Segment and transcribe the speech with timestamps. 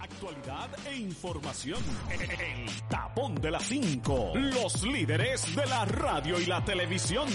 [0.00, 1.82] Actualidad e información.
[2.10, 4.32] El tapón de las 5.
[4.34, 7.28] Los líderes de la radio y la televisión.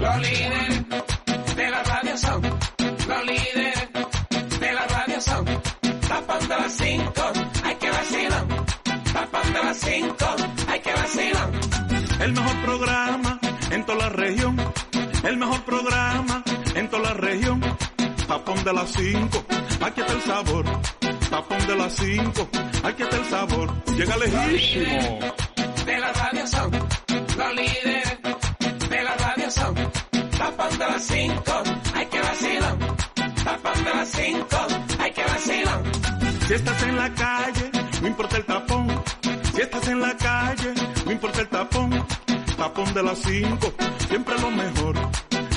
[0.00, 2.42] Los líderes de la radio son.
[2.42, 3.88] Los líderes
[4.60, 5.44] de la radio son.
[6.08, 7.12] Tapón de las 5.
[7.64, 8.46] Hay que vacilar.
[9.12, 10.16] Tapón de las 5.
[10.68, 11.50] Hay que vacilar.
[12.20, 13.40] El mejor programa
[13.70, 14.56] en toda la región.
[15.24, 16.44] El mejor programa
[16.74, 17.45] en toda la región.
[18.26, 19.44] Tapón de las 5.
[19.80, 20.64] Aquí está el sabor.
[21.30, 22.48] Tapón de las 5.
[22.82, 23.84] Aquí está el sabor.
[23.96, 25.18] Llega lejísimo.
[25.86, 26.70] De la radio son.
[26.72, 28.18] Los líderes
[28.88, 29.74] de la radio son.
[30.38, 31.42] Tapón de las 5.
[31.94, 32.76] Hay que vacilar.
[33.44, 34.46] Tapón de las 5.
[34.98, 35.82] Hay que vacilar.
[36.46, 37.70] Si estás en la calle,
[38.02, 39.02] no importa el tapón.
[39.54, 42.06] Si estás en la calle, no importa el tapón.
[42.56, 43.72] Tapón de las 5,
[44.08, 44.96] siempre lo mejor.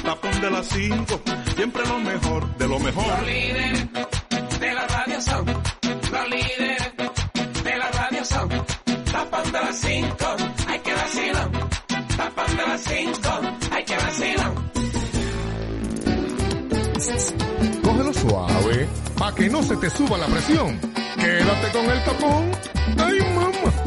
[0.09, 1.21] Tapón de las 5,
[1.55, 3.05] siempre lo mejor, de lo mejor.
[3.05, 3.87] Los líderes
[4.59, 5.45] de la radio son.
[5.45, 6.93] Los líderes
[7.63, 8.49] de la radio son.
[9.11, 10.15] Tapón de las 5.
[10.67, 11.51] Hay que vacilar.
[12.17, 13.41] Tapón de las 5.
[13.71, 14.51] Hay que vacilar.
[17.83, 20.79] Cógelo suave, pa' que no se te suba la presión.
[21.19, 22.51] Quédate con el tapón.
[22.97, 23.78] ¡Ay, mamá!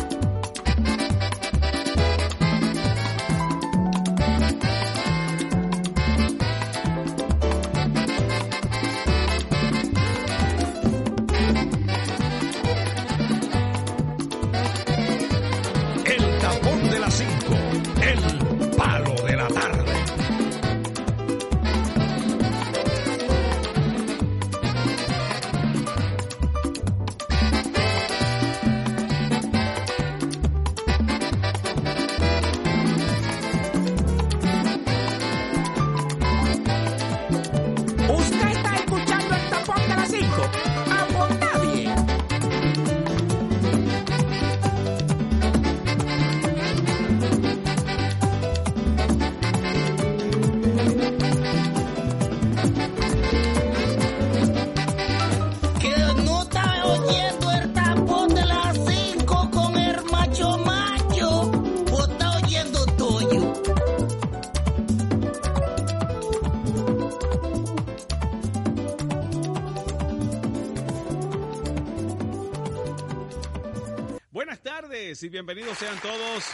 [75.12, 76.44] Tardes y bienvenidos sean todos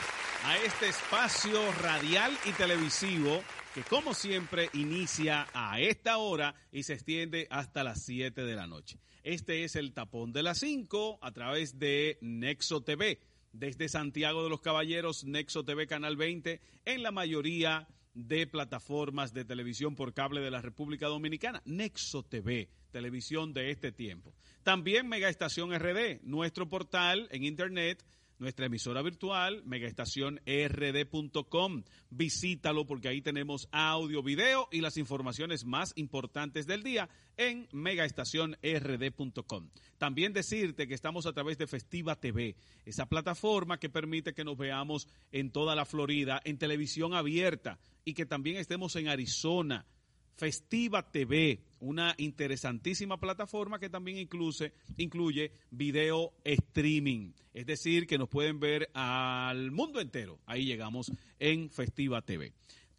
[0.45, 3.41] a este espacio radial y televisivo
[3.73, 8.67] que como siempre inicia a esta hora y se extiende hasta las 7 de la
[8.67, 8.99] noche.
[9.23, 13.21] Este es el tapón de las 5 a través de Nexo TV.
[13.53, 19.45] Desde Santiago de los Caballeros, Nexo TV Canal 20, en la mayoría de plataformas de
[19.45, 21.63] televisión por cable de la República Dominicana.
[21.65, 24.35] Nexo TV, televisión de este tiempo.
[24.65, 28.05] También Mega Estación RD, nuestro portal en internet,
[28.39, 31.83] nuestra emisora virtual, megaestacionrd.com.
[32.11, 39.69] Visítalo porque ahí tenemos audio, video y las informaciones más importantes del día en megaestacionrd.com.
[39.99, 44.57] También decirte que estamos a través de Festiva TV, esa plataforma que permite que nos
[44.57, 49.87] veamos en toda la Florida en televisión abierta y que también estemos en Arizona.
[50.39, 57.33] Festiva TV, una interesantísima plataforma que también incluye, video streaming.
[57.53, 60.39] Es decir, que nos pueden ver al mundo entero.
[60.47, 61.11] Ahí llegamos
[61.41, 62.53] en Festiva TV.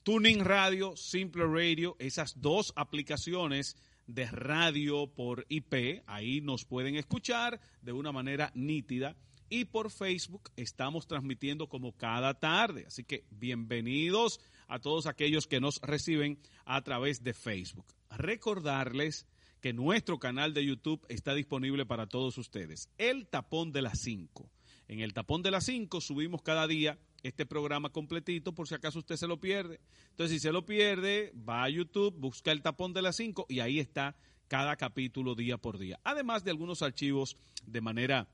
[0.03, 7.61] Tuning Radio, Simple Radio, esas dos aplicaciones de radio por IP, ahí nos pueden escuchar
[7.81, 9.15] de una manera nítida.
[9.47, 12.83] Y por Facebook estamos transmitiendo como cada tarde.
[12.85, 17.85] Así que bienvenidos a todos aquellos que nos reciben a través de Facebook.
[18.09, 19.27] Recordarles
[19.59, 22.89] que nuestro canal de YouTube está disponible para todos ustedes.
[22.97, 24.49] El Tapón de las 5.
[24.87, 28.99] En el Tapón de las 5 subimos cada día este programa completito por si acaso
[28.99, 29.81] usted se lo pierde.
[30.11, 33.59] Entonces, si se lo pierde, va a YouTube, busca el Tapón de las 5 y
[33.59, 34.15] ahí está
[34.47, 35.99] cada capítulo día por día.
[36.03, 38.29] Además de algunos archivos de manera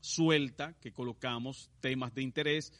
[0.00, 2.72] suelta que colocamos, temas de interés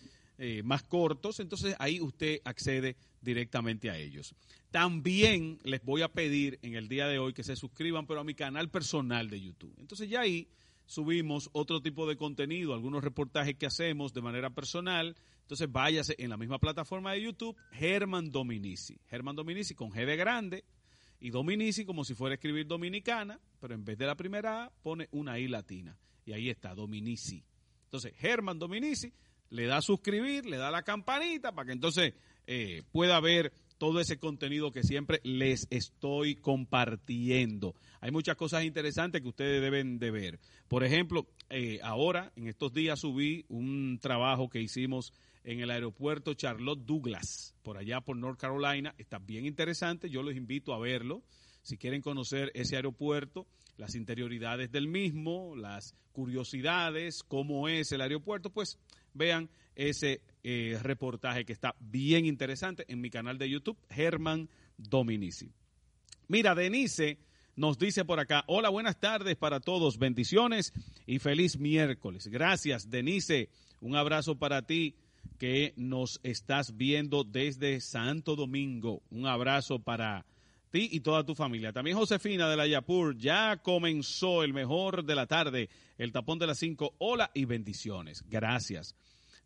[0.44, 4.34] eh, más cortos, entonces ahí usted accede directamente a ellos.
[4.72, 8.24] También les voy a pedir en el día de hoy que se suscriban, pero a
[8.24, 9.72] mi canal personal de YouTube.
[9.78, 10.48] Entonces ya ahí
[10.84, 15.14] subimos otro tipo de contenido, algunos reportajes que hacemos de manera personal.
[15.42, 18.98] Entonces váyase en la misma plataforma de YouTube, Germán Dominici.
[19.06, 20.64] Germán Dominici con G de grande
[21.20, 24.72] y Dominici como si fuera a escribir dominicana, pero en vez de la primera A
[24.82, 25.96] pone una I latina.
[26.26, 27.44] Y ahí está, Dominici.
[27.84, 29.12] Entonces, Germán Dominici
[29.52, 32.14] le da a suscribir, le da la campanita para que entonces
[32.46, 37.74] eh, pueda ver todo ese contenido que siempre les estoy compartiendo.
[38.00, 40.40] Hay muchas cosas interesantes que ustedes deben de ver.
[40.68, 45.12] Por ejemplo, eh, ahora, en estos días subí un trabajo que hicimos
[45.44, 48.94] en el aeropuerto Charlotte Douglas, por allá por North Carolina.
[48.96, 51.22] Está bien interesante, yo los invito a verlo.
[51.62, 53.46] Si quieren conocer ese aeropuerto,
[53.76, 58.78] las interioridades del mismo, las curiosidades, cómo es el aeropuerto, pues
[59.14, 65.50] vean ese eh, reportaje que está bien interesante en mi canal de YouTube, Germán Dominici.
[66.28, 67.18] Mira, Denise
[67.56, 70.72] nos dice por acá, hola, buenas tardes para todos, bendiciones
[71.06, 72.28] y feliz miércoles.
[72.28, 73.50] Gracias, Denise,
[73.80, 74.94] un abrazo para ti
[75.38, 79.02] que nos estás viendo desde Santo Domingo.
[79.10, 80.24] Un abrazo para
[80.72, 81.72] ti y toda tu familia.
[81.72, 86.46] También Josefina de la Yapur, ya comenzó el mejor de la tarde, el tapón de
[86.46, 86.94] las cinco.
[86.98, 88.24] Hola y bendiciones.
[88.28, 88.96] Gracias.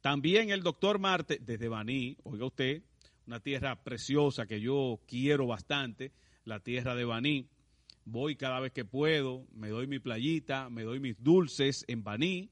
[0.01, 2.83] También el doctor Marte desde Baní, oiga usted,
[3.27, 6.13] una tierra preciosa que yo quiero bastante,
[6.45, 7.49] la tierra de Baní.
[8.05, 12.51] Voy cada vez que puedo, me doy mi playita, me doy mis dulces en Baní,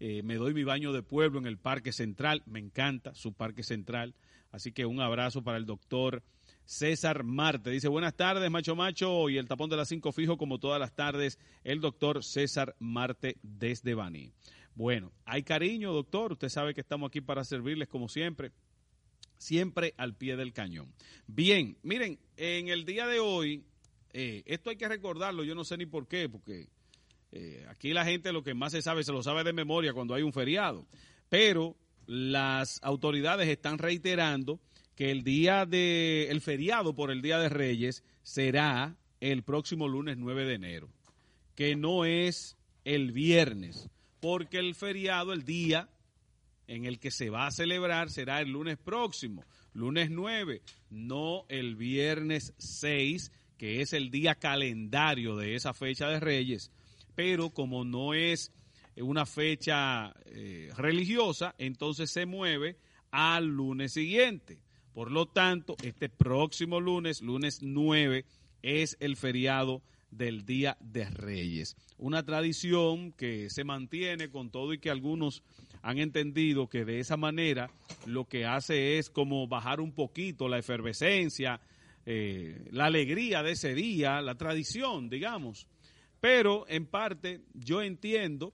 [0.00, 3.62] eh, me doy mi baño de pueblo en el Parque Central, me encanta su Parque
[3.62, 4.16] Central.
[4.50, 6.24] Así que un abrazo para el doctor
[6.68, 7.70] César Marte.
[7.70, 10.94] Dice, buenas tardes, macho macho, y el tapón de las cinco fijo como todas las
[10.94, 14.34] tardes, el doctor César Marte desde Baní.
[14.74, 16.32] Bueno, hay cariño, doctor.
[16.32, 18.52] Usted sabe que estamos aquí para servirles como siempre.
[19.38, 20.92] Siempre al pie del cañón.
[21.26, 23.64] Bien, miren, en el día de hoy,
[24.12, 26.68] eh, esto hay que recordarlo, yo no sé ni por qué, porque
[27.32, 30.12] eh, aquí la gente lo que más se sabe, se lo sabe de memoria cuando
[30.12, 30.86] hay un feriado.
[31.30, 34.60] Pero las autoridades están reiterando
[34.98, 40.16] que el día de, el feriado por el Día de Reyes será el próximo lunes
[40.18, 40.88] 9 de enero,
[41.54, 45.88] que no es el viernes porque el feriado, el día
[46.66, 51.76] en el que se va a celebrar será el lunes próximo, lunes 9, no el
[51.76, 56.72] viernes 6, que es el día calendario de esa fecha de Reyes,
[57.14, 58.50] pero como no es
[58.96, 62.78] una fecha eh, religiosa, entonces se mueve
[63.12, 64.58] al lunes siguiente.
[64.98, 68.24] Por lo tanto, este próximo lunes, lunes 9,
[68.62, 69.80] es el feriado
[70.10, 71.76] del Día de Reyes.
[71.98, 75.44] Una tradición que se mantiene con todo y que algunos
[75.82, 77.70] han entendido que de esa manera
[78.06, 81.60] lo que hace es como bajar un poquito la efervescencia,
[82.04, 85.68] eh, la alegría de ese día, la tradición, digamos.
[86.18, 88.52] Pero en parte yo entiendo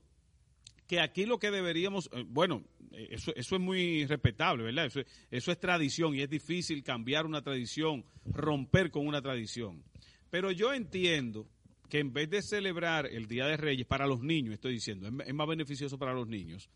[0.87, 4.87] que aquí lo que deberíamos, eh, bueno, eso, eso, es muy respetable, ¿verdad?
[4.87, 5.01] Eso,
[5.31, 9.83] eso es tradición y es difícil cambiar una tradición, romper con una tradición.
[10.31, 11.49] Pero yo entiendo
[11.89, 15.35] que en vez de celebrar el Día de Reyes para los niños, estoy diciendo, es,
[15.35, 16.69] más beneficioso para los niños,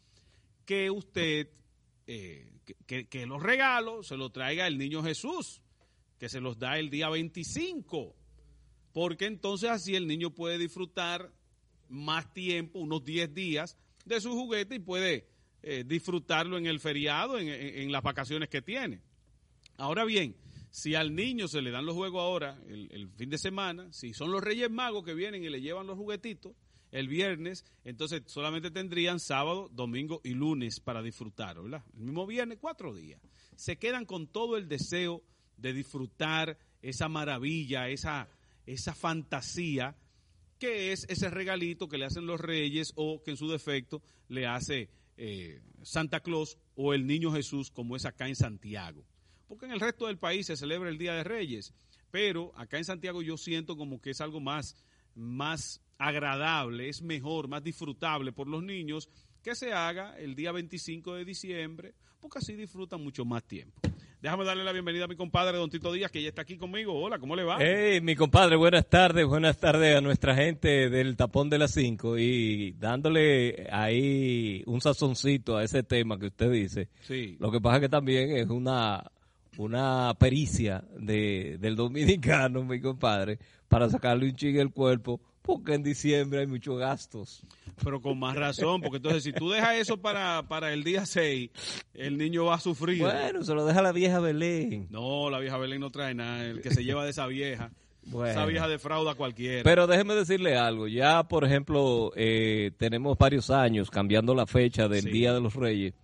[0.65, 1.51] que usted,
[2.07, 2.53] eh,
[2.87, 5.61] que, los regalos se los traiga el niño Jesús,
[6.19, 8.15] que se los da el día 25,
[8.93, 11.33] porque entonces así el niño puede disfrutar
[11.89, 15.27] más tiempo, unos 10 días, de su juguete y puede
[15.63, 19.01] eh, disfrutarlo en el feriado, en las vacaciones que tiene.
[19.77, 20.37] Ahora bien,
[20.71, 24.31] si al niño se le dan los juegos ahora, el, fin de semana, si son
[24.31, 26.53] los Reyes Magos que vienen y le llevan los juguetitos
[26.91, 31.85] el viernes, entonces solamente tendrían sábado, domingo y lunes para disfrutar, ¿verdad?
[31.95, 33.21] El mismo viernes, cuatro días.
[33.57, 35.23] Se quedan con todo el deseo
[35.57, 38.29] de disfrutar esa maravilla, esa,
[38.67, 39.97] esa fantasía
[40.59, 44.47] que es ese regalito que le hacen los reyes o que en su defecto le
[44.47, 49.05] hace eh, Santa Claus o el niño Jesús como es acá en Santiago
[49.49, 51.73] porque en el resto del país se celebra el Día de Reyes,
[52.11, 54.77] pero acá en Santiago yo siento como que es algo más,
[55.15, 59.09] más agradable, es mejor, más disfrutable por los niños
[59.43, 63.81] que se haga el día 25 de diciembre, porque así disfrutan mucho más tiempo.
[64.21, 66.93] Déjame darle la bienvenida a mi compadre Don Tito Díaz, que ya está aquí conmigo.
[66.93, 67.59] Hola, ¿cómo le va?
[67.61, 72.19] Hey, mi compadre, buenas tardes, buenas tardes a nuestra gente del Tapón de las 5
[72.19, 76.89] y dándole ahí un sazoncito a ese tema que usted dice.
[77.03, 77.37] Sí.
[77.39, 79.05] Lo que pasa es que también es una
[79.57, 85.83] una pericia de, del dominicano, mi compadre, para sacarle un chingue el cuerpo, porque en
[85.83, 87.43] diciembre hay muchos gastos.
[87.83, 91.51] Pero con más razón, porque entonces si tú dejas eso para, para el día 6,
[91.95, 93.01] el niño va a sufrir.
[93.01, 94.89] Bueno, se lo deja la vieja Belén.
[94.91, 97.71] No, la vieja Belén no trae nada, el que se lleva de esa vieja.
[98.27, 99.63] Esa vieja defrauda a cualquiera.
[99.63, 105.07] Pero déjeme decirle algo, ya por ejemplo eh, tenemos varios años cambiando la fecha del
[105.07, 105.95] Día de los Reyes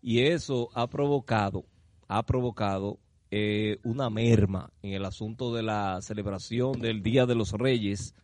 [0.00, 1.66] y eso ha provocado,
[2.08, 2.98] ha provocado
[3.30, 8.14] eh, una merma en el asunto de la celebración del Día de los Reyes.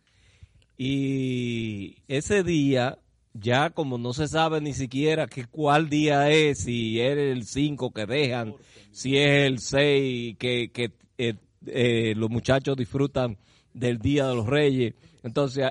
[0.83, 2.97] Y ese día,
[3.33, 7.93] ya como no se sabe ni siquiera que cuál día es, si es el 5
[7.93, 8.55] que dejan,
[8.89, 11.35] si es el 6 que, que eh,
[11.67, 13.37] eh, los muchachos disfrutan
[13.75, 14.95] del Día de los Reyes.
[15.21, 15.69] Entonces,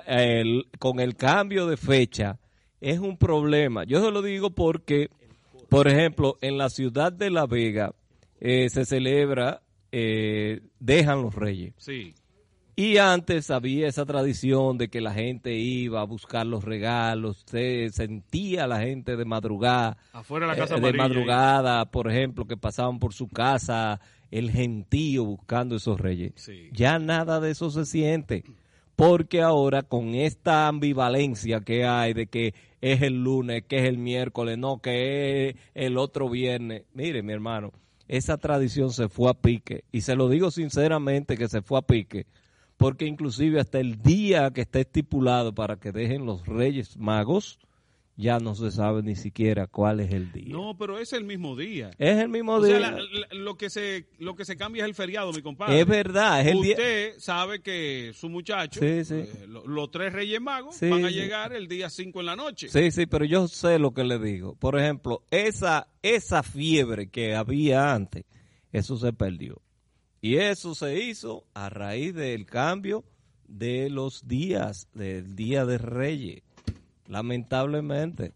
[0.78, 2.38] con el cambio de fecha
[2.80, 3.82] es un problema.
[3.82, 5.10] Yo se lo digo porque,
[5.68, 7.96] por ejemplo, en la ciudad de La Vega
[8.38, 11.74] eh, se celebra, eh, dejan los Reyes.
[11.78, 12.14] Sí.
[12.80, 17.90] Y antes había esa tradición de que la gente iba a buscar los regalos, se
[17.90, 22.46] sentía la gente de madrugada, Afuera de la Casa eh, de Amarilla, madrugada, por ejemplo,
[22.46, 26.32] que pasaban por su casa, el gentío buscando esos reyes.
[26.36, 26.70] Sí.
[26.72, 28.44] Ya nada de eso se siente,
[28.96, 33.98] porque ahora con esta ambivalencia que hay de que es el lunes, que es el
[33.98, 37.72] miércoles, no, que es el otro viernes, mire mi hermano,
[38.08, 41.82] esa tradición se fue a pique, y se lo digo sinceramente que se fue a
[41.82, 42.24] pique,
[42.80, 47.58] porque inclusive hasta el día que está estipulado para que dejen los reyes magos,
[48.16, 50.52] ya no se sabe ni siquiera cuál es el día.
[50.54, 51.90] No, pero es el mismo día.
[51.98, 52.78] Es el mismo O día.
[52.78, 55.80] sea, la- la- lo, que se, lo que se cambia es el feriado, mi compadre.
[55.80, 56.72] es verdad, es el día.
[56.74, 59.14] Usted sabe que su muchacho, Sí, sí.
[59.14, 62.36] eh, lo- los tres reyes magos, Sí, van a llegar el día 5 en la
[62.36, 62.68] noche.
[62.68, 64.54] Sí, sí, pero yo sé lo que le digo.
[64.54, 68.24] Por ejemplo, esa, esa fiebre que había antes,
[68.72, 69.62] eso se perdió.
[70.22, 73.04] Y eso se hizo a raíz del cambio
[73.48, 76.42] de los días, del Día de Reyes.
[77.08, 78.32] Lamentablemente.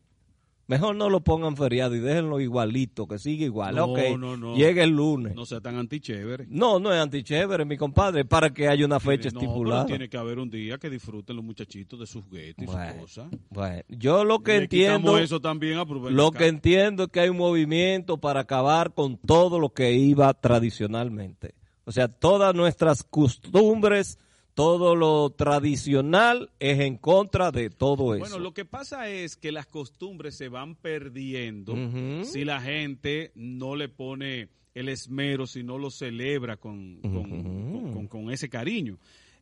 [0.67, 3.77] Mejor no lo pongan feriado y déjenlo igualito, que siga igual.
[3.77, 4.57] No, ok, no, no.
[4.57, 5.35] llega el lunes.
[5.35, 6.47] No sea tan antichévere.
[6.49, 9.83] No, no es antichévere, mi compadre, para que haya una fecha No, estipulada.
[9.85, 12.77] pero tiene que haber un día que disfruten los muchachitos de sus juguetes y sus
[12.99, 13.27] cosas.
[13.51, 15.19] bueno, yo lo que Le entiendo...
[15.19, 19.61] eso también a Lo que entiendo es que hay un movimiento para acabar con todo
[19.61, 21.55] lo que iba tradicionalmente.
[21.85, 24.19] O sea, todas nuestras costumbres,
[24.55, 28.21] todo lo tradicional es en contra de todo eso.
[28.21, 31.75] Bueno, lo que pasa es que las costumbres se van perdiendo
[32.25, 37.93] si la gente no le pone el esmero, si no lo celebra con, con, con-
[37.93, 38.99] con- con ese cariño.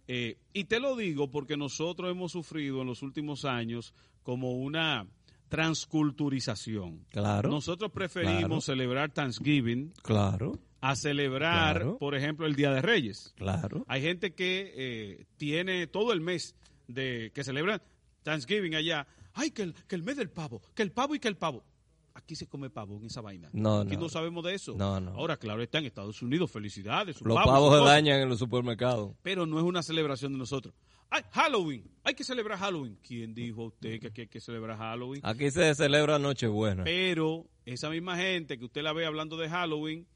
[0.08, 3.94] Eh, y te lo digo porque nosotros hemos sufrido en los últimos años
[4.24, 5.06] como una
[5.48, 7.04] transculturización.
[7.10, 7.50] Claro.
[7.50, 8.60] Nosotros preferimos Claro.
[8.60, 11.96] celebrar Thanksgiving Claro, a celebrar, Claro.
[11.98, 13.32] por ejemplo, el Día de Reyes.
[13.36, 13.84] claro.
[13.88, 16.54] Hay gente que eh, tiene todo el mes
[16.88, 17.80] de que celebran
[18.24, 19.06] Thanksgiving allá.
[19.32, 21.64] Ay, que el, que el mes del pavo, que el pavo y que el pavo.
[22.14, 23.48] Aquí se come pavo en esa vaina.
[23.54, 24.02] No, Aquí no.
[24.02, 24.74] no sabemos de eso.
[24.76, 25.12] No, no.
[25.12, 26.50] Ahora, claro, está en Estados Unidos.
[26.50, 27.18] Felicidades.
[27.22, 29.14] Los pavo, pavos se dañan en los supermercados.
[29.22, 30.74] Pero no es una celebración de nosotros.
[31.08, 31.90] Ay, Halloween.
[32.04, 32.98] Hay que celebrar Halloween.
[33.06, 35.20] ¿Quién dijo a usted que aquí hay que celebrar Halloween?
[35.24, 36.84] Aquí se celebra Nochebuena.
[36.84, 40.06] Pero esa misma gente que usted la ve hablando de Halloween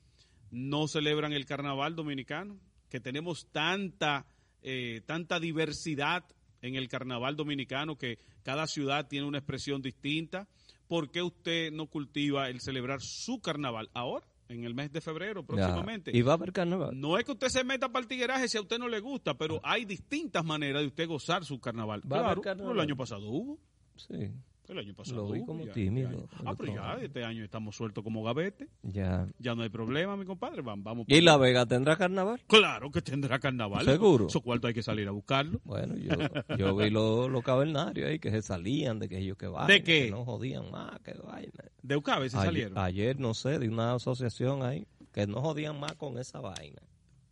[0.50, 4.26] no celebran el carnaval dominicano, que tenemos tanta,
[4.62, 6.25] eh, tanta diversidad
[6.62, 10.49] en el carnaval dominicano que cada ciudad tiene una expresión distinta.
[10.88, 15.41] ¿Por qué usted no cultiva el celebrar su carnaval ahora, en el mes de febrero
[15.43, 15.47] Ya.
[15.47, 16.17] próximamente?
[16.17, 16.99] Y va a haber carnaval.
[16.99, 19.35] No es que usted se meta para el tigueraje si a usted no le gusta,
[19.37, 22.00] pero hay distintas maneras de usted gozar su carnaval.
[22.11, 22.73] Va a haber Claro, carnaval.
[22.73, 23.59] pero el año pasado hubo.
[23.97, 24.31] Sí,
[24.68, 27.44] El año pasado Lo vi como ya, tímido este el Ah, pero ya, este año
[27.44, 28.68] estamos sueltos como gavete.
[28.82, 29.28] ya.
[29.38, 30.62] Ya no hay problema, mi compadre.
[30.62, 30.85] Vamos.
[30.85, 32.40] vamos ¿Y La Vega tendrá carnaval?
[32.46, 33.85] Claro que tendrá carnaval.
[33.85, 34.26] ¿Seguro?
[34.26, 35.61] Esos cuartos hay que salir a buscarlo.
[35.64, 36.11] Bueno, yo,
[36.56, 39.82] yo vi los los cavernarios ahí que se salían de que ellos que vaina, ¿De
[39.82, 40.06] qué?
[40.06, 41.52] que no jodían más, que vaina.
[41.82, 42.78] De Ucabe se ayer, salieron.
[42.78, 46.82] ayer, no sé, de una asociación ahí que no jodían más con esa vaina.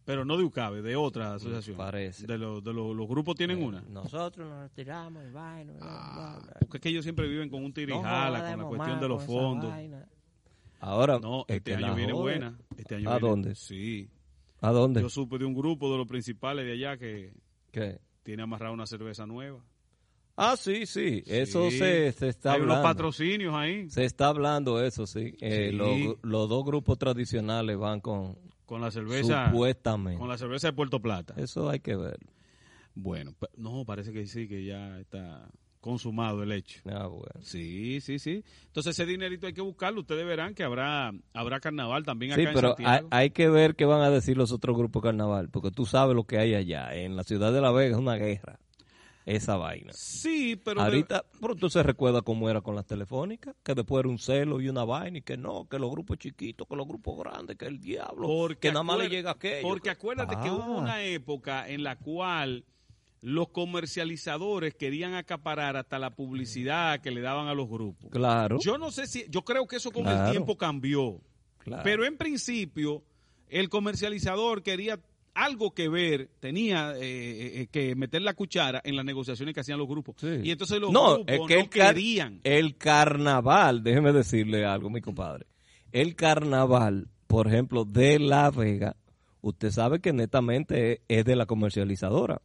[0.05, 1.77] Pero no de Ucabe, de otra asociación.
[1.79, 2.27] parece.
[2.27, 3.81] De, los de los, los grupos tienen una.
[3.89, 5.73] Nosotros nos retiramos y vaina.
[5.81, 9.25] Ah, porque es que ellos siempre viven con un tirijala, con la cuestión de los
[9.25, 9.73] fondos.
[10.81, 12.59] Ahora, No, este año viene buena.
[12.77, 13.55] Este año ¿A viene- dónde?
[13.55, 14.11] Sí.
[14.61, 15.01] ¿A dónde?
[15.01, 17.33] Yo supe de un grupo de los principales de allá que
[17.71, 17.99] ¿Qué?
[18.23, 19.61] tiene amarrada una cerveza nueva.
[20.37, 21.79] Ah, sí, sí, eso Sí.
[21.79, 22.89] se, se está Hay unos hablando.
[22.97, 25.35] patrocinios ahí Se está hablando eso, sí.
[25.41, 25.77] Eh, Sí.
[25.77, 30.19] Los, los dos grupos tradicionales van con con la cerveza supuestamente.
[30.19, 31.35] con la cerveza de Puerto Plata.
[31.37, 32.19] Eso hay que ver.
[32.95, 35.49] Bueno, no, parece que sí, que ya está
[35.85, 36.81] consumado el hecho.
[36.87, 37.43] Ah, bueno.
[37.43, 38.43] Sí, sí, sí.
[38.69, 40.01] Entonces ese dinerito hay que buscarlo.
[40.01, 42.77] Ustedes verán que habrá habrá carnaval también Sí, acá en pero
[43.11, 46.25] hay que ver qué van a decir los otros grupos carnaval, porque tú sabes lo
[46.25, 46.95] que hay allá.
[46.95, 48.59] En la ciudad de La Vega es una guerra,
[49.27, 49.93] esa vaina.
[49.95, 54.01] Sí, pero de- Ahorita, pero tú se recuerda cómo era con las telefónicas, que después
[54.01, 56.87] era un celo y una vaina, y que no, que los grupos chiquitos, que los
[56.87, 59.67] grupos grandes, que el diablo, porque que nada más le llega aquello.
[59.67, 60.53] Porque acuérdate que Ah.
[60.55, 62.65] hubo una época en la cual
[63.23, 68.11] los comercializadores querían acaparar hasta la publicidad que le daban a los grupos.
[68.11, 70.27] Claro, Yo no sé si, yo creo que eso con Claro.
[70.27, 71.21] el tiempo cambió.
[71.59, 71.83] claro.
[71.83, 73.03] Pero en principio,
[73.49, 74.99] el comercializador quería
[75.35, 79.79] algo que ver, tenía eh, eh, que meter la cuchara en las negociaciones que hacían
[79.79, 80.17] los grupos.
[80.19, 80.29] Sí.
[80.43, 82.41] Y entonces los no, grupos es que no el, querían.
[82.45, 85.47] el carnaval, déjeme decirle algo, mi compadre.
[85.93, 88.97] El carnaval, por ejemplo, de La Vega,
[89.41, 92.41] usted sabe que netamente es de la comercializadora.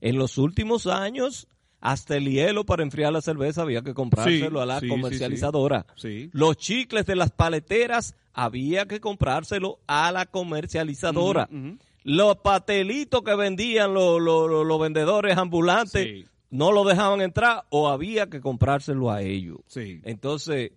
[0.00, 1.48] En los últimos años,
[1.80, 5.86] hasta el hielo para enfriar la cerveza había que comprárselo Sí, a la sí, comercializadora.
[5.96, 6.30] sí.
[6.32, 11.48] Los chicles de las paleteras había que comprárselo a la comercializadora.
[11.52, 11.78] Ujú.
[12.04, 16.24] Los patelitos que vendían los, los- vendedores ambulantes Sí.
[16.50, 19.58] no lo dejaban entrar o había que comprárselo a ellos.
[19.66, 20.00] Sí.
[20.04, 20.72] Entonces,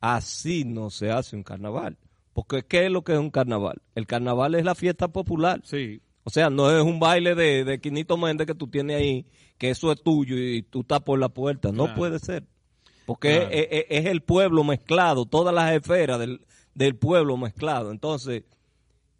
[0.00, 1.98] así no se hace un carnaval.
[2.32, 3.82] Porque ¿qué es lo que es un carnaval?
[3.94, 5.60] El carnaval es la fiesta popular.
[5.64, 6.00] Sí.
[6.24, 9.26] O sea, no es un baile de, de Quinito Méndez que tú tienes ahí,
[9.58, 11.70] que eso es tuyo y tú estás por la puerta.
[11.72, 11.94] No Claro.
[11.98, 12.44] puede ser.
[13.04, 13.50] Porque Claro.
[13.50, 16.40] es, es- es el pueblo mezclado, todas las esferas del,
[16.74, 17.90] del pueblo mezclado.
[17.90, 18.44] Entonces,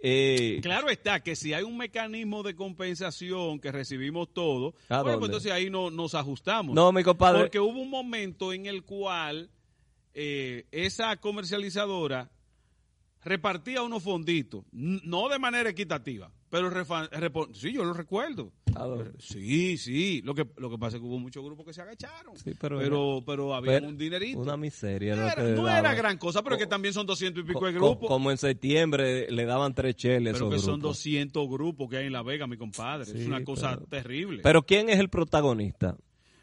[0.03, 5.19] eh, Claro está que si hay un mecanismo de compensación que recibimos todos, ¿A bueno,
[5.19, 6.75] pues entonces ahí no, nos ajustamos.
[6.75, 7.41] No, mi compadre.
[7.41, 9.51] Porque hubo un momento en el cual
[10.15, 12.31] eh, esa comercializadora
[13.23, 16.71] repartía unos fonditos, no de manera equitativa, pero
[17.53, 18.53] sí, yo lo recuerdo.
[18.75, 19.11] ¿A dónde?
[19.19, 20.23] Sí, sí.
[20.25, 22.37] Lo que, lo que pasa es que hubo muchos grupos que se agacharon.
[22.37, 24.39] Sí, pero pero, pero, había pero un dinerito.
[24.41, 25.15] Una miseria.
[25.15, 25.85] Era- no daban.
[25.85, 28.09] era gran cosa, pero es que también son 200 y pico de Co- grupos.
[28.09, 30.97] Como en septiembre le daban tres cheles Pero que son grupos.
[30.99, 33.03] 200 grupos que hay en La Vega, mi compadre.
[33.11, 34.41] es una cosa terrible.
[34.43, 35.97] Pero ¿quién es el protagonista?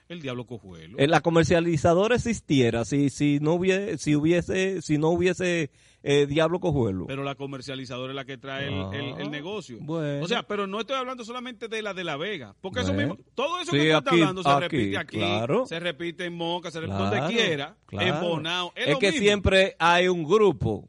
[0.09, 0.97] El diablo cojuelo.
[0.99, 5.69] Eh, La comercializadora existiera si si no hubiese si hubiese si no hubiese
[6.03, 7.05] eh, Diablo Cojuelo.
[7.07, 9.77] Pero la comercializadora es la que trae el, Ah, el- el negocio.
[9.81, 10.23] bueno.
[10.23, 12.55] O sea, pero no estoy hablando solamente de la de La Vega.
[12.61, 15.65] Porque eso mismo, todo eso Sí, que tú estás hablando se aquí, repite aquí, claro.
[15.65, 18.07] se repite en Moca, se repite Claro, donde quiera, claro.
[18.15, 18.71] en Bonao.
[18.75, 19.21] Es, Es, lo que mismo.
[19.21, 20.87] siempre hay un grupo,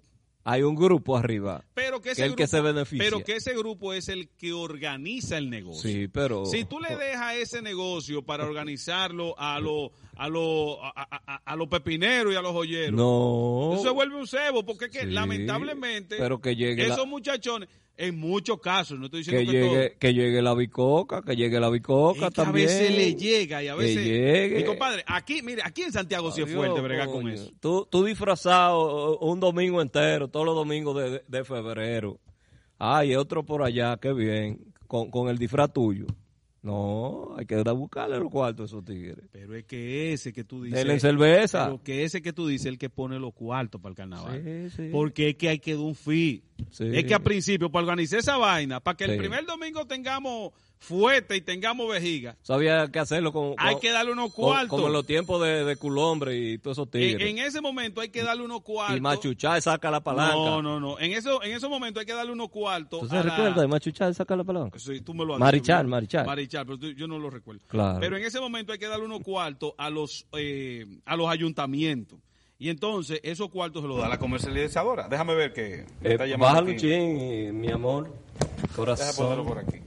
[0.50, 1.62] hay un grupo arriba.
[1.74, 3.04] pero que, que ese el que se beneficia.
[3.04, 5.90] Pero que ese grupo es el que organiza el negocio.
[5.90, 11.42] Sí, pero Si tú le dejas ese negocio para organizarlo a los a los a,
[11.44, 15.00] a- pepineros y a los joyeros, no eso se vuelve un cebo, porque es que
[15.00, 19.58] Sí, lamentablemente pero que llegue la- esos muchachones, en muchos casos, no estoy diciendo que
[19.58, 22.66] que, llegue que llegue la bicoca, que llegue la todo, bicoca es que a también.
[22.68, 24.56] veces le llega y a veces llegue.
[24.56, 27.50] mi compadre, aquí, mire, aquí en Santiago sí es fuerte bregar con eso.
[27.60, 32.20] Tú, tú disfrazado un domingo entero, todos los domingos de, de febrero.
[32.78, 36.06] Ay, otro por allá, qué bien, con, con el disfraz tuyo.
[36.62, 39.24] No, hay que ir a buscarle los cuartos a esos tigres.
[39.30, 41.66] Pero es que ese que tú dices, Denle cerveza.
[41.66, 44.42] pero que ese que tú dices es el que pone los cuartos para el carnaval.
[44.42, 44.88] Sí, sí.
[44.90, 46.42] Porque es que hay que dar un fee.
[46.70, 46.84] Sí.
[46.92, 51.36] Es que al principio, para organizar esa vaina, para que el primer domingo tengamos fuerte
[51.36, 54.68] y tengamos vejiga, Eso había que hacerlo con, hay con- que darle unos con- cuartos.
[54.70, 57.28] como en los tiempos de, de Culombre y todos esos en, tigres.
[57.30, 58.96] en ese momento hay que darle unos cuartos.
[58.96, 60.34] y Machuchá saca la palanca.
[60.34, 60.98] No, no, no.
[60.98, 63.00] En, eso, en esos momentos hay que darle unos cuartos.
[63.00, 64.78] ¿Tú se a la- recuerdas de Machuchá saca la palanca?
[64.78, 66.26] Sí, tú me lo has Marichal, dicho, Marichal.
[66.26, 67.60] Marichal, pero tú- yo no lo recuerdo.
[67.66, 67.98] Claro.
[68.00, 72.18] Pero en ese momento hay que darle unos cuartos a los, eh, a los ayuntamientos.
[72.60, 75.08] Y entonces esos cuartos se los da la comercializadora.
[75.08, 78.12] Déjame ver que Eh, está llamando bájalo un mi amor.
[78.74, 79.26] Corazón.
[79.26, 79.78] ponerlo por aquí.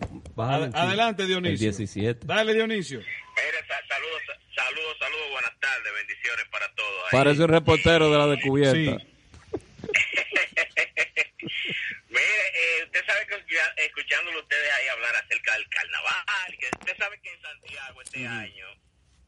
[0.41, 1.53] Ad- adelante, Dionisio.
[1.69, 2.25] El 17.
[2.27, 2.99] Dale, Dionisio.
[2.99, 4.21] Mire, sa- saludos,
[4.55, 7.03] saludos, saludos, buenas tardes, bendiciones para todos.
[7.05, 7.09] ahí.
[7.19, 8.73] Parece un reportero de la descubierta.
[8.75, 9.07] Sí.
[12.09, 17.19] Mire, eh, usted sabe que escuchándolo ustedes ahí hablar acerca del carnaval, que usted sabe
[17.21, 18.65] que en Santiago este año,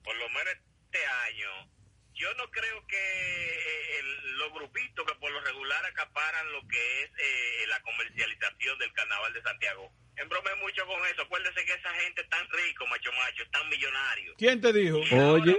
[0.04, 0.54] por lo menos
[0.86, 1.70] este año,
[2.16, 7.04] yo no creo que eh, el- los grupitos que por lo regular acaparan lo que
[7.04, 9.92] es eh, la comercialización del carnaval de Santiago.
[10.16, 11.24] Embromé mucho con eso.
[11.24, 14.36] Acuérdese que esa gente tan rico, macho macho, tan millonario.
[14.38, 14.98] ¿Quién te dijo?
[14.98, 15.54] Oye.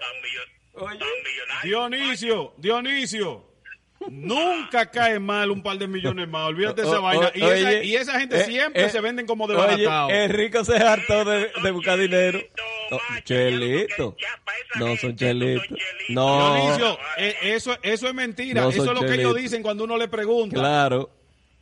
[0.00, 0.44] Tan, millo-
[0.98, 1.62] tan millonario.
[1.62, 3.51] Dionisio, Dionisio.
[4.10, 6.48] Nunca cae mal un par de millones más.
[6.48, 7.26] Olvídate de esa O- vaina.
[7.28, 10.12] o- Y esa, oye, y esa gente eh, siempre eh, se venden como Oye, desbaratados.
[10.12, 12.40] Enrico se hartó de, de buscar dinero.
[12.90, 14.16] No, chelito.
[14.78, 15.66] No son chelitos.
[16.08, 16.54] No.
[16.54, 18.62] Dionisio, eh, eso, eso es mentira.
[18.62, 20.56] No eso es lo que ellos dicen cuando uno le pregunta.
[20.58, 21.10] Claro,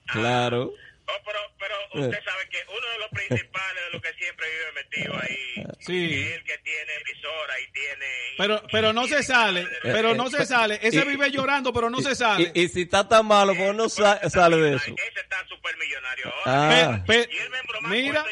[0.07, 0.73] claro.
[1.13, 4.73] Oh, pero, pero usted sabe que uno de los principales de los que siempre vive
[4.83, 6.23] metido ahí Sí.
[6.23, 8.07] es el que tiene emisora y tiene...
[8.39, 10.79] Pero, pero no se sale, pero no se sale.
[10.83, 12.53] Ese y- vive llorando, pero no se sale.
[12.55, 14.85] Y, y si está tan malo, pues no sa- sale de eso.
[14.87, 17.03] Ese está súper millonario Ah.
[17.07, 18.25] Pe- pe- Y mira,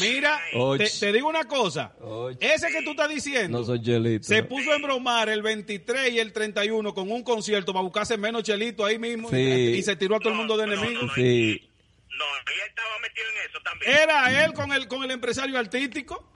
[0.00, 0.40] mira,
[0.78, 1.92] te, te digo una cosa.
[2.40, 6.94] Ese que tú estás diciendo No se puso a embromar el 23 y el 31
[6.94, 9.36] con un concierto para buscarse menos chelito ahí mismo Sí.
[9.36, 11.06] y, y se tiró a todo el mundo de No, no, enemigos.
[11.08, 11.64] no, Sí.
[12.18, 13.77] No, y él estaba metido en eso también.
[13.88, 16.32] Era él con el con el empresario artístico.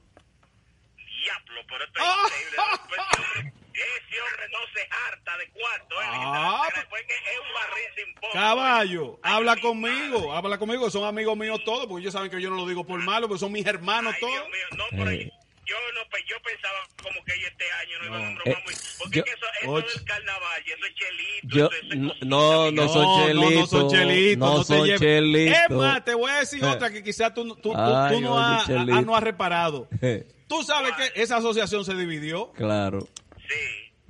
[0.97, 2.27] Diablo, pero esto es Ah.
[2.27, 2.57] increíble.
[2.89, 5.95] Pues ese, hombre, no se harta de cuarto.
[6.03, 6.05] ¿eh?
[6.11, 8.33] Ah, que es un barril sin poco.
[8.33, 10.37] Caballo, Ay, habla mi conmigo, madre.
[10.37, 13.01] habla conmigo, son amigos míos todos, porque ellos saben que yo no lo digo por
[13.03, 14.49] malo, porque son mis hermanos Ay, todos.
[14.49, 15.33] Mío, no, pero Eh.
[15.67, 18.63] Yo no pe- yo pensaba como que ellos este año no, iban a Eh, bromar
[18.65, 19.87] muy porque yo- es que eso, eso Ocho.
[19.99, 23.27] del carnaval y eso es chelito Yo, eso, es no, cosita, no, no son no,
[23.27, 23.53] chelitos.
[23.55, 24.39] no son chelitos.
[24.39, 25.59] No te son chelitos.
[25.59, 26.67] Es más, te voy a decir Eh.
[26.67, 29.89] otra que quizás tú, tú, Ay, tú no, has, ah, no has reparado.
[30.01, 32.53] Eh, Tú sabes que esa asociación se dividió.
[32.53, 33.09] claro.
[33.37, 33.55] sí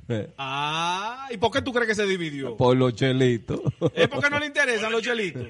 [0.09, 2.57] Eh, Ah, ¿y por qué tú crees que se dividió?
[2.57, 3.61] Por los chelitos.
[3.95, 5.47] Es porque no le interesan los chelitos.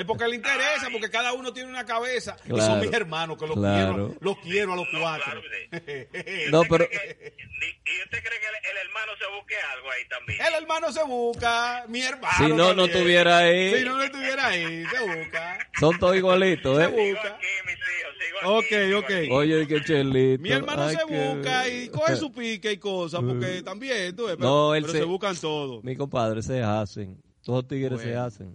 [0.00, 2.36] Es porque le interesa, porque cada uno tiene una cabeza.
[2.46, 3.94] Y son mis hermanos, que los claro.
[3.94, 4.16] quiero.
[4.20, 5.24] Los quiero a los No, cuatro.
[5.24, 9.26] claro, ¿Y No, usted pero- cree que- y- usted cree que el, el hermano se
[9.36, 12.34] busque algo ahí también El hermano se busca, mi hermano.
[12.38, 13.74] Si no, no estuviera ahí.
[13.78, 15.58] Si no, no estuviera ahí, se busca.
[15.78, 16.86] Son todos igualitos, Se ¿eh?
[16.88, 17.28] sigo busca.
[17.34, 19.32] aquí mis hijos sigo aquí, Ok, ok.
[19.32, 20.42] Oye, qué chelito.
[20.42, 24.24] Mi hermano Ay, se qué- busca y coge su pique y cosas, porque también, tú
[24.26, 25.82] ves, pero, No, él pero se- se buscan todo.
[25.82, 27.20] Mi compadre, se hacen.
[27.44, 28.54] Todos tigres se hacen.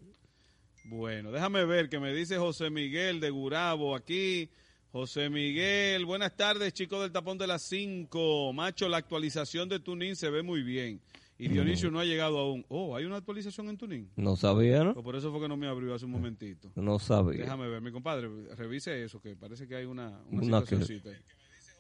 [0.88, 4.50] Bueno, déjame ver que me dice José Miguel de Gurabo aquí.
[4.92, 8.54] José Miguel, buenas tardes, chicos del tapón de las 5.
[8.54, 11.02] Macho, la actualización de Tunín se ve muy bien.
[11.38, 12.66] Y Dionisio no ha llegado aún.
[12.70, 14.10] Oh, ¿hay una actualización en Tunín?
[14.16, 14.94] No sabía, ¿no?
[14.94, 16.72] Pues por eso fue que no me abrió hace un momentito.
[16.76, 17.42] No sabía.
[17.42, 21.10] Déjame ver, mi compadre, revise eso, que parece que hay una, una, Una que- situacioncita
[21.10, 21.18] ahí.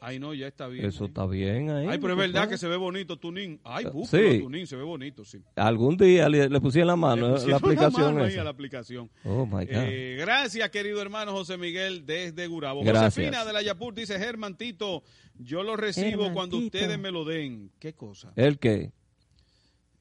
[0.07, 0.85] Ay, no, ya está bien.
[0.85, 1.07] Eso ¿eh?
[1.07, 1.87] está bien ahí.
[1.89, 3.59] Ay, pero es verdad que se ve bonito Tunín.
[3.63, 3.89] Ay, Sí.
[3.91, 5.41] búscalo, Tunín, se ve bonito, sí.
[5.55, 9.09] Algún día le, le pusieron la mano la aplicación mano ahí a la aplicación.
[9.23, 9.67] Oh, my God.
[9.71, 12.83] Eh, gracias, querido hermano José Miguel desde Gurabo.
[12.83, 13.15] Gracias.
[13.15, 15.03] Josefina de la Yapur dice, Germán Tito,
[15.39, 16.77] yo lo recibo Germán cuando Tito.
[16.77, 17.71] ustedes me lo den.
[17.79, 18.31] ¿Qué cosa?
[18.35, 18.91] ¿El qué?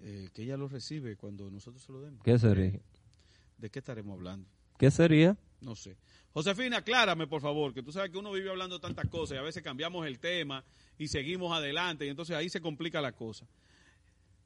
[0.01, 2.23] Eh, que ella lo recibe cuando nosotros se lo demos.
[2.23, 2.79] ¿Qué sería?
[3.57, 4.47] ¿De qué estaremos hablando?
[4.79, 5.35] ¿Qué sería?
[5.63, 5.97] No sé.
[6.35, 9.43] Josefina, aclárame, por favor, que tú sabes que uno vive hablando tantas cosas y a
[9.43, 10.63] veces cambiamos el tema
[10.99, 13.47] y seguimos adelante y entonces ahí se complica la cosa.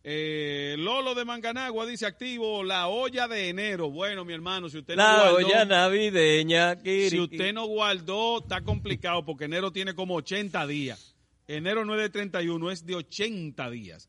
[0.05, 3.91] Eh, Lolo de Manganagua dice activo la olla de enero.
[3.91, 6.77] Bueno, mi hermano, si usted no La guardó- olla navideña.
[6.77, 11.15] Si Kiri, usted no guardó, está complicado porque enero tiene como 80 días.
[11.47, 14.09] Enero no es de 31, es de 80 días.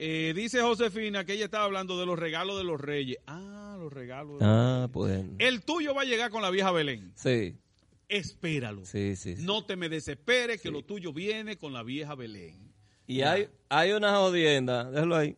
[0.00, 3.18] Eh, dice Josefina que ella estaba hablando de los regalos de los reyes.
[3.26, 4.38] Ah, los regalos.
[4.38, 4.90] de los Ah, reyes.
[4.92, 5.24] pues.
[5.38, 7.12] El tuyo va a llegar con la vieja Belén.
[7.16, 7.56] Sí,
[8.08, 8.84] Espéralo.
[8.84, 9.36] sí, sí.
[9.36, 9.42] sí.
[9.44, 12.72] No te me desesperes que lo tuyo viene con la vieja Belén.
[13.06, 15.36] Y hay, hay una jodienda, déjalo ahí.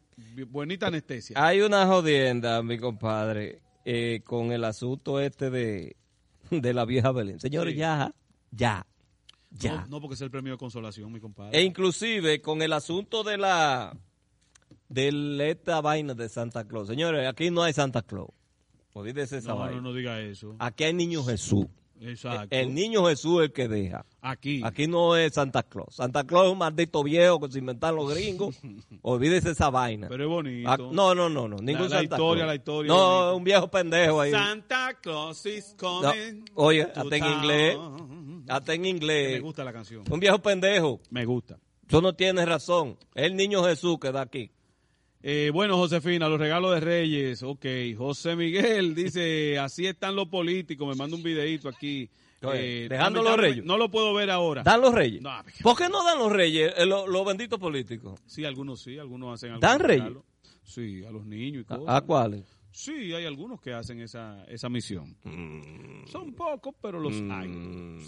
[0.49, 1.37] Buenita anestesia.
[1.42, 5.96] Hay una jodienda, mi compadre, eh, con el asunto este de,
[6.51, 7.40] de la vieja Belén.
[7.40, 7.79] Señores, Sí.
[7.81, 8.12] ya,
[8.51, 8.87] ya,
[9.51, 9.77] ya.
[9.83, 11.59] No, no, porque es el premio de consolación, mi compadre.
[11.59, 13.96] E inclusive con el asunto de la
[14.90, 16.88] de esta vaina de Santa Claus.
[16.88, 18.29] Señores, aquí no hay Santa Claus.
[18.92, 19.76] Olvídese esa no, vaina.
[19.76, 20.57] no, no diga eso.
[20.59, 21.66] Aquí hay niño Jesús.
[22.03, 22.48] Exacto.
[22.50, 24.07] El niño Jesús es el que deja.
[24.22, 24.62] Aquí.
[24.64, 25.94] Aquí no es Santa Claus.
[25.96, 28.59] Santa Claus es un maldito viejo que se inventaron los gringos.
[29.03, 30.09] Olvídese esa vaina.
[30.09, 30.70] Pero es bonito.
[30.70, 31.57] Ah, no, no, no, no.
[31.59, 32.46] Ningún la Santa historia, Claus.
[32.48, 34.31] la historia No, un viejo pendejo ahí.
[34.33, 36.44] Santa Claus is No, coming.
[36.55, 37.79] Oye, hasta en inglés.
[38.48, 39.42] Hasta en Me inglés.
[39.42, 40.03] gusta la canción.
[40.11, 41.00] Un viejo pendejo.
[41.11, 41.59] Me gusta.
[41.87, 42.96] Tú no tienes razón.
[43.14, 44.50] Es el niño Jesús que da aquí.
[45.22, 47.42] Eh, bueno, Josefina, los regalos de Reyes.
[47.42, 47.66] Ok.
[47.96, 50.88] José Miguel dice: Así están los políticos.
[50.88, 52.09] Me manda un videito aquí.
[52.54, 53.64] Eh, dejando los reyes.
[53.64, 54.62] No lo puedo ver ahora.
[54.62, 55.20] ¿Dan los reyes?
[55.20, 55.30] No,
[55.62, 58.18] ¿Por qué no dan los reyes eh, los, los benditos políticos?
[58.24, 60.18] Sí, algunos sí, algunos hacen ¿Dan algunos reyes?
[60.64, 61.94] Sí, a los niños y ¿A, cosas.
[61.96, 62.60] a cuáles?
[62.72, 65.16] Sí, hay algunos que hacen esa, esa misión.
[65.24, 66.06] Mm.
[66.06, 67.48] Son pocos, pero los hay.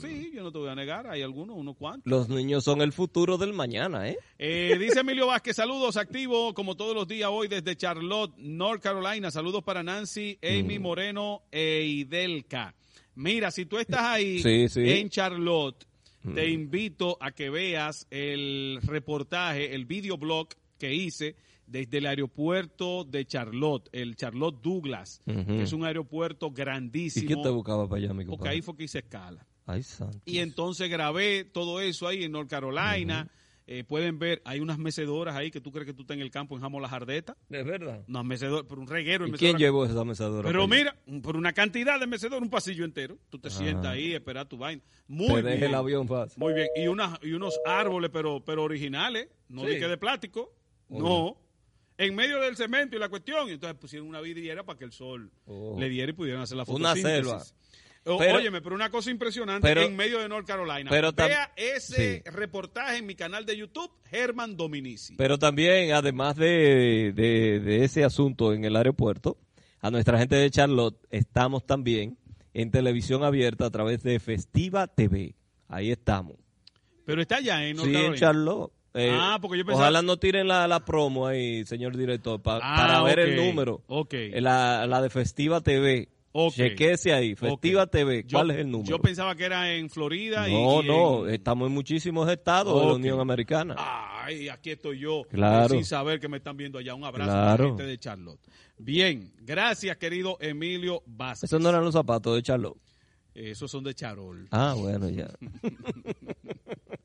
[0.01, 2.11] Sí, yo no te voy a negar, hay algunos, unos cuantos.
[2.11, 4.17] Los niños son el futuro del mañana, ¿eh?
[4.39, 9.31] Eh, dice Emilio Vázquez, saludos, activo como todos los días hoy desde Charlotte, North Carolina.
[9.31, 10.83] Saludos para Nancy, Amy Mm.
[10.83, 12.75] Moreno e Idelka.
[13.17, 14.89] Mira, si tú estás ahí Sí, sí.
[14.89, 15.85] en Charlotte,
[16.35, 16.53] te Mm.
[16.53, 20.49] invito a que veas el reportaje, el videoblog
[20.79, 21.35] que hice
[21.73, 27.27] desde el aeropuerto de Charlotte, el Charlotte Douglas, que es un aeropuerto ¿Y grandísimo.
[27.27, 28.51] quién te buscaba para allá, mi Porque compadre?
[28.51, 29.47] ahí fue que hice escala.
[29.65, 29.83] Ay.
[30.25, 33.29] Y entonces grabé todo eso ahí en North Carolina.
[33.69, 36.33] Eh, pueden ver, hay unas mecedoras ahí que tú crees que tú estás en el
[36.33, 37.37] campo en Jamón La Jardeta.
[37.49, 38.05] ¿De verdad?
[38.09, 39.25] Unas mecedoras, por un reguero.
[39.25, 40.47] de ¿Y quién llevó esa mecedora?
[40.47, 43.17] Pero mira, por una cantidad de mecedoras, un pasillo entero.
[43.31, 44.83] Tú te sientas ahí, esperas tu vaina.
[45.07, 45.63] Muy Te bien.
[45.63, 46.39] el avión fácil.
[46.39, 46.67] Muy bien.
[46.75, 49.29] Y, unas, y unos árboles, pero, pero originales.
[49.49, 49.69] No Sí.
[49.69, 50.53] de que de plástico.
[50.89, 51.37] No.
[52.05, 53.49] En medio del cemento y la cuestión.
[53.49, 55.77] Y entonces pusieron una vidriera para que el sol Oh.
[55.79, 57.03] le diera y pudieran hacer la Una fotosíntesis.
[57.25, 57.43] selva.
[58.05, 60.91] O- Pero- óyeme, pero una cosa impresionante pero- en medio de North Carolina.
[60.91, 62.31] pero Vea ese sí.
[62.31, 65.15] reportaje en mi canal de YouTube, Germán Dominici.
[65.17, 69.39] Pero también, además de, de- de ese asunto en el aeropuerto,
[69.81, 72.19] a nuestra gente de Charlotte estamos también
[72.55, 75.37] en televisión abierta a través de Festiva TV.
[75.69, 76.37] Ahí estamos.
[77.07, 78.21] Pero está allá en North Sí, en Carolina.
[78.21, 78.73] Charlotte.
[78.95, 82.61] Eh, Ah, porque yo pensaba- Ojalá no tiren la, la promo ahí, señor director, pa-
[82.63, 83.83] Ah, para ver el número.
[83.87, 84.13] ok.
[84.15, 86.09] Eh, La, la de Festiva TV.
[86.35, 86.55] Ok.
[86.55, 87.87] Chequese ahí, Festiva.
[87.87, 88.25] TV.
[88.27, 88.89] Yo- ¿Cuál es el número?
[88.89, 90.87] Yo pensaba que era en Florida no, y.
[90.87, 92.95] no, en- estamos en muchísimos estados de la.
[92.95, 93.75] Unión Americana.
[93.79, 95.25] Ay, aquí estoy yo.
[95.31, 95.69] Claro.
[95.75, 96.95] Sin saber que me están viendo allá.
[96.95, 97.65] Un abrazo a Claro.
[97.65, 98.41] la gente de Charlotte.
[98.79, 101.45] Bien, gracias, querido Emilio Vázquez.
[101.51, 102.79] Esos no eran los zapatos de Charlotte.
[103.35, 104.49] Esos son de Charol.
[104.51, 105.29] Ah, bueno, ya.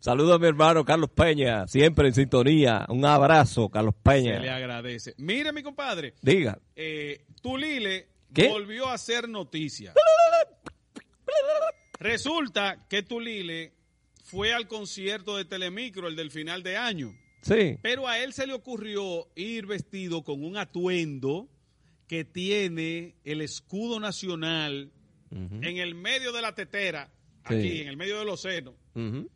[0.00, 2.86] Saludos a mi hermano Carlos Peña, siempre en sintonía.
[2.88, 4.56] Un abrazo, Carlos Se le Peña.
[4.56, 5.14] agradece.
[5.18, 6.58] Mire, mi compadre, Diga.
[6.74, 8.48] eh, Tulile ¿Qué?
[8.48, 9.92] volvió a hacer noticia.
[11.98, 13.72] Resulta que Tulile
[14.24, 17.14] fue al concierto de Telemicro, el del final de año.
[17.42, 17.78] Sí.
[17.82, 21.48] Pero a él se le ocurrió ir vestido con un atuendo
[22.08, 24.92] que tiene el escudo nacional
[25.30, 27.10] en el medio de la tetera,
[27.44, 29.28] aquí, en el medio de los senos, Ujú.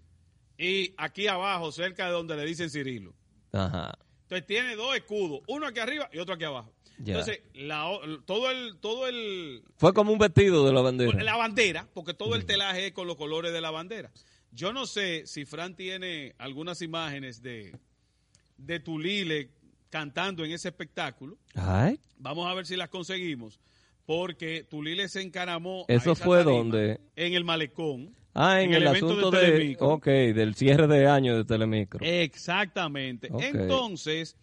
[0.61, 3.15] Y aquí abajo, cerca de donde le dicen Cirilo.
[3.53, 3.93] Ajá.
[4.25, 6.73] Entonces tiene dos escudos, uno aquí arriba y otro aquí abajo.
[6.99, 7.15] Ya.
[7.15, 7.91] Entonces, la
[8.27, 11.23] todo el, todo el, Fue como un vestido de la bandera.
[11.23, 14.13] la bandera, porque todo el telaje es con los colores de la bandera.
[14.53, 17.75] Yo no sé si Fran tiene algunas imágenes de,
[18.59, 19.49] de Tulile
[19.89, 21.39] cantando en ese espectáculo.
[21.55, 23.59] Ay, Vamos a ver si las conseguimos.
[24.05, 25.87] Porque Tulile se encaramó.
[25.89, 27.01] a ¿Eso esa fue tarima dónde?
[27.17, 28.15] En el malecón.
[28.35, 29.89] Ah, en, el asunto de de, Telemicro.
[29.89, 32.01] ok, del cierre de año de Telemicro.
[32.03, 33.29] Exactamente.
[33.41, 34.37] Entonces,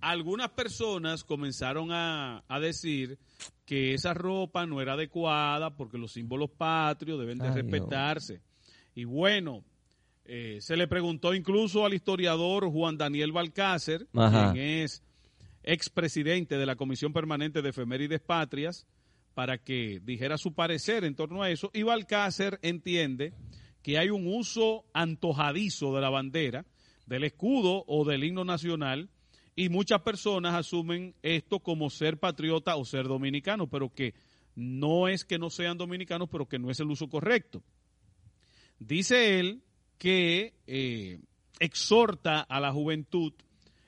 [0.00, 3.18] algunas personas comenzaron a, a decir
[3.66, 8.40] que esa ropa no era adecuada porque los símbolos patrios deben de Ay, respetarse.
[8.94, 9.64] Y bueno,
[10.24, 14.52] eh, se le preguntó incluso al historiador Juan Daniel Balcácer, Ajá.
[14.52, 15.02] quien es
[15.62, 18.86] expresidente de la Comisión Permanente de Efemérides Patrias,
[19.38, 21.70] para que dijera su parecer en torno a eso.
[21.72, 23.34] Y Balcácer entiende
[23.84, 26.66] que hay un uso antojadizo de la bandera,
[27.06, 29.10] del escudo o del himno nacional,
[29.54, 34.14] y muchas personas asumen esto como ser patriota o ser dominicano, pero que
[34.56, 37.62] no es que no sean dominicanos, pero que no es el uso correcto.
[38.80, 39.62] Dice él
[39.98, 41.20] que eh,
[41.60, 43.34] exhorta a la juventud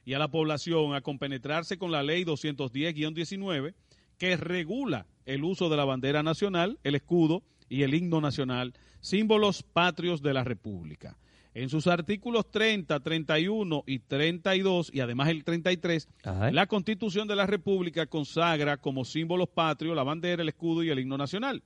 [0.04, 3.74] y a la población a compenetrarse con la ley 210-19
[4.20, 9.62] que regula el uso de la bandera nacional, el escudo y el himno nacional, símbolos
[9.62, 11.16] patrios de la República.
[11.54, 16.52] En sus artículos 30, 31 y 32, y además el 33, Ajá.
[16.52, 20.98] la Constitución de la República consagra como símbolos patrios la bandera, el escudo y el
[20.98, 21.62] himno nacional.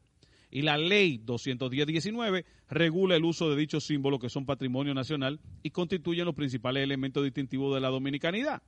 [0.49, 5.71] Y la ley 210-19 regula el uso de dichos símbolos que son patrimonio nacional y
[5.71, 8.63] constituyen los principales elementos distintivos de la dominicanidad.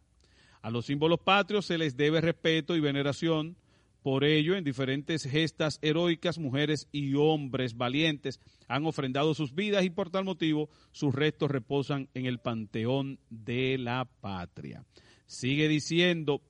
[0.61, 3.57] A los símbolos patrios se les debe respeto y veneración.
[4.07, 8.39] Por ello, en diferentes gestas heroicas, mujeres y hombres valientes
[8.69, 13.79] han ofrendado sus vidas y por tal motivo sus restos reposan en el panteón de
[13.79, 14.85] la patria.
[15.27, 16.41] Sigue diciendo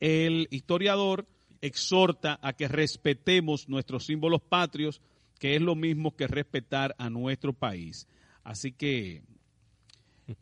[0.00, 1.26] el historiador
[1.62, 5.00] exhorta a que respetemos nuestros símbolos patrios,
[5.38, 8.06] que es lo mismo que respetar a nuestro país.
[8.44, 9.22] Así que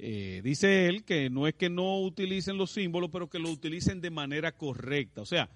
[0.00, 4.00] eh, dice él que no es que no utilicen los símbolos, pero que lo utilicen
[4.00, 5.22] de manera correcta.
[5.22, 5.48] O sea,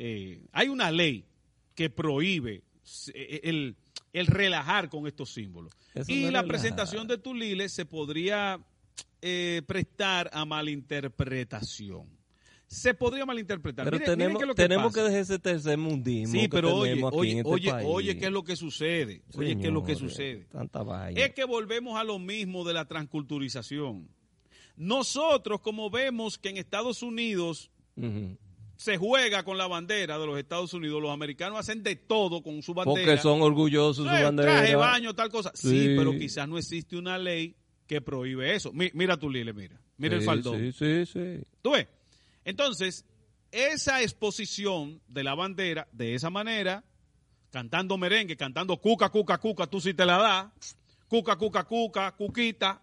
[0.00, 1.24] eh, hay una ley
[1.74, 2.62] que prohíbe
[3.12, 3.76] eh, el,
[4.12, 5.72] el relajar con estos símbolos.
[5.94, 8.60] Eso y la presentación de Tulile se podría
[9.20, 12.16] eh, prestar a malinterpretación.
[12.68, 13.86] Se podría malinterpretar.
[13.86, 15.08] Pero miren tenemos, que tenemos que pasa.
[15.08, 16.32] dejar ese tercer mundismo.
[16.34, 17.86] Sí, que pero oye, oye, este oye, país.
[17.88, 19.22] oye, ¿qué es lo que sucede?
[19.34, 20.44] Oye, ¿qué es lo que sucede?
[20.52, 21.10] Tanta.
[21.10, 24.08] Es que volvemos a lo mismo de la transculturización.
[24.76, 27.70] Nosotros, como vemos que en Estados Unidos.
[28.78, 32.62] Se juega con la bandera de los Estados Unidos, los americanos hacen de todo con
[32.62, 33.04] su bandera.
[33.06, 34.52] Porque son orgullosos de su Eh, bandera.
[34.58, 35.50] Traje, baño, tal cosa.
[35.52, 35.68] Sí.
[35.68, 35.94] Sí.
[35.96, 37.56] pero quizás no existe una ley
[37.88, 38.72] que prohíbe eso.
[38.72, 39.80] Mi- mira tu Lile, mira.
[39.96, 40.60] Mira el faldón.
[40.60, 41.40] Sí, sí, sí.
[41.60, 41.88] ¿Tú ves?
[42.44, 43.04] Entonces,
[43.50, 46.84] esa exposición de la bandera de esa manera,
[47.50, 50.76] cantando merengue, cantando cuca, cuca, cuca, tú sí te la das.
[51.08, 52.80] Cuca, cuca, cuca, cuquita.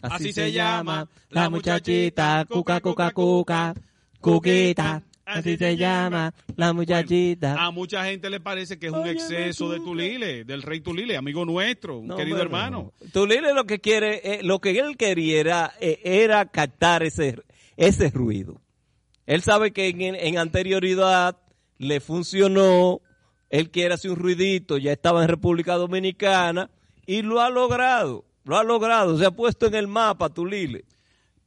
[0.00, 3.74] Así, se, llama la muchachita, cuca, cuca, cuca,
[4.20, 5.02] cuquita.
[5.26, 7.56] Así se llama la muchachita.
[7.58, 11.44] A mucha gente le parece que es un exceso de Tulile, del rey Tulile, amigo
[11.44, 12.92] nuestro, un No, querido hermano.
[13.02, 13.08] no.
[13.12, 17.42] Tulile lo que quiere, eh, lo que él quería era, eh, era captar ese,
[17.76, 18.60] ese ruido.
[19.26, 21.36] Él sabe que en, en anterioridad
[21.78, 23.00] le funcionó,
[23.50, 26.70] él quiere hacer un ruidito, ya estaba en República Dominicana
[27.04, 30.84] y lo ha logrado, lo ha logrado, se ha puesto en el mapa Tulile.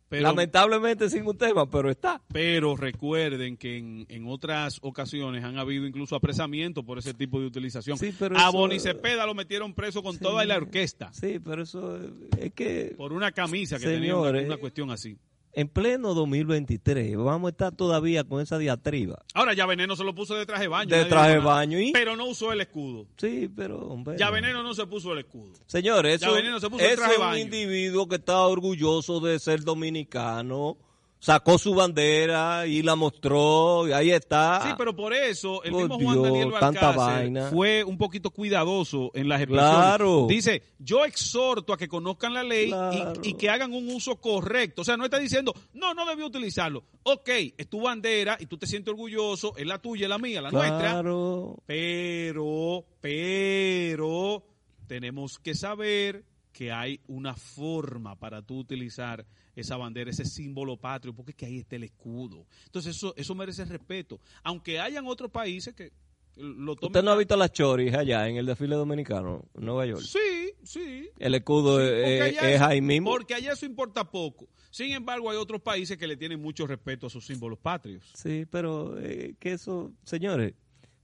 [0.10, 2.19] Pero, Lamentablemente sin un tema, pero está.
[2.34, 7.45] pero recuerden que en, en otras ocasiones han habido incluso apresamientos por ese tipo de
[7.45, 7.98] utilización.
[7.98, 11.62] Sí, pero a eso- Boni Cepeda lo metieron preso con toda la orquesta Sí, pero
[11.62, 12.00] eso
[12.39, 12.95] es que...
[12.98, 14.45] por una camisa que tenía una, Señores.
[14.48, 15.15] una cuestión así.
[15.53, 19.19] En pleno 2023, vamos a estar todavía con esa diatriba.
[19.33, 20.95] Ahora ya Veneno se lo puso de traje de baño.
[20.95, 21.45] De traje nada.
[21.45, 23.07] baño y- Pero no usó el escudo.
[23.17, 23.79] Sí, pero...
[23.89, 25.53] hombre, Ya Veneno no se puso el escudo.
[25.65, 27.41] Señores, Ya eso, Veneno se puso el eso traje es un baño.
[27.43, 30.77] individuo que está orgulloso de ser dominicano,
[31.19, 34.62] sacó su bandera y la mostró, y ahí está.
[34.63, 39.12] Sí, pero por eso el Por mismo Juan Dios, Daniel Balcácer fue un poquito cuidadoso
[39.13, 39.75] en las expresiones.
[39.77, 40.25] Claro.
[40.27, 43.13] Dice, yo exhorto a que conozcan la ley y- Claro.
[43.23, 44.82] y, que hagan un uso correcto.
[44.82, 46.84] O sea, no está diciendo, no, no debió utilizarlo.
[47.03, 50.41] Ok, es tu bandera y tú te sientes orgulloso, es la tuya, es la mía,
[50.41, 50.79] la nuestra.
[50.79, 51.58] Claro.
[51.65, 54.43] Pero, pero,
[54.88, 59.25] tenemos que saber que hay una forma para tú utilizar
[59.60, 62.45] esa bandera, ese símbolo patrio, porque es que ahí está el escudo.
[62.65, 64.19] Entonces eso, eso merece respeto.
[64.43, 65.91] Aunque hayan otros países que
[66.36, 66.91] lo tomen...
[66.91, 70.02] ¿Usted no ha visto las choris allá en el desfile dominicano, en Nueva York?
[70.02, 71.10] Sí, sí.
[71.17, 73.10] El escudo es, es ahí mismo.
[73.10, 74.48] Porque allá eso importa poco.
[74.72, 78.12] Sin embargo, hay otros países que le tienen mucho respeto a sus símbolos patrios.
[78.13, 80.54] Sí, pero eh, que eso, señores,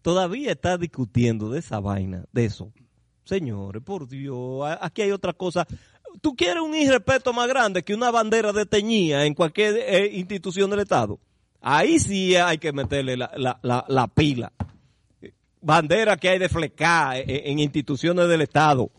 [0.01, 2.71] todavía está discutiendo de esa vaina, de eso.
[3.23, 5.65] Señores, por Dios, aquí hay otra cosa.
[6.21, 10.79] ¿Tú quieres un irrespeto más grande que una bandera desteñida en cualquier eh, institución del
[10.81, 11.19] Estado?
[11.61, 14.51] Ahí sí hay que meterle la, la- la- la pila.
[15.61, 18.89] Bandera que hay de flecar en, en instituciones del Estado.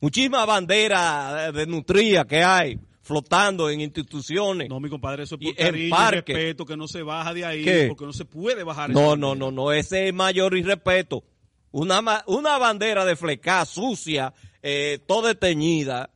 [0.00, 4.68] Muchísimas banderas de nutría que hay flotando en instituciones.
[4.70, 7.64] No, mi compadre, eso es por cariño y respeto, que no se baja de ahí,
[7.64, 7.86] ¿Qué?
[7.88, 11.22] porque no se puede bajar No, no, no, no, ese es mayor irrespeto.
[11.70, 14.32] Una, una bandera de flecá sucia,
[14.62, 16.08] eh, toda teñida,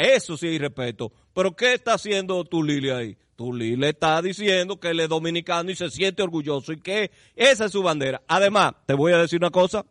[0.00, 1.12] eso sí es irrespeto.
[1.34, 3.18] Pero ¿qué está haciendo Tulile ahí?
[3.36, 7.72] Tulile está diciendo que él es dominicano y se siente orgulloso y que esa es
[7.72, 8.22] su bandera.
[8.28, 9.84] Además, te voy a decir una cosa.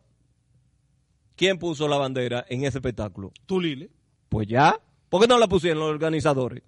[1.36, 3.32] ¿Quién puso la bandera en ese espectáculo?
[3.46, 3.90] Tulile.
[4.28, 4.78] Pues ya.
[5.08, 6.62] ¿Por qué no la pusieron los organizadores?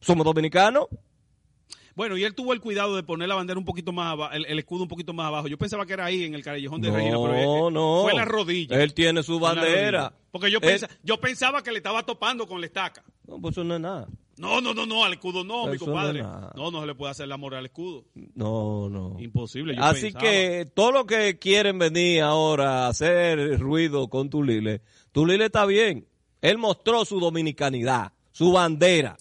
[0.00, 0.86] ¿Somos dominicanos?
[1.94, 4.46] Bueno, y él tuvo el cuidado de poner la bandera un poquito más abajo, el,
[4.46, 5.48] el escudo un poquito más abajo.
[5.48, 8.00] Yo pensaba que era ahí, en el callejón de No, Regina, pero eh, no.
[8.02, 8.82] fue en la rodilla.
[8.82, 10.12] Él tiene su bandera.
[10.30, 13.04] Porque yo, Él- pensa- yo pensaba que le estaba topando con la estaca.
[13.26, 14.08] No, pues eso no es nada.
[14.38, 16.22] No, no, no, no, al escudo no, mi Eso compadre.
[16.22, 18.06] No, no se le puede hacer la moral al escudo.
[18.34, 19.16] No, no.
[19.20, 19.76] Imposible.
[19.76, 20.24] yo Así pensaba.
[20.24, 24.80] que todo lo que quieren venir ahora a hacer ruido con Tulile,
[25.12, 26.08] Tulile está bien.
[26.40, 29.16] Él mostró su dominicanidad, su bandera.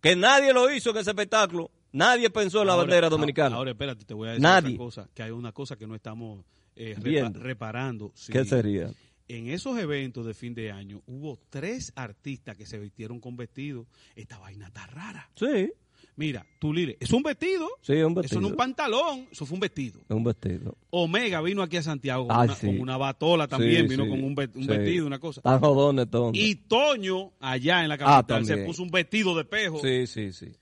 [0.00, 1.70] Que nadie lo hizo en ese espectáculo.
[1.92, 3.56] Nadie pensó en la Ahora- bandera dominicana.
[3.56, 4.74] Ahora, espérate, te voy a decir Nadie.
[4.74, 5.08] otra cosa.
[5.14, 8.12] Que hay una cosa que no estamos eh, repa- reparando.
[8.14, 8.32] sí.
[8.32, 8.90] ¿Qué sería?
[9.28, 13.86] En esos eventos de fin de año hubo tres artistas que se vistieron con vestido.
[14.16, 15.30] Esta vaina está rara.
[15.36, 15.70] Sí,
[16.14, 17.66] Mira, Tulile, es un vestido.
[17.80, 18.40] sí, es un Eso vestido.
[18.42, 20.00] no es un pantalón, eso fue un vestido.
[20.00, 20.76] Es un vestido.
[20.90, 22.66] Omega vino aquí a Santiago con, Ay, una, sí.
[22.66, 25.40] con una batola también, Sí, vino sí, con un, vestido, una cosa.
[25.58, 26.32] Jodones todos.
[26.34, 29.80] Y Toño, allá en la Ah, capital, se puso un vestido de pejo.
[29.80, 30.52] Sí, sí, sí.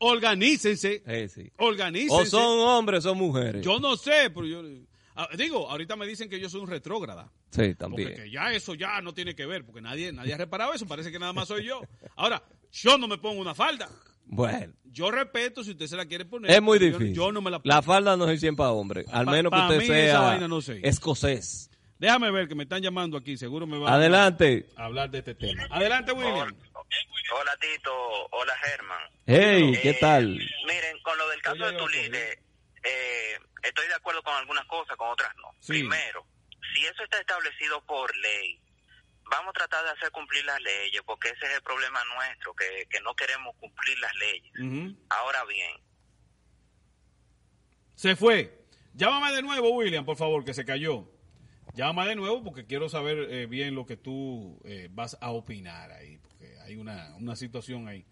[0.00, 1.50] Organícense, Eh, sí.
[1.58, 2.14] organícense.
[2.22, 3.64] O son hombres o son mujeres.
[3.64, 4.62] Yo no sé, pero yo...
[5.16, 7.30] ah, Digo, ahorita me dicen que yo soy un retrógrada.
[7.50, 8.14] sí, Porque también.
[8.14, 11.10] que ya eso ya no tiene que ver, porque nadie, nadie ha reparado eso, parece
[11.12, 11.80] que nada más soy yo.
[12.16, 13.88] Ahora, yo no me pongo una falda.
[14.30, 16.50] Bueno, Yo respeto si usted se la quiere poner.
[16.50, 17.14] es muy yo- difícil.
[17.14, 17.74] Yo, no me la pongo.
[17.74, 19.04] La falda no es siempre para hombre.
[19.10, 20.80] Al Pa- menos que usted mí esa sea vaina no sé.
[20.82, 21.70] escocés.
[21.98, 24.66] Déjame ver que me están llamando aquí, seguro me van Adelante.
[24.76, 25.64] a hablar de este tema.
[25.70, 26.54] Adelante, William.
[27.30, 27.92] Hola Tito,
[28.30, 29.02] hola Germán.
[29.26, 30.28] Hey, ¿qué Eh, tal?
[30.66, 32.42] Miren, con lo del caso de Tulile,
[32.82, 35.50] eh, estoy de acuerdo con algunas cosas, con otras no.
[35.60, 35.72] Sí.
[35.72, 36.26] Primero,
[36.74, 38.58] si eso está establecido por ley,
[39.30, 42.86] vamos a tratar de hacer cumplir las leyes, porque ese es el problema nuestro, que,
[42.88, 44.52] que no queremos cumplir las leyes.
[45.10, 45.72] Ahora bien,
[47.94, 48.54] Se fue.
[48.94, 51.04] Llámame de nuevo, William, por favor, que se cayó.
[51.74, 55.92] Llámame de nuevo porque quiero saber eh, bien lo que tú eh, vas a opinar
[55.92, 56.17] ahí,
[56.68, 58.04] hay una, una situación ahí.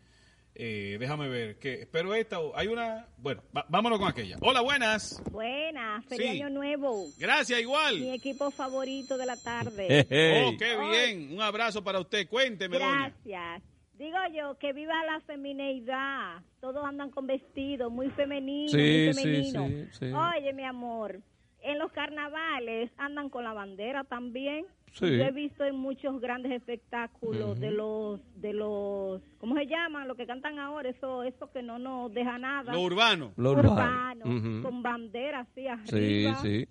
[0.59, 4.38] Eh, déjame ver, que, pero esta, hay una, bueno, va- vámonos con aquella.
[4.40, 5.23] Hola, buenas.
[5.31, 6.40] Buenas, feliz Sí.
[6.40, 7.05] año nuevo.
[7.19, 8.03] Gracias, Mi igual.
[8.14, 10.07] equipo favorito de la tarde.
[10.11, 10.45] Hey.
[10.47, 11.35] Oh, qué bien.
[11.35, 12.27] Un abrazo para usted.
[12.27, 13.12] Cuénteme, doña.
[13.23, 13.62] Gracias.
[13.99, 16.40] Digo yo que viva la femineidad.
[16.61, 19.66] Todos andan con vestidos muy femeninos, Sí, muy sí, femenino.
[19.69, 20.07] sí, sí.
[20.12, 21.21] Oye, mi amor,
[21.61, 24.64] en los carnavales andan con la bandera también.
[24.98, 25.04] Sí.
[25.18, 30.09] Yo he visto en muchos grandes espectáculos de los de los ¿cómo se llaman?
[30.09, 32.72] Los que cantan ahora, eso eso que no nos deja nada.
[32.72, 33.32] Lo urbano.
[33.37, 34.62] Lo urbano, urbano.
[34.62, 36.35] Con bandera así Sí, arriba.
[36.42, 36.66] sí.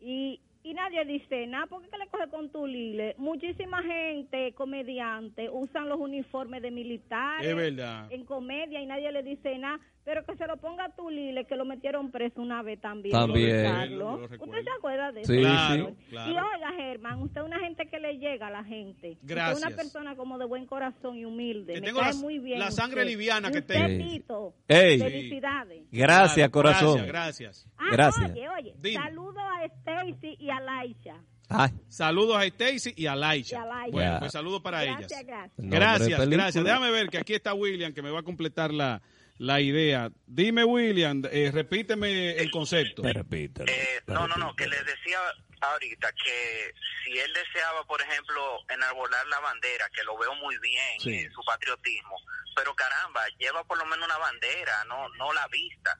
[0.00, 3.14] Y, y nadie dice nada, porque qué le coge con tu lile?
[3.18, 8.06] Muchísima gente, comediante, usan los uniformes de militares Es verdad.
[8.12, 9.80] en comedia y nadie le dice nada.
[10.04, 13.12] Pero que se lo ponga a Tulile, que lo metieron preso una vez también.
[13.12, 13.96] También.
[13.96, 14.24] Lo- lo.
[14.24, 15.32] ¿Usted se acuerda de eso?
[15.32, 16.06] Sí, Claro, sí.
[16.10, 16.30] claro.
[16.32, 19.12] Y oiga, Germán, usted es una gente que le llega a la gente.
[19.12, 19.58] Usted Gracias.
[19.60, 21.74] es una persona como de buen corazón y humilde.
[21.74, 22.58] Que Me tengo cae la- muy bien.
[22.58, 23.10] la sangre usted.
[23.12, 24.04] liviana que Usted, tengo.
[24.10, 24.98] Tito, Ey.
[24.98, 25.84] Felicidades.
[25.92, 27.06] Gracias, Claro, corazón.
[27.06, 27.68] Gracias, gracias.
[27.78, 28.30] Ah, Gracias.
[28.32, 29.04] Oye, oye, Dime.
[29.04, 31.14] saludo a Stacy y a Laisha.
[31.48, 33.64] Ay, Saludos a Stacy y a Laisha.
[33.92, 35.26] Bueno, pues saludos para Gracias, ellas.
[35.58, 36.28] gracias.
[36.28, 36.64] gracias.
[36.64, 39.00] Déjame ver que aquí está William, que me va a completar la,
[39.38, 40.10] la idea.
[40.26, 43.02] Dime, William, eh, repíteme el concepto.
[43.02, 45.18] Repítelo, Eh, no, no, no, que les decía
[45.60, 46.72] ahorita que
[47.04, 51.14] si él deseaba, por ejemplo, enarbolar la bandera, que lo veo muy bien, Sí.
[51.14, 52.16] eh, su patriotismo,
[52.56, 55.98] pero caramba, lleva por lo menos una bandera, no no la vista.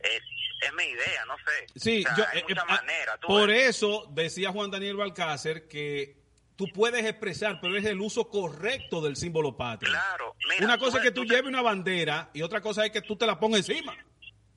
[0.00, 0.20] Eh,
[0.60, 1.66] es mi idea, no sé.
[1.76, 3.18] Sí, O sea, yo, hay eh, muchas eh, ah, maneras.
[3.26, 3.68] por ves.
[3.76, 6.17] eso decía Juan Daniel Balcácer que
[6.58, 9.90] tú puedes expresar, pero es el uso correcto del símbolo patrio.
[9.92, 12.90] Claro, mira, una cosa es que tú te- lleves una bandera y otra cosa es
[12.90, 13.96] que tú te la pongas encima.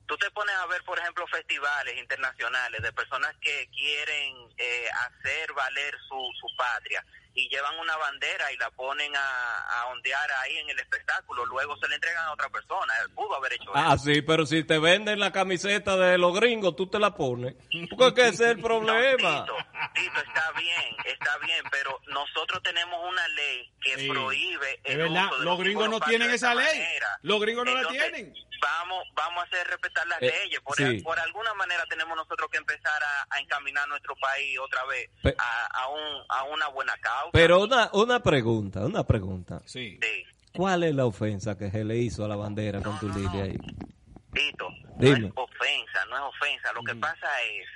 [0.06, 5.50] tú te pones a ver, por ejemplo, festivales internacionales de personas que quieren eh, hacer
[5.54, 7.02] valer su, su patria
[7.34, 11.78] y llevan una bandera y la ponen a, a ondear ahí en el espectáculo, luego
[11.78, 12.92] se la entregan a otra persona.
[13.02, 14.04] Él pudo haber hecho Ah, eso.
[14.04, 17.54] sí, pero si te venden la camiseta de los gringos, tú te la pones.
[17.96, 19.46] Porque ese es el problema.
[19.46, 19.56] No, Tito,
[19.94, 20.91] Tito, está bien,
[21.22, 25.44] está bien, pero nosotros tenemos una ley que Sí, prohíbe es el verdad, uso de
[25.44, 26.66] los gringos símbolos no tienen esa ley.
[26.66, 27.18] manera.
[27.22, 28.34] Los gringos no la Entonces, tienen.
[28.60, 30.60] Vamos, vamos a hacer respetar las Eh, leyes.
[30.60, 31.00] Por, sí.
[31.02, 35.34] por alguna manera tenemos nosotros que empezar a, a encaminar nuestro país otra vez Pe-
[35.36, 37.30] a, a, un, a una buena causa.
[37.32, 39.60] Pero una, una pregunta, una pregunta.
[39.66, 39.98] Sí.
[40.00, 40.24] Sí.
[40.54, 43.56] ¿Cuál es la ofensa que se le hizo a la bandera con tu línea ahí?
[44.32, 44.68] Tito,
[44.98, 45.18] Dime.
[45.20, 46.72] no es ofensa, no es ofensa.
[46.72, 47.66] Lo que pasa es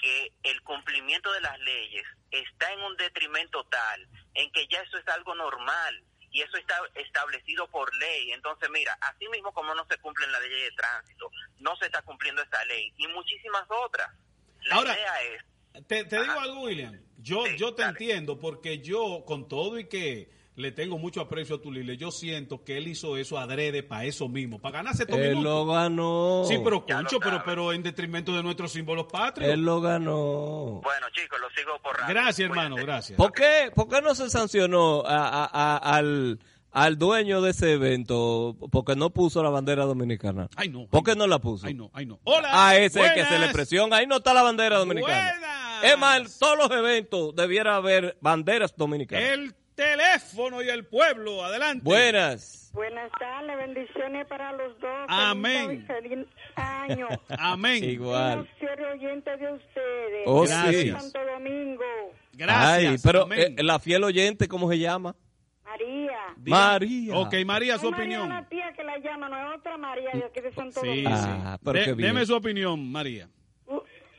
[0.00, 4.98] que el cumplimiento de las leyes está en un detrimento tal en que ya eso
[4.98, 6.02] es algo normal
[6.32, 8.32] y eso está establecido por ley.
[8.32, 12.02] Entonces, mira, así mismo como no se cumplen las leyes de tránsito, no se está
[12.02, 14.10] cumpliendo esta ley y muchísimas otras.
[14.64, 15.42] La Ahora- idea es,
[15.86, 17.00] Te, te digo algo, William.
[17.18, 17.92] Yo, Sí, yo te dale.
[17.92, 22.64] entiendo porque yo, con todo y que le tengo mucho aprecio a Tulile, yo siento
[22.64, 26.44] que él hizo eso adrede para eso mismo, para ganarse todo Él lo ganó.
[26.46, 29.50] Sí, pero concho, pero, pero en detrimento de nuestros símbolos patrios.
[29.50, 30.80] Él lo ganó.
[30.82, 32.14] bueno chicos, lo sigo por radio.
[32.14, 33.16] Gracias, hermano, gracias.
[33.16, 36.38] ¿Por qué, por qué no se sancionó a- a- a- al,
[36.72, 40.48] al dueño de ese evento porque no puso la bandera dominicana?
[40.56, 40.86] Ay, no.
[40.88, 41.66] ¿Por ay, qué no la puso?
[41.68, 42.18] Ay, no, ay, no.
[42.24, 42.68] Hola.
[42.68, 43.96] A ese es que se le presiona.
[43.96, 45.32] Ahí no está la bandera dominicana.
[45.38, 45.84] Buenas.
[45.84, 49.24] Es más, en todos los eventos debiera haber banderas dominicanas.
[49.30, 51.82] El teléfono y el pueblo, adelante.
[51.84, 52.70] Buenas.
[52.72, 54.90] Buenas tardes, bendiciones para los dos.
[55.08, 55.84] Amén.
[55.86, 56.26] Feliz,
[56.56, 57.08] año.
[57.38, 57.82] Amén.
[57.82, 58.48] Igual.
[58.58, 60.22] Fiel oyente de ustedes.
[60.26, 60.90] Oh, sí.
[60.90, 61.84] Santo Domingo.
[62.34, 62.92] Gracias.
[62.92, 65.14] Ay, pero eh, la fiel oyente, ¿cómo se llama?
[65.64, 66.18] María.
[66.36, 67.16] María.
[67.16, 68.28] Ok, María, su No, María, opinión.
[68.28, 71.10] la tía que la llama, no es otra María de aquí de Santo Sí, Domingo.
[71.12, 71.60] Ah, sí.
[71.64, 72.08] pero De- qué bien.
[72.14, 73.28] Deme su opinión, María.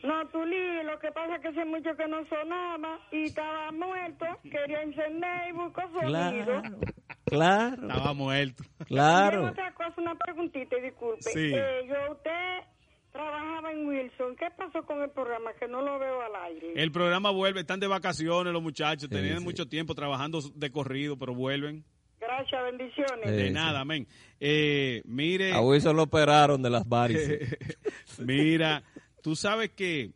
[0.03, 4.25] No, Tulí, lo que pasa es que hace mucho que no sonaba y estaba muerto,
[4.43, 6.61] quería encender y buscó sonido.
[6.61, 6.77] Claro,
[7.25, 8.63] claro, Estaba muerto.
[8.79, 9.47] Y claro.
[9.49, 11.21] otra cosa, una preguntita, y disculpe.
[11.21, 11.51] Sí.
[11.53, 12.31] Eh, yo, usted
[13.11, 14.35] trabajaba en Wilson.
[14.37, 15.51] ¿Qué pasó con el programa?
[15.59, 16.73] Que no lo veo al aire.
[16.75, 19.43] El programa vuelve, están de vacaciones los muchachos, Sí, tenían sí.
[19.43, 21.83] mucho tiempo trabajando de corrido, pero vuelven.
[22.19, 23.25] Gracias, bendiciones.
[23.29, 24.07] Sí, De nada, amén.
[24.39, 27.57] Eh, mire, A Wilson lo operaron de las varices.
[28.19, 28.83] mira,
[29.21, 30.11] tú sabes que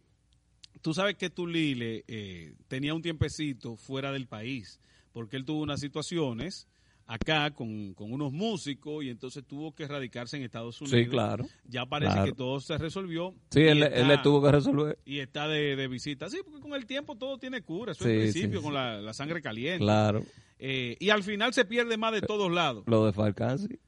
[0.81, 4.79] tú sabes que Tulile eh, tenía un tiempecito fuera del país,
[5.13, 6.67] porque él tuvo unas situaciones
[7.07, 10.99] acá con, con unos músicos y entonces tuvo que radicarse en Estados Unidos.
[10.99, 11.47] Sí, claro.
[11.67, 12.25] Ya parece claro.
[12.25, 13.33] que todo se resolvió.
[13.51, 14.97] Sí, él, está- él le tuvo que resolver.
[15.05, 16.29] Y está de, de visita.
[16.29, 17.91] Sí, porque con el tiempo todo tiene cura.
[17.91, 18.73] Eso Sí, es el principio, sí, con.
[18.73, 19.83] La, la sangre caliente.
[19.83, 20.23] Claro.
[20.57, 22.83] Eh, y al final se pierde más de todos lados.
[22.87, 23.79] Lo de Falcán, sí.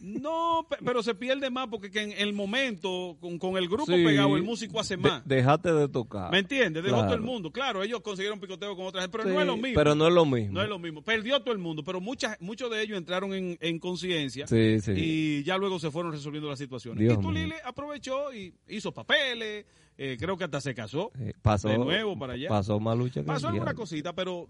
[0.00, 3.86] No, pe- pero se pierde más porque que en el momento, con, con el grupo
[3.92, 4.04] Sí.
[4.04, 5.26] pegado, el músico hace De- más.
[5.26, 6.30] déjate de tocar.
[6.30, 6.82] ¿Me entiendes?
[6.84, 7.08] Dejó Claro.
[7.08, 7.50] todo el mundo.
[7.50, 9.74] Claro, ellos consiguieron picoteo con otras gente, pero Sí, no es lo mismo.
[9.74, 10.52] Pero no es lo mismo.
[10.52, 11.02] No es lo mismo.
[11.02, 15.42] Perdió todo el mundo, pero muchas, muchos de ellos entraron en, en conciencia Sí, y
[15.42, 17.00] ya luego se fueron resolviendo las situaciones.
[17.00, 17.28] Dios y mío.
[17.28, 19.64] Tulile aprovechó y hizo papeles,
[19.96, 21.12] eh, creo que hasta se casó.
[21.16, 22.48] Sí, pasó, de nuevo para allá.
[22.48, 24.48] Pasó más lucha que Pasó el alguna cosita, pero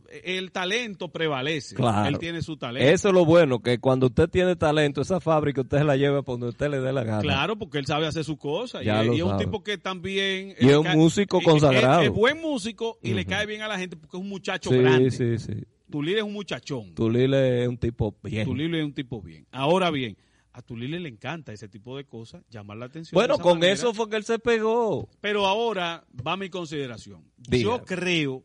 [0.52, 1.74] talento talento prevalece.
[1.74, 2.08] Claro.
[2.08, 2.88] Él tiene su talento.
[2.88, 6.34] Eso es lo bueno, que cuando usted tiene talento, esa fábrica usted la lleva por
[6.38, 7.20] donde usted le dé la gana.
[7.20, 8.82] Claro, porque él sabe hacer su cosa.
[8.82, 10.54] Y, Ya y es un tipo que también...
[10.58, 12.00] Y le es un músico y- consagrado.
[12.00, 14.70] Es, es buen músico y le cae bien a la gente porque es un muchacho
[14.70, 15.10] Sí, grande.
[15.10, 15.52] sí, sí.
[15.90, 16.94] Tulile es un muchachón.
[16.94, 18.46] Tulile es un tipo bien.
[18.46, 19.46] Tulile es un tipo bien.
[19.52, 20.16] Ahora bien,
[20.54, 23.16] a Tulile le encanta ese tipo de cosas, llamar la atención.
[23.16, 23.74] Bueno, con manera.
[23.74, 25.08] eso fue que él se pegó.
[25.20, 27.28] Pero ahora va mi consideración.
[27.36, 28.44] Yo creo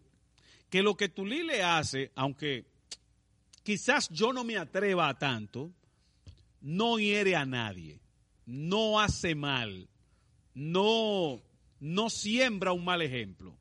[0.71, 2.65] que lo que Tulile hace, aunque
[3.61, 5.71] quizás yo no me atreva a tanto,
[6.61, 8.01] no hiere a nadie.
[8.47, 9.87] no hace mal,
[10.55, 11.39] no,
[11.79, 13.55] no siembra un mal ejemplo.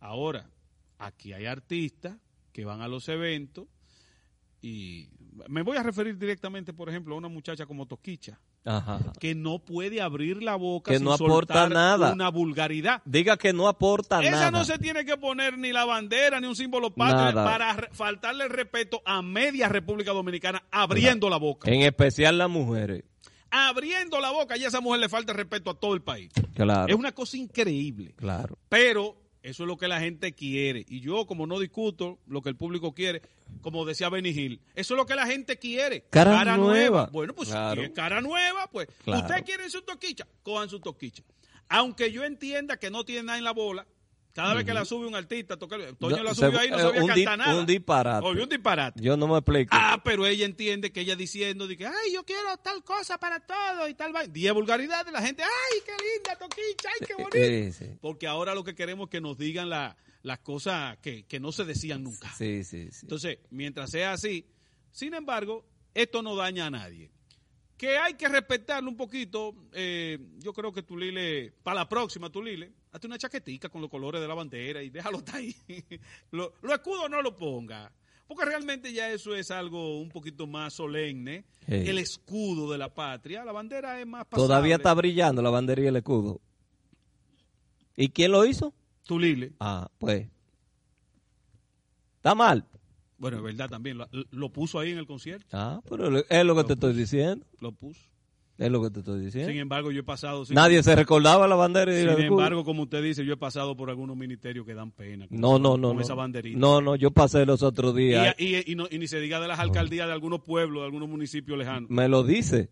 [0.00, 0.50] Ahora,
[0.98, 2.18] aquí hay artistas
[2.52, 3.68] que van a los eventos
[4.60, 5.08] y
[5.48, 8.98] me voy a referir directamente, por ejemplo, a una muchacha como Toquicha, Ajá.
[9.18, 12.12] que no puede abrir la boca Que sin no aporta nada.
[12.12, 13.02] una vulgaridad.
[13.04, 14.50] Diga que no aporta Esa nada.
[14.50, 17.44] no se tiene que poner ni la bandera ni un símbolo patrio Nada.
[17.44, 21.70] para faltarle el respeto a media República Dominicana abriendo la boca.
[21.70, 23.04] En especial las mujeres.
[23.50, 26.30] Abriendo la boca y a esa mujer le falta el respeto a todo el país.
[26.54, 26.90] Claro.
[26.92, 28.14] Es una cosa increíble.
[28.16, 28.56] Claro.
[28.68, 30.84] Pero eso es lo que la gente quiere.
[30.88, 33.22] Y yo, como no discuto lo que el público quiere,
[33.60, 36.04] como decía Benny Hill, eso es lo que la gente quiere.
[36.10, 37.08] Cara nueva.
[37.12, 37.80] Bueno, pues Claro.
[37.80, 39.20] si es cara nueva, pues Claro.
[39.26, 41.22] usted quiere su toquicha, cojan su toquicha.
[41.68, 43.86] Aunque yo entienda que no tiene nada en la bola,
[44.32, 46.80] cada vez que la sube un artista, toca, Toño la subió se- ahí, no eh,
[46.82, 47.60] sabía un cantar nada.
[47.60, 48.26] un disparate.
[48.26, 49.00] Oye, un disparate.
[49.02, 49.70] Yo no me explico.
[49.78, 53.40] Ah, pero ella entiende que ella diciendo de que, ay, yo quiero tal cosa para
[53.40, 54.14] todo y tal.
[54.14, 54.26] va-".
[54.26, 57.36] Diez vulgaridades, la gente, ay, qué linda toquicha, ay, qué bonito.
[57.78, 57.98] Sí, sí.
[58.00, 61.52] Porque ahora lo que queremos es que nos digan la- las cosas que, que no
[61.52, 62.32] se decían nunca.
[62.36, 63.00] Sí, sí, sí.
[63.02, 64.46] Entonces, mientras sea así,
[64.92, 67.10] sin embargo, esto no daña a nadie.
[67.76, 69.54] Que hay que respetarlo un poquito.
[69.72, 74.20] eh, yo creo que Tulile, para la próxima, Tulile, hazte una chaquetica con los colores
[74.20, 75.54] de la bandera y déjalo estar ahí.
[76.30, 77.90] lo, lo escudo no lo ponga.
[78.28, 81.44] Porque realmente ya eso es algo un poquito más solemne.
[81.66, 83.44] El escudo de la patria.
[83.44, 84.46] La bandera es más pasable.
[84.48, 86.40] Todavía está brillando la bandera y el escudo.
[87.94, 88.72] ¿Y quién lo hizo?
[89.06, 89.52] Tulile.
[89.60, 90.28] Ah, pues.
[92.16, 92.66] Está mal.
[93.18, 93.98] Bueno, es verdad también.
[93.98, 95.46] Lo, lo puso ahí en el concierto.
[95.52, 97.44] Ah, pero es lo que te estoy diciendo.
[97.60, 98.11] Lo puso.
[98.58, 99.50] Es lo que te estoy diciendo.
[99.50, 100.44] Sin embargo, yo he pasado...
[100.44, 103.76] sin- Nadie se recordaba la bandera y Sin embargo, como usted dice, yo he pasado
[103.76, 105.26] por algunos ministerios que dan pena.
[105.26, 105.88] con No, no, no.
[105.88, 106.02] Con no.
[106.02, 106.58] esa banderita.
[106.58, 108.34] No, no, yo pasé los otros días.
[108.38, 111.08] y- y no- y ni se diga de las alcaldías de algunos pueblos, de algunos
[111.08, 111.90] municipios lejanos.
[111.90, 112.70] Me lo dice.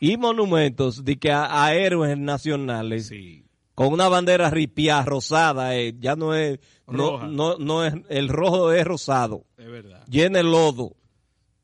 [0.00, 3.44] Y monumentos de que a, a héroes nacionales Sí.
[3.74, 7.26] con una bandera ripia rosada, eh, ya no es, no, Roja.
[7.26, 10.04] no, no es, el rojo es rosado, Es verdad.
[10.08, 10.94] llena el lodo.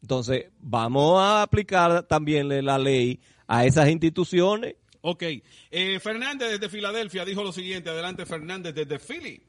[0.02, 4.76] Entonces, vamos a aplicar también la ley a esas instituciones.
[5.02, 5.22] Ok.
[5.70, 7.90] Eh, Fernández desde Filadelfia dijo lo siguiente.
[7.90, 9.42] Adelante, Fernández desde Philly.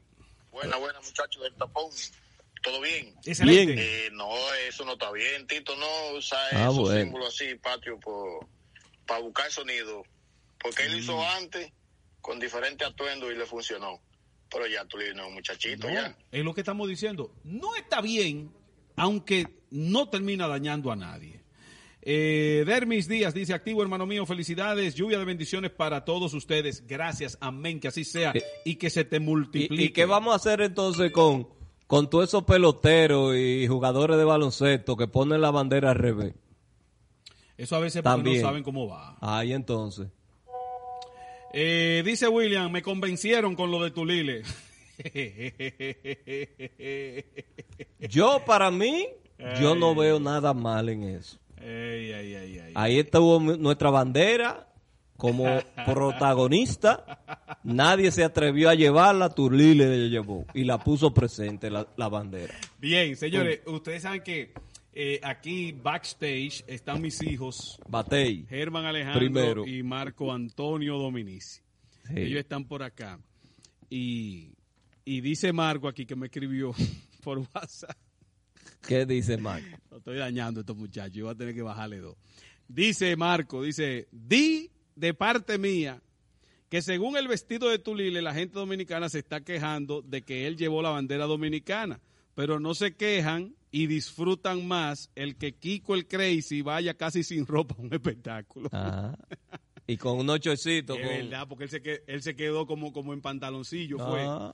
[0.50, 1.90] Buena, buena, muchachos del tapón.
[2.62, 3.14] ¿Todo bien?
[3.24, 3.72] Excelente.
[3.74, 3.78] Bien.
[3.78, 4.28] Eh, no,
[4.68, 5.74] eso no está bien, Tito.
[5.76, 7.00] No usa Ah, esos bueno.
[7.02, 7.98] símbolos así, patio,
[9.06, 10.02] para buscar sonido.
[10.58, 11.20] Porque él hizo Mm.
[11.38, 11.72] antes
[12.20, 14.00] con diferentes atuendos y le funcionó.
[14.50, 16.16] Pero ya tú le no, muchachito, No, ya.
[16.32, 17.32] es lo que estamos diciendo.
[17.44, 18.52] No está bien,
[18.96, 21.42] aunque no termina dañando a nadie.
[22.08, 26.86] Eh, Dermis Díaz dice, activo hermano mío, felicidades, lluvia de bendiciones para todos ustedes.
[26.86, 28.32] Gracias, amén, que así sea
[28.64, 29.82] y que se te ¿Y, multiplique.
[29.82, 31.48] y qué vamos a hacer entonces con,
[31.88, 36.34] con todos esos peloteros y jugadores de baloncesto que ponen la bandera al revés?
[37.58, 38.40] Eso a veces También.
[38.40, 39.16] no saben cómo va.
[39.20, 40.06] Ahí entonces.
[41.52, 44.42] Eh, dice William, me convencieron con lo de Tulile.
[47.98, 49.08] Yo, para mí,
[49.60, 51.38] yo no veo nada mal en eso.
[51.68, 52.72] Ey.
[52.74, 54.72] Ahí estuvo nuestra bandera
[55.16, 55.44] como
[55.86, 57.20] protagonista.
[57.64, 62.54] Nadie se atrevió a llevarla, Turlile la llevó y la puso presente la, la bandera.
[62.78, 64.52] Bien, señores, ustedes saben que
[64.92, 68.46] eh, aquí backstage están mis hijos, Batey.
[68.48, 69.66] Germán Alejandro Primero.
[69.66, 71.60] y Marco Antonio Dominici.
[72.06, 72.14] Sí.
[72.14, 73.18] Ellos están por acá.
[73.90, 74.52] Y,
[75.04, 76.72] y dice Marco aquí que me escribió
[77.24, 77.96] por WhatsApp.
[78.86, 79.66] ¿Qué dice Marco?
[79.90, 81.12] Lo estoy dañando a estos muchachos.
[81.14, 82.16] Yo voy a tener que bajarle dos.
[82.68, 86.02] Dice Marco, dice, di de parte mía
[86.68, 90.56] que según el vestido de Tulile, la gente dominicana se está quejando de que él
[90.56, 92.00] llevó la bandera dominicana,
[92.34, 97.46] pero no se quejan y disfrutan más el que Kiko el Crazy vaya casi sin
[97.46, 98.68] ropa a un espectáculo.
[98.72, 99.16] Ah.
[99.88, 100.98] Y con unos chorcitos.
[100.98, 104.24] Es con- verdad, porque él se, que- él se quedó como, como en pantaloncillo, fue
[104.26, 104.52] Ah,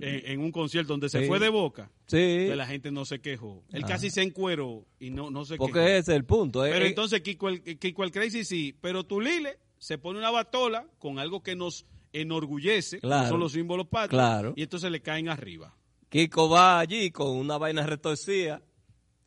[0.00, 1.26] en, en un concierto donde se Sí.
[1.26, 1.90] fue de boca.
[2.06, 2.16] sí.
[2.48, 3.64] que la gente no se quejó.
[3.72, 3.88] Él Ah.
[3.88, 5.64] casi se encueró y no, no se quejó.
[5.66, 6.64] Porque ese es el punto.
[6.64, 10.30] eh, Pero eh, entonces Kiko el, Kiko el Crazy sí, pero Tulile se pone una
[10.30, 13.28] batola con algo que nos enorgullece, que Claro.
[13.28, 14.52] son los símbolos patrios, Claro.
[14.56, 15.74] y entonces le caen arriba.
[16.08, 18.62] Kiko va allí con una vaina retorcida,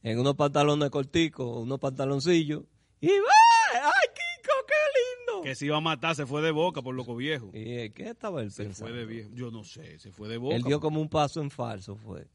[0.01, 2.63] en unos pantalones corticos, unos pantaloncillos,
[3.01, 3.34] y va,
[3.74, 5.29] ¡ay, Kiko, qué lindo!
[5.44, 7.50] Que se iba a matar, se fue de boca por loco viejo.
[7.54, 8.90] ¿Y eh, qué estaba él Se pensando?
[8.92, 9.30] fue de viejo.
[9.34, 10.56] Yo no sé, se fue de boca.
[10.56, 12.28] Él dio como un paso en falso, fue.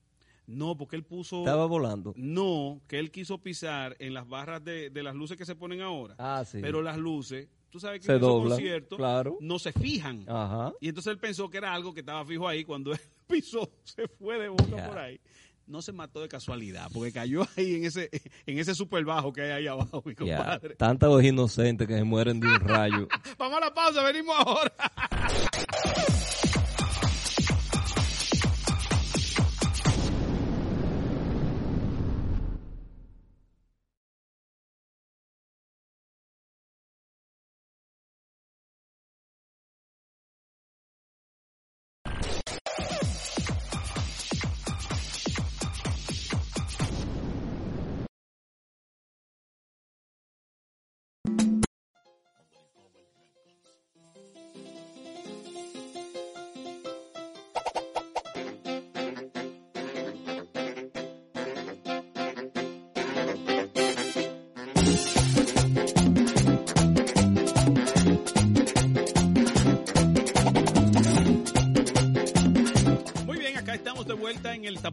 [0.47, 1.39] No, porque él puso...
[1.41, 2.13] Estaba volando.
[2.17, 5.81] No, que él quiso pisar en las barras de, de las luces que se ponen
[5.81, 6.15] ahora.
[6.19, 6.59] Ah, sí.
[6.61, 9.39] Pero las luces, tú sabes que Se en doblan, conciertos claro.
[9.41, 10.25] no se fijan.
[10.29, 10.73] Ajá.
[10.83, 12.63] Y entonces él pensó que era algo que estaba fijo ahí.
[12.63, 15.19] Cuando él pisó, se fue de boca por ahí.
[15.67, 18.11] No se mató de casualidad, porque cayó ahí en ese,
[18.47, 20.77] en ese super bajo que hay ahí abajo, mi compadre.
[20.77, 23.09] tantos inocentes que se mueren de un rayo.
[23.39, 24.73] Vamos a la pausa, venimos ahora.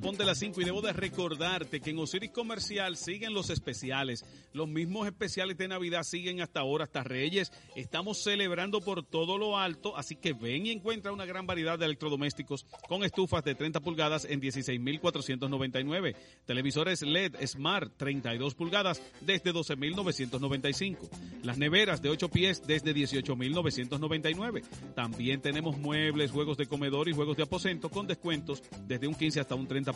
[0.02, 4.26] tapón de las 5 y debo de recordarte que en Osiris Comercial siguen los especiales.
[4.52, 7.52] Los mismos especiales de Navidad siguen hasta ahora, hasta Reyes.
[7.76, 11.86] Estamos celebrando por todo lo alto, así que ven y encuentra una gran variedad de
[11.86, 16.16] electrodomésticos con estufas de 30 pulgadas en 16.499.
[16.48, 20.98] Televisores LED Smart 32 pulgadas desde 12.995.
[21.44, 24.64] Las neveras de 8 pies desde 18.999.
[24.96, 29.42] También tenemos muebles, juegos de comedor y juegos de aposento con descuentos desde un 15
[29.42, 29.91] hasta un 30%.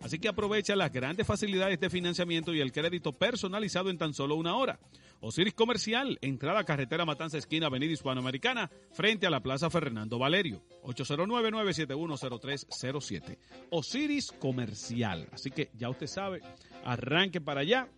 [0.00, 4.36] Así que aprovecha las grandes facilidades de financiamiento y el crédito personalizado en tan solo
[4.36, 4.78] una hora.
[5.20, 13.36] Osiris Comercial, entrada carretera Matanza esquina Avenida Hispanoamericana, frente a la Plaza Fernando Valerio, 809-971-0307.
[13.70, 15.28] Osiris Comercial.
[15.32, 16.40] Así que ya usted sabe,
[16.84, 17.88] arranque para allá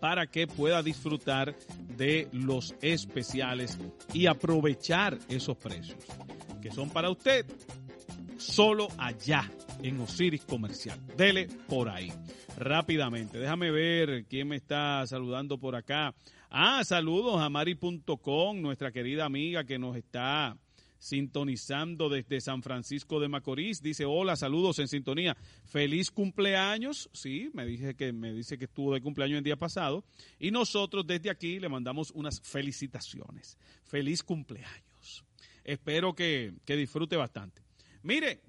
[0.00, 1.56] para que pueda disfrutar
[1.96, 3.78] de los especiales
[4.12, 5.98] y aprovechar esos precios
[6.60, 7.46] que son para usted
[8.38, 9.50] solo allá
[9.82, 10.98] en Osiris Comercial.
[11.16, 12.12] Dele por ahí.
[12.56, 16.14] Rápidamente, déjame ver quién me está saludando por acá.
[16.50, 20.56] Ah, saludos a Mari.com, nuestra querida amiga que nos está
[20.98, 23.82] sintonizando desde San Francisco de Macorís.
[23.82, 25.36] Dice, hola, saludos en sintonía.
[25.64, 27.08] Feliz cumpleaños.
[27.12, 30.04] Sí, me dice que, me dice que estuvo de cumpleaños el día pasado.
[30.38, 33.56] Y nosotros desde aquí le mandamos unas felicitaciones.
[33.84, 35.24] Feliz cumpleaños.
[35.64, 37.67] Espero que, que disfrute bastante.
[38.02, 38.40] Mire,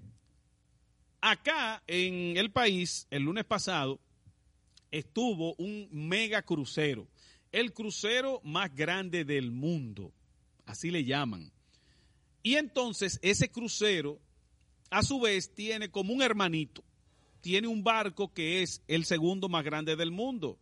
[1.21, 3.99] acá en el país, el lunes pasado,
[4.91, 7.07] estuvo un mega crucero.
[7.51, 10.13] El crucero más grande del mundo.
[10.65, 11.51] Así le llaman.
[12.43, 14.19] Y entonces ese crucero,
[14.89, 16.83] a su vez, tiene como un hermanito.
[17.41, 20.59] Tiene un barco que es el segundo más grande del mundo.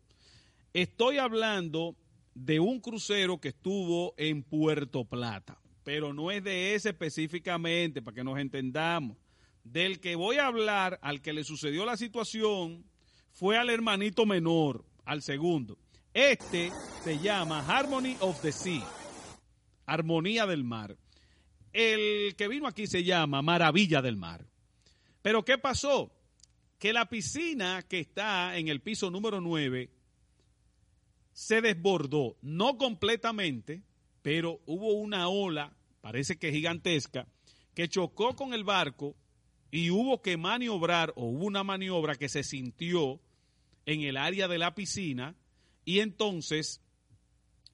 [0.74, 1.96] Estoy hablando
[2.36, 8.14] de un crucero que estuvo en Puerto Plata, pero no es de ese específicamente, para
[8.14, 9.16] que nos entendamos.
[9.64, 12.84] Del que voy a hablar, al que le sucedió la situación,
[13.32, 15.80] fue al hermanito menor, al segundo.
[16.14, 16.74] Este
[17.06, 18.86] se llama Harmony of the Sea,
[19.86, 20.98] Armonía del Mar.
[21.72, 24.46] El que vino aquí se llama Maravilla del Mar.
[25.22, 26.12] Pero ¿qué pasó?
[26.80, 29.90] Que la piscina que está en el piso número 9
[31.32, 33.84] se desbordó, no completamente,
[34.22, 35.77] pero hubo una ola,
[36.08, 37.28] parece que gigantesca,
[37.74, 39.14] que chocó con el barco
[39.72, 43.20] y hubo que maniobrar, o hubo una maniobra que se sintió
[43.86, 45.36] en el área de la piscina,
[45.84, 46.82] y entonces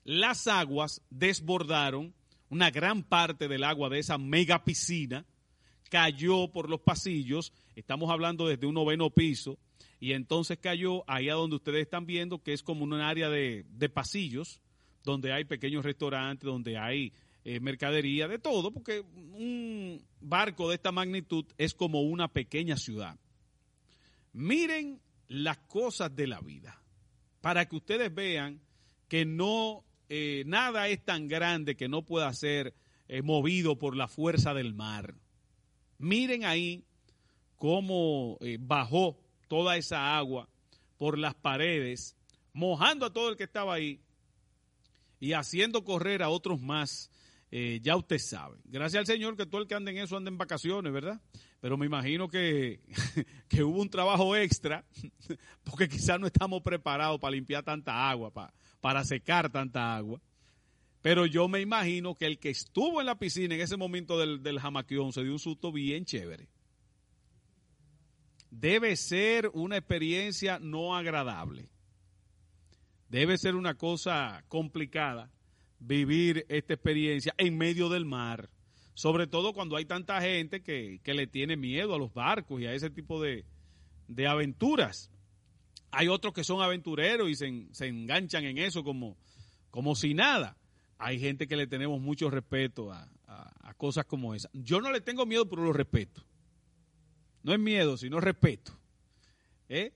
[0.04, 2.16] las aguas desbordaron
[2.50, 5.28] una gran parte del agua de esa mega piscina,
[5.92, 9.60] cayó por los pasillos, estamos hablando desde un noveno piso,
[10.00, 13.64] y entonces cayó ahí a donde ustedes están viendo, que es como un área de,
[13.70, 14.60] de pasillos,
[15.04, 17.14] donde hay pequeños restaurantes, donde hay
[17.46, 23.20] eh, mercadería, de todo, porque un barco de esta magnitud es como una pequeña ciudad.
[24.32, 26.82] Miren las cosas de la vida,
[27.42, 28.62] para que ustedes vean
[29.08, 32.74] que no, eh, nada es tan grande que no pueda ser
[33.08, 35.16] eh, movido por la fuerza del mar.
[35.98, 36.86] Miren ahí
[37.58, 40.50] cómo bajó toda esa agua
[40.98, 42.16] por las paredes,
[42.54, 44.00] mojando a todo el que estaba ahí
[45.20, 47.10] y haciendo correr a otros más.
[47.56, 48.58] Eh, ya usted sabe.
[48.66, 51.22] Gracias al Señor que todo el que anda en eso anda en vacaciones, ¿verdad?
[51.60, 52.82] Pero me imagino que,
[53.48, 54.84] que hubo un trabajo extra,
[55.64, 58.52] porque quizás no estamos preparados para limpiar tanta agua, para,
[58.82, 60.20] para secar tanta agua.
[61.04, 64.42] Pero yo me imagino que el que estuvo en la piscina en ese momento del,
[64.42, 66.50] del jamaquión se dio un susto bien chévere.
[68.50, 71.70] Debe ser una experiencia no agradable.
[73.10, 75.30] Debe ser una cosa complicada
[75.80, 78.50] vivir esta experiencia en medio del mar.
[78.96, 82.66] Sobre todo cuando hay tanta gente que, que le tiene miedo a los barcos y
[82.68, 83.44] a ese tipo de,
[84.08, 85.10] de aventuras.
[85.92, 89.18] Hay otros que son aventureros y se, se enganchan en eso como,
[89.72, 90.58] como si nada.
[91.00, 94.50] Hay gente que le tenemos mucho respeto a, a- a cosas como esa.
[94.54, 96.24] Yo no le tengo miedo, pero lo respeto.
[97.42, 98.72] No es miedo, sino respeto.
[99.70, 99.92] ¿Eh?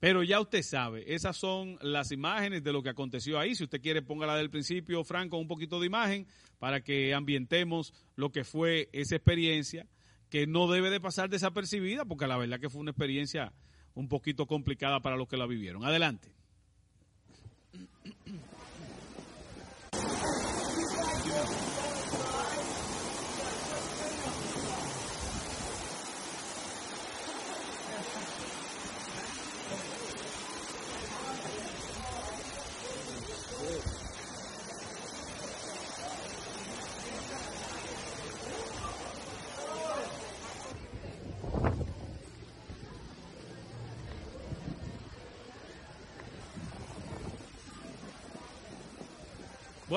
[0.00, 3.56] Pero ya usted sabe, esas son las imágenes de lo que aconteció ahí.
[3.56, 6.26] Si usted quiere, póngala del principio, Franco, un poquito de imagen
[6.60, 9.88] para que ambientemos lo que fue esa experiencia,
[10.30, 13.52] que no debe de pasar desapercibida, porque la verdad que fue una experiencia
[13.94, 15.84] un poquito complicada para los que la vivieron.
[15.84, 16.37] Adelante.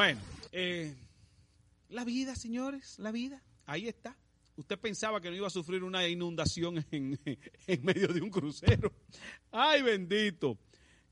[0.02, 0.20] Bueno,
[0.52, 0.95] eh,
[1.89, 4.18] la vida, señores, la vida, ahí está.
[4.56, 7.20] Usted pensaba que no iba a sufrir una inundación en,
[7.84, 8.91] medio de un crucero.
[9.52, 10.58] Ay, bendito.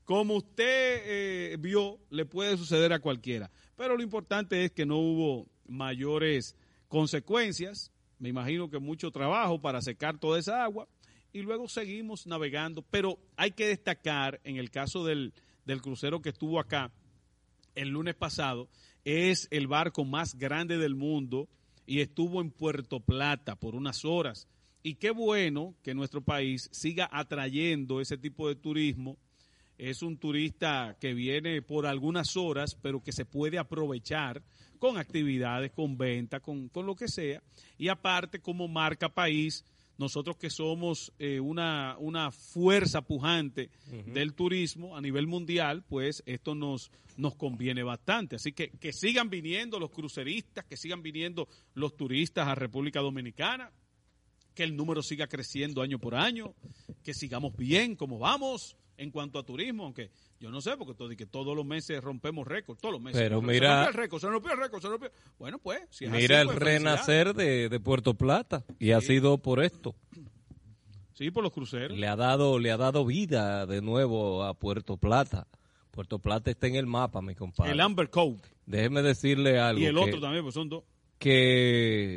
[0.04, 3.48] Como usted eh, vio, le puede suceder a cualquiera.
[3.76, 6.56] Pero lo importante es que no hubo mayores
[6.88, 7.92] consecuencias.
[8.18, 10.88] Me imagino que mucho trabajo para secar toda esa agua.
[11.32, 12.82] Y luego seguimos navegando.
[12.82, 15.32] Pero hay que destacar, en el caso del
[15.80, 16.90] crucero que estuvo acá,
[17.74, 18.68] el lunes pasado,
[19.04, 21.48] es el barco más grande del mundo
[21.86, 24.48] y estuvo en Puerto Plata por unas horas.
[24.82, 29.18] Y qué bueno que nuestro país siga atrayendo ese tipo de turismo.
[29.76, 34.42] Es un turista que viene por algunas horas, pero que se puede aprovechar
[34.78, 37.42] con actividades, con venta, con, con lo que sea.
[37.76, 39.64] Y aparte, como marca país,
[40.00, 43.70] nosotros que somos eh, una, una fuerza pujante
[44.06, 48.36] del turismo a nivel mundial, pues esto nos, nos conviene bastante.
[48.36, 53.70] Así que que sigan viniendo los cruceristas, que sigan viniendo los turistas a República Dominicana,
[54.54, 56.54] que el número siga creciendo año por año,
[57.04, 61.08] que sigamos bien como vamos en cuanto a turismo, aunque yo no sé, porque todo,
[61.16, 63.20] que todos los meses rompemos récord, todos los meses.
[63.20, 65.10] Pero Se mira- rompió el récord, se rompió el récord, se rompió.
[65.38, 69.00] Bueno, pues, si es Mira así, el pues, renacer de, de Puerto Plata y ha
[69.00, 69.94] sido por esto.
[71.14, 71.98] Sí, por los cruceros.
[71.98, 75.46] Le ha dado le ha dado vida de nuevo a Puerto Plata.
[75.90, 77.72] Puerto Plata está en el mapa, mi compadre.
[77.72, 78.38] El Amber Cove.
[78.66, 79.80] Déjeme decirle algo.
[79.82, 80.84] Y el que- otro también, pues son dos.
[81.18, 82.16] que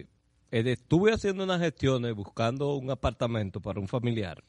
[0.51, 4.43] eh, estuve haciendo unas gestiones buscando un apartamento para un familiar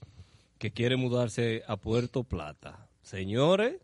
[0.64, 2.88] que quiere mudarse a Puerto Plata.
[3.02, 3.82] Señores,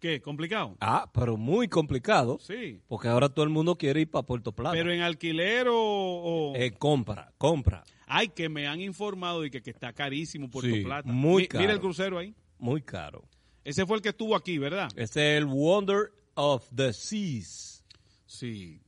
[0.00, 0.22] ¿Qué?
[0.22, 0.78] ¿Complicado?
[0.80, 2.80] ah, pero muy complicado, Sí.
[2.88, 4.72] porque ahora todo el mundo quiere ir para Puerto Plata.
[4.74, 5.76] Pero en alquiler o...
[5.76, 7.84] o- Eh, compra, compra.
[8.06, 11.12] Ay, que me han informado de que, que está carísimo Puerto Sí, Plata.
[11.12, 11.60] muy Mi- caro.
[11.60, 12.34] Mira el crucero ahí.
[12.58, 13.22] Muy caro.
[13.62, 14.88] Ese fue el que estuvo aquí, ¿verdad?
[14.96, 17.84] Ese es el Wonder of the Seas.
[18.24, 18.80] Sí.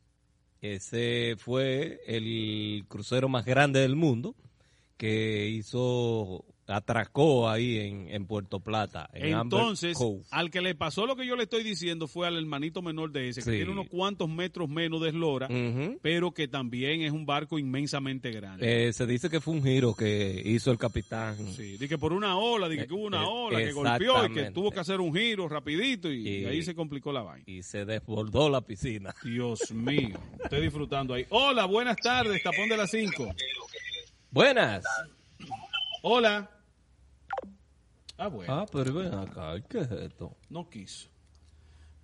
[0.63, 4.35] Ese fue el crucero más grande del mundo
[4.97, 9.09] que hizo, atracó ahí en, en Puerto Plata.
[9.13, 9.97] En Entonces,
[10.31, 13.29] al que le pasó lo que yo le estoy diciendo fue al hermanito menor de
[13.29, 13.57] ese, que Sí.
[13.57, 15.49] tiene unos cuantos metros menos de eslora,
[16.03, 18.89] pero que también es un barco inmensamente grande.
[18.89, 21.37] Eh, se dice que fue un giro que hizo el capitán.
[21.55, 24.33] Sí, de que por una ola, de que hubo una Eh, ola que golpeó y
[24.33, 27.45] que tuvo que hacer un giro rapidito y, Y- y ahí se complicó la vaina.
[27.47, 29.15] Y se desbordó la piscina.
[29.23, 31.27] Dios mío, estoy disfrutando ahí.
[31.31, 33.35] Hola, buenas tardes, tapón de las 5.
[34.31, 34.85] Buenas.
[36.03, 36.51] Hola.
[38.17, 38.53] Ah, bueno.
[38.53, 40.37] Ah, pero ven acá, ¿qué es esto?
[40.49, 41.09] No quiso.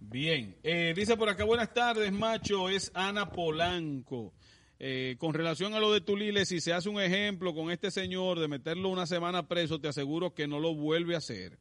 [0.00, 0.56] Bien.
[0.62, 2.68] Eh, dice por acá, buenas tardes, macho.
[2.68, 4.32] Es Ana Polanco.
[4.78, 8.38] Eh, con relación a lo de Tulile, si se hace un ejemplo con este señor
[8.40, 11.58] de meterlo una semana preso, te aseguro que no lo vuelve a hacer.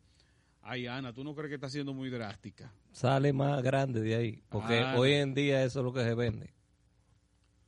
[0.62, 2.72] Ay, Ana, ¿tú no crees que está siendo muy drástica?
[2.92, 4.44] Sale más grande de ahí.
[4.50, 6.54] Porque Ah, hoy en día eso es lo que se vende.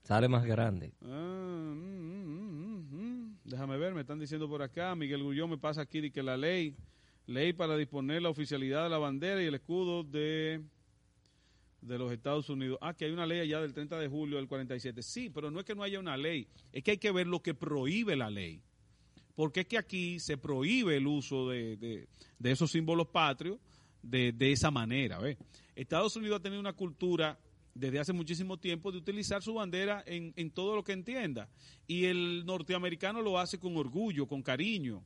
[0.03, 0.93] Sale más grande.
[1.03, 2.10] Ah, mm.
[3.51, 6.37] Déjame ver, me están diciendo por acá, Miguel Gullón me pasa aquí de que la
[6.37, 6.73] ley,
[7.27, 10.61] ley para disponer la oficialidad de la bandera y el escudo de,
[11.81, 12.77] de los Estados Unidos.
[12.81, 15.03] Ah, que hay una ley allá del 30 de julio del 47.
[15.03, 17.41] Sí, pero no es que no haya una ley, es que hay que ver lo
[17.41, 18.61] que prohíbe la ley.
[19.35, 22.07] Porque es que aquí se prohíbe el uso de, de-
[22.39, 23.59] de esos símbolos patrios
[24.01, 25.19] de, de esa manera.
[25.19, 25.37] ¿ves?
[25.75, 27.37] Estados Unidos ha tenido una cultura
[27.73, 31.49] desde hace muchísimo tiempo de utilizar su bandera en, en todo lo que entienda.
[31.87, 35.03] Y el norteamericano lo hace con orgullo, con cariño.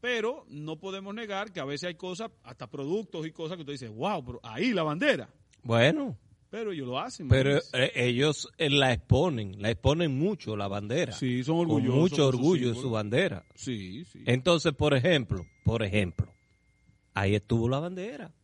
[0.00, 3.74] Pero no podemos negar que a veces hay cosas, hasta productos y cosas que usted
[3.74, 5.28] dice, wow, pero ahí la bandera.
[5.62, 6.18] Bueno,
[6.50, 7.28] Pero ellos lo hacen.
[7.28, 11.12] Pero eh, ellos eh, la exponen, la exponen mucho la bandera.
[11.12, 13.44] Sí, son orgullosos mucho con su orgullo de su bandera.
[13.54, 14.22] Sí, sí.
[14.26, 16.30] Entonces, por ejemplo, por ejemplo,
[17.14, 18.34] ahí estuvo la bandera.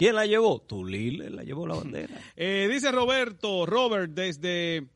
[0.00, 0.62] ¿Quién la llevó?
[0.62, 2.18] Tulile la llevó la bandera.
[2.34, 4.86] Eh, dice Roberto, Robert, desde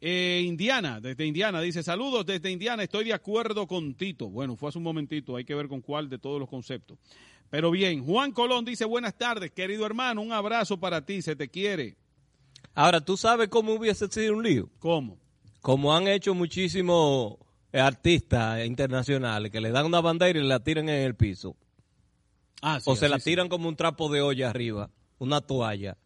[0.00, 4.30] eh, Indiana, desde Indiana, dice, saludos desde Indiana, estoy de acuerdo con Tito.
[4.30, 6.96] Bueno, fue hace un momentito, hay que ver con cuál de todos los conceptos.
[7.50, 11.50] Pero bien, Juan Colón dice, buenas tardes, querido hermano, un abrazo para ti, se te
[11.50, 11.94] quiere.
[12.74, 14.70] Ahora, ¿tú sabes cómo hubiese sido un lío?
[14.78, 15.18] ¿Cómo?
[15.60, 17.36] Como han hecho muchísimos
[17.74, 21.58] artistas internacionales que le dan una bandera y la tiran en el piso.
[22.66, 24.88] Ah, sí, o se la tiran como un trapo de olla arriba,
[25.18, 25.98] una toalla.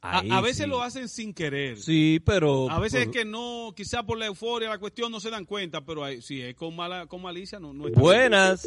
[0.00, 0.70] A, Ahí a veces sí.
[0.70, 1.78] lo hacen sin querer.
[1.78, 2.68] Sí, pero...
[2.68, 5.44] A veces es por- que no, quizá por la euforia, la cuestión no se dan
[5.44, 8.10] cuenta, pero hay- si es con mala, con malicia, no, no está bien.
[8.10, 8.66] Buenas.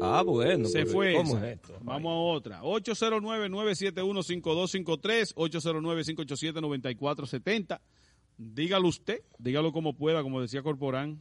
[0.00, 0.66] Ah, bueno.
[0.68, 1.12] Se fue.
[1.14, 1.50] ¿Cómo esa.
[1.50, 1.76] es esto?
[1.82, 2.62] Vamos a otra.
[2.62, 7.80] 809-971-5253, 809-587-9470.
[8.36, 11.20] Dígalo usted, dígalo como pueda, como decía Corporán.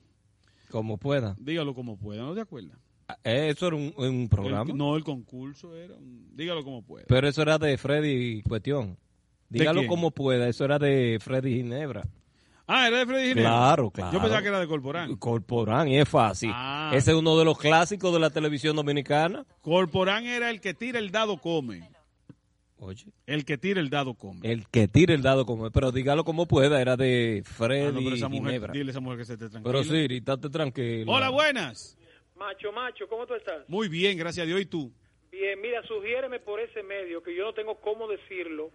[0.71, 1.35] Como pueda.
[1.37, 2.77] Dígalo como pueda, ¿no te acuerdas?
[3.23, 4.71] Eso era un, un programa.
[4.71, 5.93] El- no, el concurso era.
[5.95, 7.05] un- dígalo como pueda.
[7.07, 8.97] Pero eso era de Freddy Cuestión.
[9.49, 12.07] Dígalo como pueda, eso era de Freddy Ginebra.
[12.65, 13.43] Ah, era de Freddy Ginebra.
[13.51, 14.13] Claro, claro.
[14.13, 15.15] Yo pensaba que era de Corporán.
[15.17, 16.49] Corporán, y es fácil.
[16.53, 16.91] Ah.
[16.93, 19.45] Ese es uno de los clásicos de la televisión dominicana.
[19.61, 21.87] Corporán era el que tira el dado come.
[22.77, 23.05] Oye.
[23.27, 24.39] El que tira el dado come.
[24.43, 27.99] El que tire el dado como pero dígalo como pueda, era de Ah, Freddy no,
[28.03, 28.73] pero esa mujer, Ginebra.
[28.73, 29.71] dile a esa mujer que se esté tranquila.
[29.71, 31.11] Pero Siri, estate tranquilo.
[31.11, 31.97] Hola, buenas.
[32.43, 33.67] Macho, macho, ¿cómo tú estás?
[33.69, 34.59] Muy bien, gracias a Dios.
[34.59, 34.91] ¿Y tú?
[35.31, 38.69] Bien, mira, sugiéreme por ese medio, que yo no tengo cómo decirlo,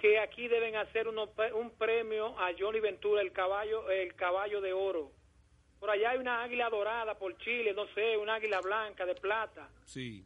[0.00, 4.72] que aquí deben hacer uno- un premio a Johnny Ventura, el caballo, el caballo de
[4.72, 5.12] oro.
[5.80, 9.68] Por allá hay una águila dorada por Chile, no sé, una águila blanca de plata.
[9.84, 10.24] Sí.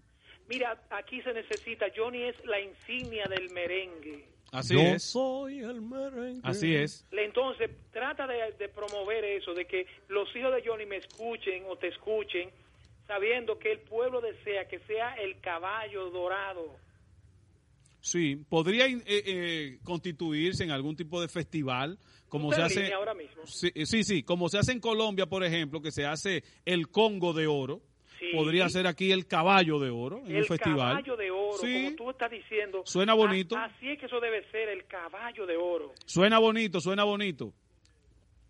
[0.49, 4.25] Mira, aquí se necesita, Johnny es la insignia del merengue.
[4.53, 5.03] Así Yo es.
[5.03, 6.41] soy el merengue.
[6.45, 7.05] Así es.
[7.11, 11.77] Entonces, trata de, de promover eso, de que los hijos de Johnny me escuchen o
[11.77, 12.51] te escuchen,
[13.09, 16.77] sabiendo que el pueblo desea que sea el caballo dorado.
[18.01, 21.99] Sí, podría eh, eh, constituirse en algún tipo de festival,
[22.29, 22.93] como ¿Tú se hace.
[22.95, 23.45] ahora mismo?
[23.47, 26.89] Sí, eh, sí, sí, como se hace en Colombia, por ejemplo, que se hace el
[26.91, 27.81] Congo de Oro.
[28.35, 30.77] Podría ser aquí el caballo de oro en el un festival.
[30.97, 31.85] caballo de oro, Sí.
[31.85, 32.83] como tú estás diciendo.
[32.85, 33.57] Suena bonito.
[33.57, 35.93] A- así es que eso debe ser, el caballo de oro.
[36.05, 37.53] Suena bonito, suena bonito.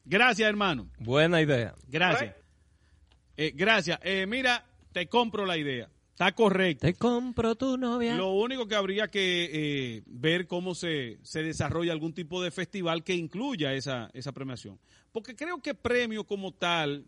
[0.07, 0.89] Gracias, hermano.
[0.99, 1.75] Buena idea.
[1.87, 2.35] Gracias.
[3.39, 3.99] Eh, gracias.
[4.03, 5.89] Eh, mira, te compro la idea.
[6.11, 6.85] Está correcto.
[6.85, 8.17] Te compro tu novia.
[8.17, 13.05] Lo único que habría que eh, ver cómo se, se desarrolla algún tipo de festival
[13.05, 14.81] que incluya esa, esa premiación.
[15.13, 17.07] Porque creo que premio como tal...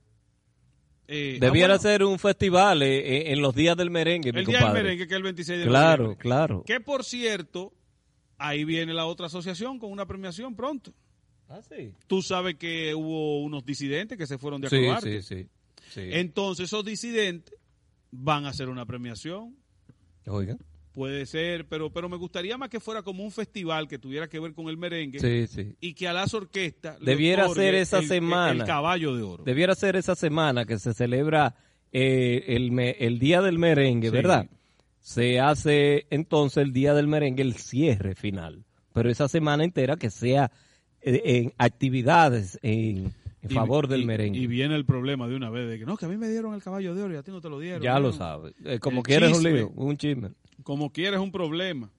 [1.09, 4.47] eh, Debiera ah, bueno, ser un festival eh, en los días del merengue, mi El
[4.47, 6.23] día del merengue, que es el 26 de Claro, noviembre.
[6.23, 6.63] claro.
[6.65, 7.73] Que por cierto,
[8.39, 10.95] ahí viene la otra asociación con una premiación pronto.
[11.49, 11.95] Ah, sí.
[12.07, 15.21] Tú sabes que hubo unos disidentes que se fueron de Sí, Acroarte.
[15.21, 15.49] sí, sí,
[15.91, 16.01] sí.
[16.13, 17.55] Entonces esos disidentes
[18.11, 19.55] van a hacer una premiación.
[20.27, 20.57] Oiga.
[20.93, 24.41] Puede ser, pero pero me gustaría más que fuera como un festival que tuviera que
[24.41, 25.77] ver con el merengue Sí, sí.
[25.81, 28.63] y que a las orquestas le Debiera otorgue ser esa el- semana.
[28.63, 29.45] el, caballo de oro.
[29.45, 31.55] Debiera ser esa semana que se celebra
[31.93, 34.13] eh, el, me- el Día del Merengue, Sí.
[34.15, 34.47] ¿verdad?
[34.99, 38.65] Se hace entonces el Día del Merengue el cierre final.
[38.93, 40.51] Pero esa semana entera que sea
[41.03, 44.39] eh, en actividades en, en Y- favor del y- merengue.
[44.39, 46.55] Y viene el problema de una vez de que no, que a mí me dieron
[46.55, 47.83] el caballo de oro y a ti no te lo dieron.
[47.83, 48.01] ya ¿no?
[48.01, 48.55] lo sabes.
[48.65, 49.53] Eh, como El quieres un chisme.
[49.53, 50.31] lío, un chisme.
[50.63, 51.91] Como quieres un problema.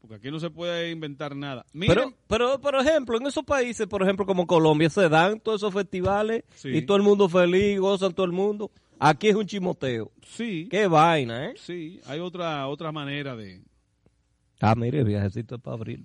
[0.00, 1.64] Porque aquí no se puede inventar nada.
[1.72, 5.60] Miren, Pero, pero, por ejemplo, en esos países, por ejemplo, como Colombia, se dan todos
[5.60, 6.70] esos festivales Sí.
[6.70, 8.70] y todo el mundo feliz, gozan todo el mundo.
[8.98, 10.10] Aquí es un chimoteo.
[10.26, 11.54] sí, Qué vaina, ¿eh?
[11.56, 13.62] sí, hay otra otra manera de...
[14.60, 16.04] Ah, mire, el viajecito es para abril.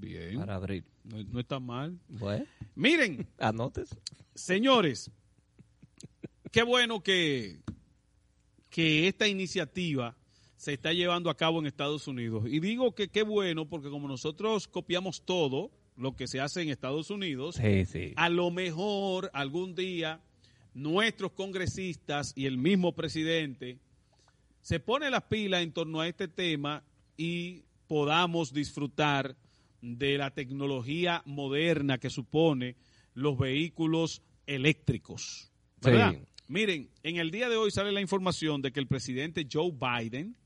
[0.00, 0.84] Bien, Para abril.
[1.04, 1.98] no, no está mal.
[2.08, 2.44] Bueno,
[2.74, 3.96] Miren, anotes.
[4.34, 5.10] señores,
[6.52, 7.60] qué bueno que,
[8.70, 10.16] que esta iniciativa
[10.56, 12.44] se está llevando a cabo en Estados Unidos.
[12.48, 16.68] Y digo que qué bueno porque como nosotros copiamos todo lo que se hace en
[16.70, 18.12] Estados Unidos, Sí, sí.
[18.16, 20.20] a lo mejor algún día
[20.72, 23.78] nuestros congresistas y el mismo presidente
[24.62, 26.84] se pone las pilas en torno a este tema
[27.16, 29.34] y podamos disfrutar
[29.80, 32.76] de la tecnología moderna que supone
[33.14, 35.50] los vehículos eléctricos.
[35.80, 36.12] ¿verdad?
[36.12, 36.18] Sí.
[36.48, 40.36] Miren, en el día de hoy sale la información de que el presidente Joe Biden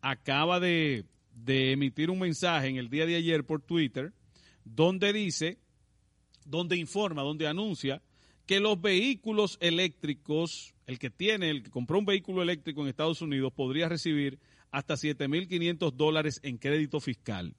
[0.00, 4.12] acaba de, de emitir un mensaje en el día de ayer por Twitter
[4.64, 5.58] donde dice,
[6.44, 8.02] donde informa, donde anuncia
[8.46, 13.22] que los vehículos eléctricos, el que tiene, el que compró un vehículo eléctrico en Estados
[13.22, 14.38] Unidos podría recibir
[14.70, 17.54] hasta 7.500 dólares en crédito fiscal.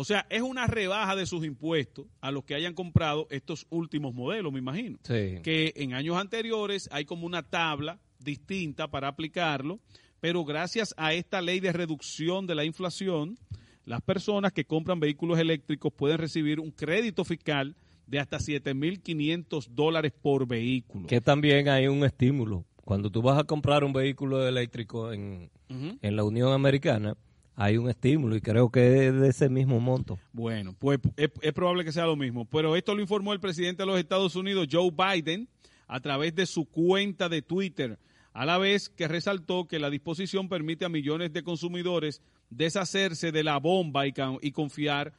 [0.00, 4.14] O sea, es una rebaja de sus impuestos a los que hayan comprado estos últimos
[4.14, 4.96] modelos, me imagino.
[5.02, 5.40] Sí.
[5.42, 9.78] Que en años anteriores hay como una tabla distinta para aplicarlo,
[10.18, 13.38] pero gracias a esta ley de reducción de la inflación,
[13.84, 17.76] las personas que compran vehículos eléctricos pueden recibir un crédito fiscal
[18.06, 21.08] de hasta 7.500 dólares por vehículo.
[21.08, 22.64] Que también hay un estímulo.
[22.86, 27.18] Cuando tú vas a comprar un vehículo eléctrico en, en la Unión Americana,
[27.60, 30.18] hay un estímulo y creo que es de ese mismo monto.
[30.32, 32.46] Bueno, pues es, probable que sea lo mismo.
[32.46, 35.46] Pero esto lo informó el presidente de los Estados Unidos, Joe Biden,
[35.86, 37.98] a través de su cuenta de Twitter,
[38.32, 43.44] a la vez que resaltó que la disposición permite a millones de consumidores deshacerse de
[43.44, 45.12] la bomba y confiar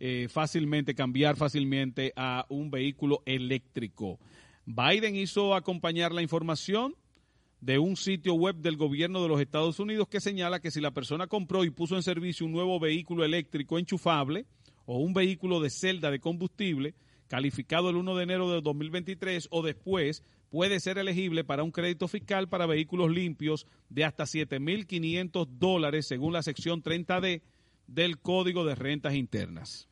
[0.00, 4.18] eh, fácilmente, cambiar fácilmente a un vehículo eléctrico.
[4.64, 6.94] Biden hizo acompañar la información
[7.64, 10.90] de un sitio web del gobierno de los Estados Unidos que señala que si la
[10.90, 14.44] persona compró y puso en servicio un nuevo vehículo eléctrico enchufable
[14.84, 16.94] o un vehículo de celda de combustible
[17.26, 22.06] calificado el 1 de enero de 2023 o después, puede ser elegible para un crédito
[22.06, 27.40] fiscal para vehículos limpios de hasta 7.500 dólares según la sección 30D
[27.86, 29.88] del Código de Rentas Internas.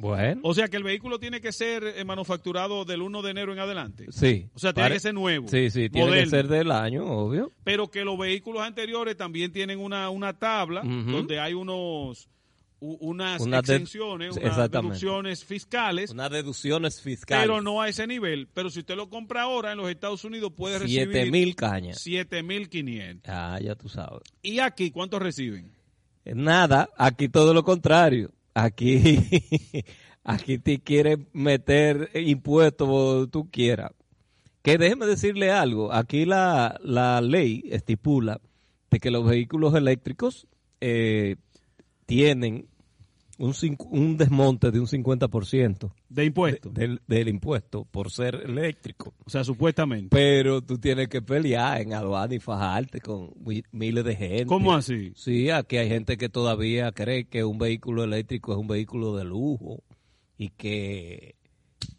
[0.00, 0.40] Bueno.
[0.44, 3.58] O sea que el vehículo tiene que ser eh, manufacturado del 1 de enero en
[3.58, 4.06] adelante.
[4.10, 4.48] Sí.
[4.54, 5.48] O sea, tiene Pare- que ser nuevo.
[5.48, 7.52] Sí, sí, tiene que ser del año, obvio.
[7.64, 12.28] Pero que los vehículos anteriores también tienen una, una tabla donde hay unos
[12.82, 17.42] unas Una exenciones, unas deducciones fiscales, Unas deducciones fiscales.
[17.46, 18.48] pero no a ese nivel.
[18.54, 21.98] Pero si usted lo compra ahora en los Estados Unidos puede recibir Siete mil cañas.
[22.06, 23.20] 7.500.
[23.26, 24.22] Ah, ya tú sabes.
[24.40, 25.72] ¿Y aquí cuántos reciben?
[26.24, 28.30] Nada, aquí todo lo contrario.
[28.54, 29.00] Aquí,
[30.24, 33.92] aquí te quieren meter impuestos como tú quieras.
[34.62, 35.92] Que déjeme decirle algo.
[35.92, 38.40] Aquí la, la ley estipula
[38.90, 40.46] de que los vehículos eléctricos
[40.80, 41.36] eh,
[42.06, 42.66] tienen
[43.40, 43.54] un,
[43.90, 46.70] un desmonte de un 50% de impuesto.
[46.70, 49.14] del, del impuesto por ser eléctrico.
[49.24, 50.08] O sea, supuestamente.
[50.10, 54.46] Pero tú tienes que pelear en aduana y fajarte con mi- miles de gente.
[54.46, 55.12] ¿Cómo así?
[55.16, 59.24] Sí, aquí hay gente que todavía cree que un vehículo eléctrico es un vehículo de
[59.24, 59.82] lujo
[60.36, 61.34] y que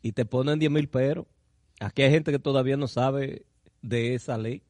[0.04, 1.26] y te ponen 10 mil peros.
[1.80, 3.46] Aquí hay gente que todavía no sabe
[3.82, 4.62] de esa ley.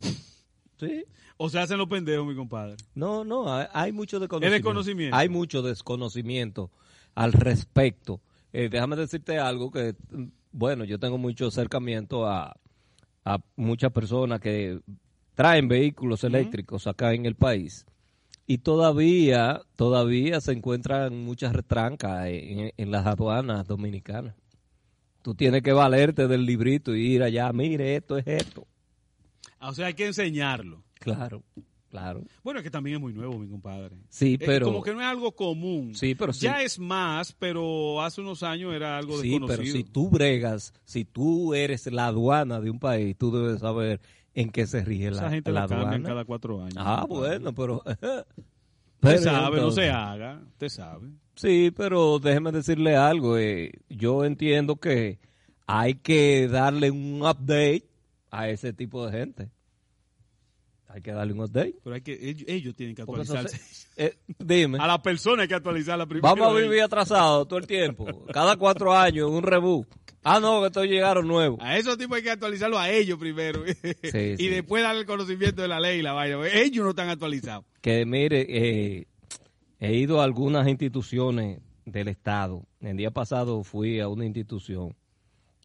[0.78, 1.04] Sí.
[1.42, 2.76] O sea, hacen los pendejos, mi compadre.
[2.94, 4.56] No, no, hay, mucho desconocimiento.
[4.56, 5.16] desconocimiento.
[5.16, 6.70] Hay mucho desconocimiento
[7.14, 8.20] al respecto.
[8.52, 12.54] Eh, déjame decirte algo que, mm, bueno, yo tengo mucho acercamiento a,
[13.24, 14.80] a muchas personas que
[15.34, 17.86] traen vehículos eléctricos acá en el país
[18.46, 24.34] y todavía, todavía se encuentran muchas retrancas en, en las aduanas dominicanas.
[25.22, 28.66] Tú tienes que valerte del librito y ir allá, mire, esto es esto.
[29.58, 30.84] Ah, O sea, hay que enseñarlo.
[31.00, 31.42] Claro,
[31.90, 32.22] claro.
[32.44, 33.96] Bueno, es que también es muy nuevo, mi compadre.
[34.08, 34.66] Sí, Eh, pero...
[34.66, 35.94] como que no es algo común.
[35.96, 36.42] Sí, pero sí.
[36.42, 39.56] Ya es más, pero hace unos años era algo Sí, desconocido.
[39.62, 44.00] pero si tú bregas, si tú eres la aduana de un país, tú debes saber
[44.34, 46.08] en qué se rige Esa la, gente la la cambian aduana.
[46.08, 46.76] cada cuatro años.
[46.78, 47.82] Ah, bueno, pero...
[49.02, 50.42] Usted sabe, no se haga.
[50.52, 51.08] Usted sabe.
[51.34, 53.38] Sí, pero déjeme decirle algo.
[53.38, 55.18] eh, yo entiendo que
[55.66, 57.84] hay que darle un update
[58.30, 59.50] a ese tipo de gente.
[60.92, 61.76] Hay que darle un update.
[61.84, 63.56] Pero hay que, ellos, ellos tienen que actualizarse.
[63.58, 64.78] se- eh, dime.
[64.80, 66.34] A la persona hay que actualizarla primero.
[66.34, 68.06] Vamos a vivir atrasados todo el tiempo.
[68.32, 69.86] Cada cuatro años, un reboot.
[70.22, 71.58] Ah, no, que estos llegaron nuevos.
[71.62, 73.64] A esos tipos hay que actualizarlo a ellos primero.
[74.02, 74.48] y sí.
[74.48, 76.38] después darle el conocimiento de la ley y la vaina.
[76.52, 77.64] Ellos no están actualizados.
[77.80, 79.06] que mire, eh,
[79.78, 82.64] he ido a algunas instituciones del Estado.
[82.80, 84.94] El día pasado fui a una institución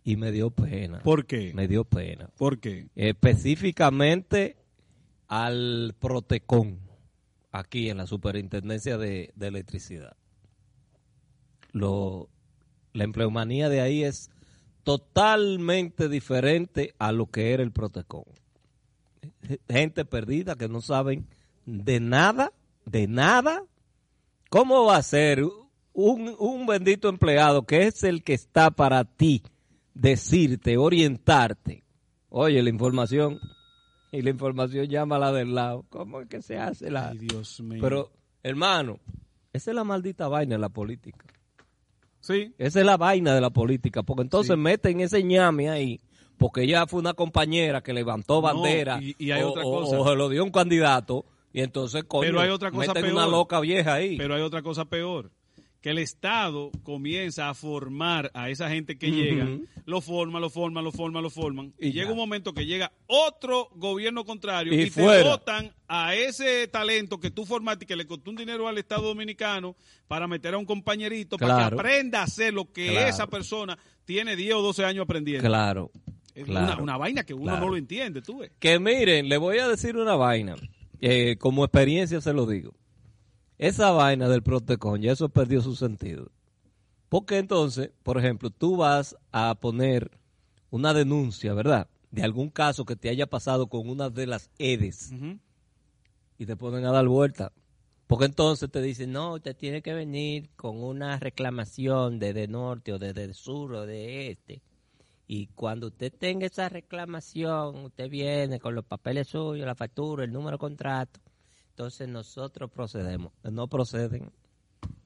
[0.04, 1.00] y me dio pena.
[1.00, 1.52] ¿Por qué?
[1.54, 2.30] Me dio pena.
[2.38, 2.88] ¿Por qué?
[2.96, 4.56] Específicamente
[5.28, 6.80] al Protecon,
[7.52, 10.16] aquí en la Superintendencia de, de Electricidad.
[11.72, 12.30] Lo,
[12.94, 14.30] la empleomanía de ahí es
[14.84, 18.26] totalmente diferente a lo que era el Protecon.
[19.68, 21.28] Gente perdida que no saben
[21.66, 22.54] de nada,
[22.86, 23.64] de nada.
[24.50, 25.44] ¿Cómo va a ser
[25.94, 29.42] un, un bendito empleado que es el que está para ti
[29.94, 31.84] decirte, orientarte?
[32.30, 33.40] Oye, la información
[34.16, 35.86] y la información llama a la del lado.
[35.90, 37.10] ¿Cómo es que se hace la?
[37.10, 37.80] Ay, Dios mío.
[37.82, 38.12] Pero,
[38.44, 39.00] hermano,
[39.54, 41.26] esa es la maldita vaina de la política.
[42.20, 42.54] Sí.
[42.58, 46.00] Esa es la vaina de la política, porque entonces meten ese ñame ahí,
[46.38, 50.00] porque ella fue una compañera que levantó bandera y- y hay o, otra o- cosa.
[50.00, 53.14] o se lo dio un candidato y entonces coño, Pero hay otra cosa meten peor.
[53.14, 54.18] una loca vieja ahí.
[54.18, 55.30] Pero hay otra cosa peor.
[55.86, 59.48] Que el Estado comienza a formar a esa gente que llega,
[59.86, 62.92] lo forma, lo forman, lo forman, lo forman, y, Y llega un momento que llega
[63.06, 67.96] otro gobierno contrario Y y, te votan a ese talento que tú formaste y que
[67.96, 69.76] le costó un dinero al Estado Dominicano
[70.08, 73.08] para meter a un compañerito para que aprenda a hacer lo que Claro.
[73.08, 75.48] esa persona tiene 10 o 12 años aprendiendo.
[75.48, 75.92] Claro.
[76.34, 76.74] Es claro.
[76.74, 78.50] una, una vaina que uno no lo entiende, tú ves.
[78.58, 80.56] Que miren, le voy a decir una vaina.
[81.00, 82.74] eh, como experiencia se lo digo.
[83.58, 86.32] Esa vaina del Protecon, ya eso perdió su sentido.
[87.10, 90.12] Porque entonces, por ejemplo, tú vas a poner
[90.70, 91.88] una denuncia, ¿verdad?
[92.12, 95.14] De algún caso que te haya pasado con una de las EDES
[96.38, 97.54] y te ponen a dar vuelta.
[98.08, 102.94] Porque entonces te dicen, no, usted tiene que venir con una reclamación de, de norte
[102.94, 104.62] o de, de sur o de este.
[105.28, 110.32] Y cuando usted tenga esa reclamación, usted viene con los papeles suyos, la factura, el
[110.32, 111.20] número de contrato.
[111.76, 113.34] Entonces nosotros procedemos.
[113.44, 114.32] No proceden.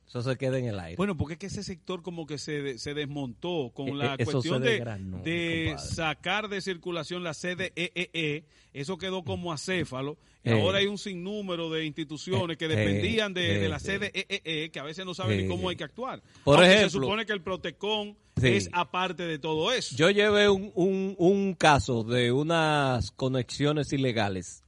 [0.08, 0.98] Eso se queda en el aire.
[0.98, 4.18] Bueno, porque es que ese sector como que se, se desmontó con Eh, la eh,
[4.20, 4.80] eso cuestión de,
[5.24, 8.44] de sacar de circulación la CDEE.
[8.74, 10.18] Eso quedó como acéfalo.
[10.44, 10.62] Y Eh.
[10.62, 13.80] ahora hay un sinnúmero de instituciones que Eh, dependían de, eh, de la eh.
[13.80, 15.48] CDEE que a veces no saben ni Eh.
[15.48, 16.22] cómo hay que actuar.
[16.44, 18.48] Por Aunque ejemplo- se supone que el Protecon Sí.
[18.48, 19.96] es aparte de todo eso.
[19.96, 24.64] Yo llevé un, un, un caso de unas conexiones ilegales.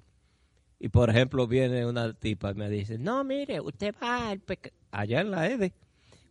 [0.83, 4.41] Y por ejemplo viene una tipa y me dice, no, mire, usted va al
[4.89, 5.73] allá en la EDE,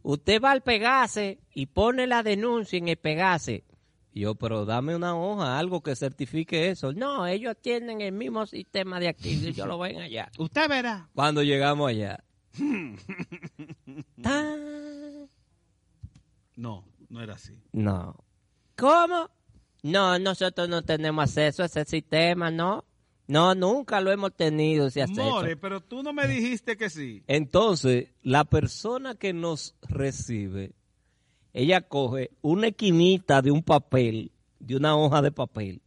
[0.03, 3.63] usted va al Pegase y pone la denuncia en el Pegase.
[4.13, 6.93] Y yo, pero dame una hoja, algo que certifique eso.
[6.93, 10.29] No, ellos tienen el mismo sistema de aquí, y yo lo ven allá.
[10.39, 11.09] Usted verá.
[11.15, 12.25] Cuando llegamos allá,
[14.21, 15.29] ¡tan!
[16.57, 17.57] No, no era así.
[17.71, 18.17] No.
[18.77, 19.31] ¿Cómo?
[19.85, 22.85] No, nosotros no tenemos acceso a ese sistema, ¿no?
[23.31, 25.23] No, nunca lo hemos tenido ese acceso.
[25.23, 27.23] More, pero tú no me dijiste que sí.
[27.29, 30.73] Entonces, la persona que nos recibe,
[31.53, 35.81] ella coge una esquinita de un papel, de una hoja de papel,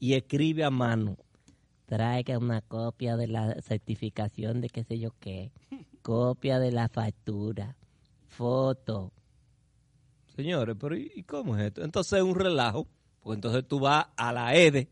[0.00, 1.16] y escribe a mano.
[1.86, 5.52] Traiga una copia de la certificación de qué sé yo qué,
[6.02, 7.76] copia de la factura,
[8.26, 9.12] foto.
[10.34, 11.84] Señores, pero ¿y cómo es esto?
[11.84, 12.88] Entonces es un relajo,
[13.20, 14.88] porque entonces tú vas a la EDE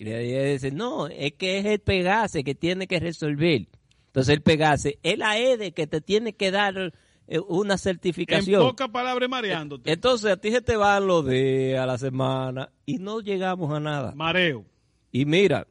[0.00, 3.68] y le dices, no, es que es el Pegase que tiene que resolver.
[4.06, 6.92] Entonces el Pegase es la EDE que te tiene que dar
[7.28, 8.62] eh, una En certificación.
[8.62, 9.92] pocas palabras, mareándote.
[9.92, 14.12] Entonces a ti se te van los días la semana y no llegamos a nada.
[14.14, 14.64] Mareo.
[15.12, 15.66] Y mira,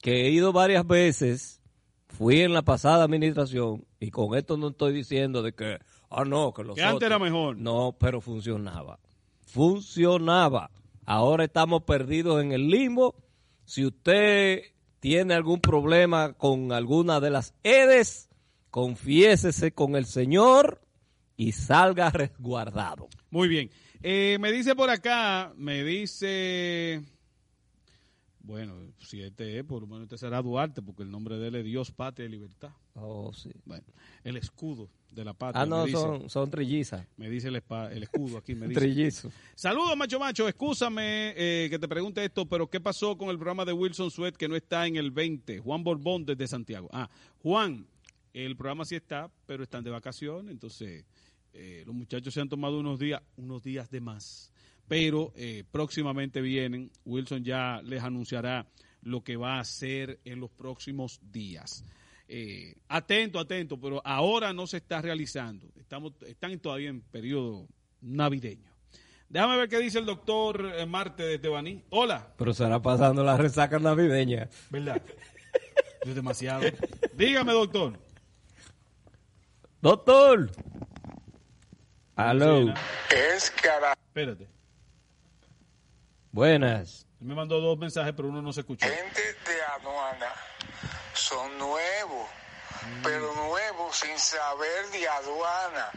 [0.00, 1.60] que he ido varias veces,
[2.08, 5.78] fui en la pasada administración y con esto no estoy diciendo de que,
[6.10, 7.56] ah, no, que los Que antes era mejor.
[7.58, 8.98] No, pero funcionaba.
[9.46, 10.70] Funcionaba.
[11.04, 13.14] Ahora estamos perdidos en el limbo.
[13.72, 14.64] Si usted
[15.00, 18.28] tiene algún problema con alguna de las EDES,
[18.68, 20.82] confiésese con el Señor
[21.38, 23.08] y salga resguardado.
[23.30, 23.70] Muy bien.
[24.02, 27.00] Eh, me dice por acá, me dice...
[28.44, 31.54] Bueno, si este es, por lo menos este será Duarte, porque el nombre de él
[31.54, 32.72] es Dios, Patria y Libertad.
[32.94, 33.50] Oh, sí.
[33.64, 33.84] Bueno,
[34.24, 35.62] el escudo de la patria.
[35.62, 37.06] Ah, no, me dice, son, son trillizas.
[37.16, 37.62] me dice el,
[37.92, 38.54] el escudo aquí.
[38.54, 38.80] Me dice.
[38.80, 39.32] Trillizos.
[39.54, 40.48] Saludos, macho macho.
[40.48, 44.36] Excúsame eh, que te pregunte esto, pero ¿qué pasó con el programa de Wilson Sweat
[44.36, 45.60] que no está en el 20?
[45.60, 46.88] Juan Borbón desde Santiago.
[46.92, 47.08] Ah,
[47.42, 47.86] Juan,
[48.32, 51.04] el programa sí está, pero están de vacaciones, entonces
[51.52, 54.51] eh, los muchachos se han tomado unos días, unos días de más.
[54.88, 56.90] Pero eh, próximamente vienen.
[57.04, 58.66] Wilson ya les anunciará
[59.02, 61.84] lo que va a hacer en los próximos días.
[62.28, 65.68] Eh, atento, atento, pero ahora no se está realizando.
[65.76, 67.68] Estamos, están todavía en periodo
[68.00, 68.72] navideño.
[69.28, 71.82] Déjame ver qué dice el doctor eh, Marte de Tebaní.
[71.90, 72.34] Hola.
[72.36, 74.48] Pero será pasando la resaca navideña.
[74.70, 75.02] ¿Verdad?
[76.02, 76.64] Es demasiado.
[77.14, 77.98] Dígame, doctor.
[79.80, 80.50] Doctor.
[82.14, 82.74] Aló.
[83.10, 83.92] Es cara.
[83.92, 84.48] Espérate.
[86.32, 87.06] Buenas.
[87.20, 88.86] Él me mandó dos mensajes, pero uno no se escuchó.
[88.86, 90.32] Gente de aduana
[91.12, 92.26] son nuevos,
[93.02, 95.90] pero nuevos sin saber de aduana.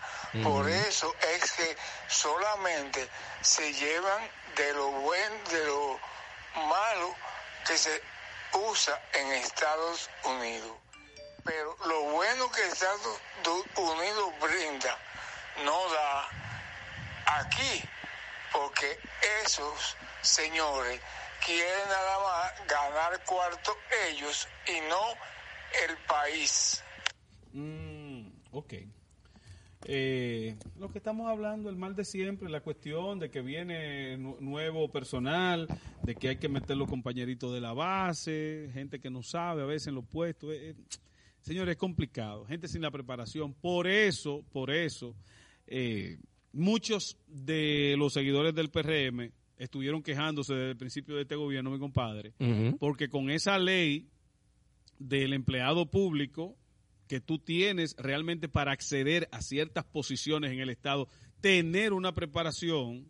[0.44, 1.78] Por eso es que
[2.10, 3.08] solamente
[3.40, 6.00] se llevan de lo bueno, de lo
[6.68, 7.16] malo
[7.66, 8.02] que se
[8.70, 10.74] usa en Estados Unidos.
[11.46, 13.22] Pero lo bueno que Estados
[13.78, 14.98] Unidos brinda
[15.64, 16.28] no da
[17.40, 17.84] aquí,
[18.52, 19.00] porque
[19.46, 19.96] esos
[20.28, 21.00] señores
[21.46, 23.72] quieren nada más ganar cuarto
[24.10, 26.84] ellos y no el país.
[27.54, 28.74] Mm, ok.
[29.88, 34.38] Eh, lo que estamos hablando, el mal de siempre, la cuestión de que viene nu-
[34.40, 35.68] nuevo personal,
[36.02, 39.66] de que hay que meter los compañeritos de la base, gente que no sabe a
[39.66, 40.52] veces en los puestos.
[40.54, 40.76] eh, eh,
[41.42, 42.44] Señores, es complicado.
[42.48, 43.54] Gente sin la preparación.
[43.54, 45.16] Por eso, por eso,
[46.52, 51.80] muchos de los seguidores del PRM estuvieron quejándose desde el principio de este gobierno, mi
[51.80, 52.34] compadre,
[52.80, 54.08] porque con esa ley
[55.00, 56.56] del empleado público
[57.08, 61.08] que tú tienes realmente para acceder a ciertas posiciones en el Estado,
[61.42, 63.06] tener una preparación,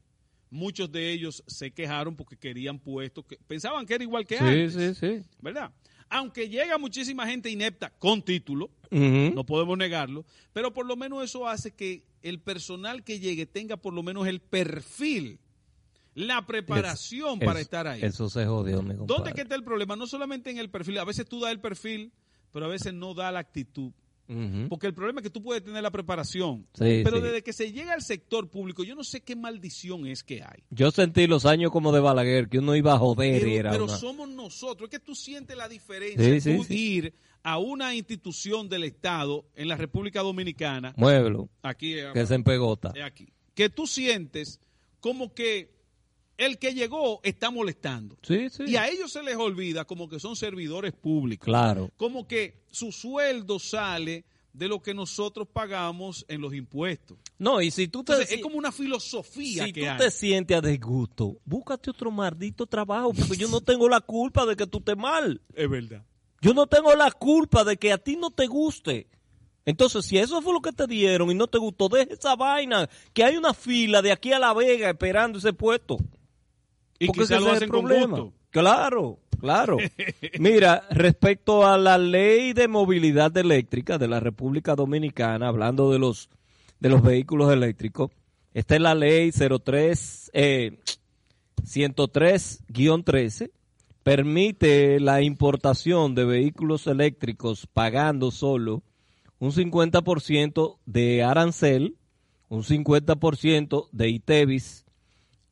[0.50, 4.44] muchos de ellos se quejaron porque querían puestos que pensaban que era igual que Sí,
[4.44, 4.74] antes.
[4.74, 5.26] sí, sí.
[5.42, 5.72] ¿Verdad?
[6.10, 11.48] Aunque llega muchísima gente inepta con título, no podemos negarlo, pero por lo menos eso
[11.48, 15.40] hace que el personal que llegue tenga por lo menos el perfil,
[16.16, 18.02] la preparación Es- para es- estar ahí.
[18.04, 19.06] Eso se jodió, mi compadre.
[19.08, 19.96] ¿Dónde que está el problema?
[19.96, 22.12] No solamente en el perfil, a veces tú das el perfil,
[22.52, 23.92] pero a veces no da la actitud.
[24.70, 27.22] Porque el problema es que tú puedes tener la preparación, Sí, pero sí.
[27.22, 30.64] desde que se llega al sector público, yo no sé qué maldición es que hay.
[30.72, 33.70] Yo sentí los años como de Balaguer, que uno iba a joder y Pero, era
[33.72, 37.14] pero una- somos nosotros, es que tú sientes la diferencia, Sí, tú ir
[37.44, 42.94] a una institución del Estado en la República Dominicana, Muévelo, aquí eh, que se empegota.
[42.96, 44.60] es aquí, que tú sientes
[45.02, 45.75] como que
[46.38, 48.18] el que llegó está molestando.
[48.22, 48.64] Sí, sí.
[48.68, 51.46] Y a ellos se les olvida como que son servidores públicos.
[51.46, 51.92] Claro.
[51.98, 54.26] Como que su sueldo sale
[54.56, 57.18] de lo que nosotros pagamos en los impuestos.
[57.38, 58.14] No, y si tú te...
[58.14, 59.98] Entonces, es como una filosofía si que tú hay.
[59.98, 64.56] te sientes a disgusto, búscate otro maldito trabajo, porque yo no tengo la culpa de
[64.56, 65.42] que tú estés mal.
[65.54, 66.06] Es verdad.
[66.42, 69.08] Yo no tengo la culpa de que a ti no te guste.
[69.66, 72.88] Entonces, si eso fue lo que te dieron y no te gustó, deja esa vaina,
[73.14, 75.98] que hay una fila de aquí a La Vega esperando ese puesto.
[77.00, 78.20] Y Porque quizá ese lo es el hacen con problema.
[78.20, 78.34] gusto.
[78.50, 79.78] Claro, claro.
[80.40, 86.30] Mira, respecto a la ley de movilidad eléctrica de la República Dominicana, hablando de los
[86.80, 88.12] de los vehículos eléctricos,
[88.54, 90.78] esta es la ley 03 eh,
[91.64, 93.52] 103-13
[94.04, 98.84] permite la importación de vehículos eléctricos pagando solo
[99.40, 101.96] un 50% de arancel,
[102.48, 104.85] un 50% de ITEVIS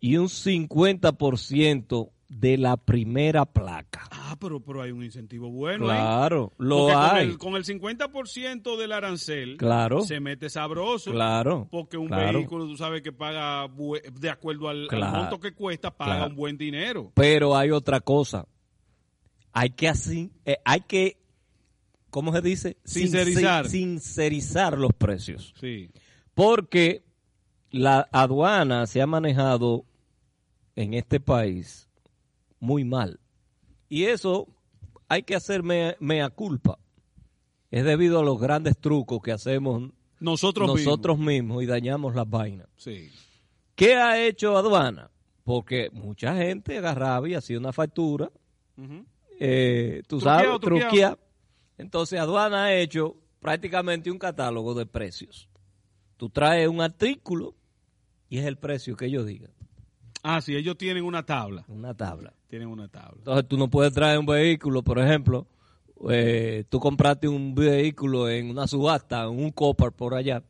[0.03, 4.01] y un 50% de la primera placa.
[4.11, 5.89] Ah, pero, pero hay un incentivo bueno.
[5.89, 5.97] ahí.
[5.97, 7.25] Claro, lo Porque con hay.
[7.30, 10.01] el- Con el, 50% del arancel Claro.
[10.01, 11.11] se mete sabroso.
[11.11, 12.39] Claro, Porque un claro.
[12.39, 13.69] vehículo, tú sabes que paga,
[14.19, 15.17] de acuerdo al, al Claro.
[15.19, 16.30] monto que cuesta, paga Claro.
[16.31, 17.11] un buen dinero.
[17.13, 18.45] Pero hay otra cosa.
[19.53, 21.17] Hay que así, eh, hay que,
[22.09, 22.77] ¿cómo se dice?
[22.84, 23.67] Sincerizar.
[23.69, 25.53] Sin- sincerizar los precios.
[25.61, 25.91] Sí.
[26.34, 27.05] Porque
[27.69, 29.85] la aduana se ha manejado
[30.75, 31.89] en este país
[32.59, 33.19] muy mal.
[33.89, 34.47] Y eso
[35.07, 36.79] hay que hacer mea, mea culpa.
[37.71, 42.67] Es debido a los grandes trucos que hacemos Nosotros, nosotros mismos y dañamos las vainas.
[42.77, 43.11] Sí.
[43.75, 45.09] ¿Qué ha hecho aduana?
[45.43, 48.31] Porque mucha gente agarraba y hacía una factura,
[49.39, 50.89] eh, tú Truqueado, sabes, truqueado.
[50.89, 51.19] truquear.
[51.77, 55.49] Entonces aduana ha hecho prácticamente un catálogo de precios.
[56.17, 57.55] Tú traes un artículo
[58.29, 59.51] y es el precio que ellos digan.
[60.23, 61.65] Ah, sí, ellos tienen una tabla.
[61.67, 62.33] Una tabla.
[62.47, 63.15] Tienen una tabla.
[63.17, 65.47] Entonces tú no puedes traer un vehículo, por ejemplo,
[66.09, 70.41] eh, tú compraste un vehículo en una subasta, en un copar por allá.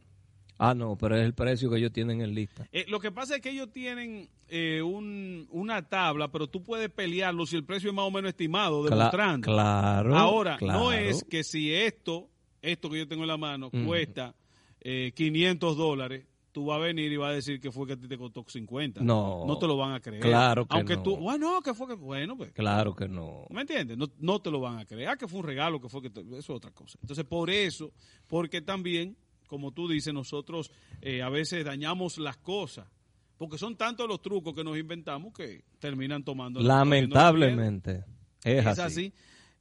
[0.60, 2.68] Ah, no, pero es el precio que ellos tienen en lista.
[2.72, 6.90] Eh, lo que pasa es que ellos tienen eh, un- una tabla, pero tú puedes
[6.92, 9.46] pelearlo si el precio es más o menos estimado, Cla- demostrando.
[9.46, 10.80] claro, Ahora, claro.
[10.80, 12.30] no es que si esto,
[12.62, 14.36] esto que yo tengo en la mano, cuesta
[14.82, 17.98] eh, 500 dólares, tú vas a venir y vas a decir que fue que a
[18.00, 19.02] ti te costó 50.
[19.04, 19.44] No.
[19.46, 20.22] No te lo van a creer.
[20.22, 21.04] Claro que Aunque no.
[21.04, 22.54] tú, bueno, que fue que, bueno, pues.
[22.54, 23.46] Claro que no.
[23.50, 23.98] ¿Me entiendes?
[23.98, 25.10] No, no te lo van a creer.
[25.10, 26.10] Ah, que fue un regalo, que fue que...
[26.10, 26.98] te- eso es otra cosa.
[27.02, 27.92] Entonces, por eso,
[28.28, 29.18] porque también,
[29.48, 30.72] como tú dices, nosotros
[31.02, 32.88] eh, a veces dañamos las cosas.
[33.36, 36.62] Porque son tantos los trucos que nos inventamos que terminan tomando...
[36.62, 38.06] Lamentablemente.
[38.44, 38.82] Es, Es así.
[38.82, 39.14] así.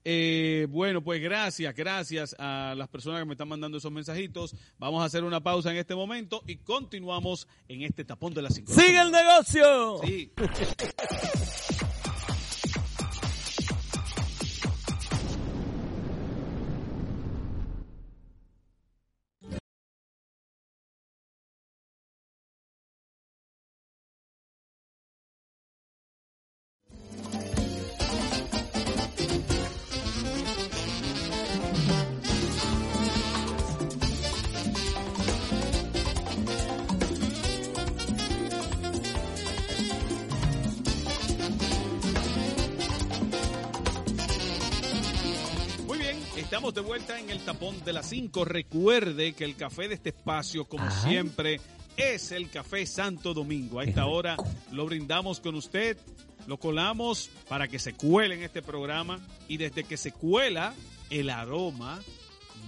[0.04, 4.54] Eh, bueno, pues gracias, gracias a las personas que me están mandando esos mensajitos.
[4.78, 8.54] Vamos a hacer una pausa en este momento y continuamos en este tapón de las
[8.54, 8.72] cinco.
[8.72, 10.00] ¡Sigue el negocio!
[10.04, 10.32] Sí.
[48.44, 48.72] de las 5.
[48.72, 51.60] Recuerde que el café de este espacio, como siempre,
[51.96, 53.80] es el café Santo Domingo.
[53.80, 54.36] A esta hora
[54.70, 55.96] lo brindamos con usted,
[56.46, 60.74] lo colamos para que se cuele en este programa y desde que se cuela,
[61.10, 62.00] el aroma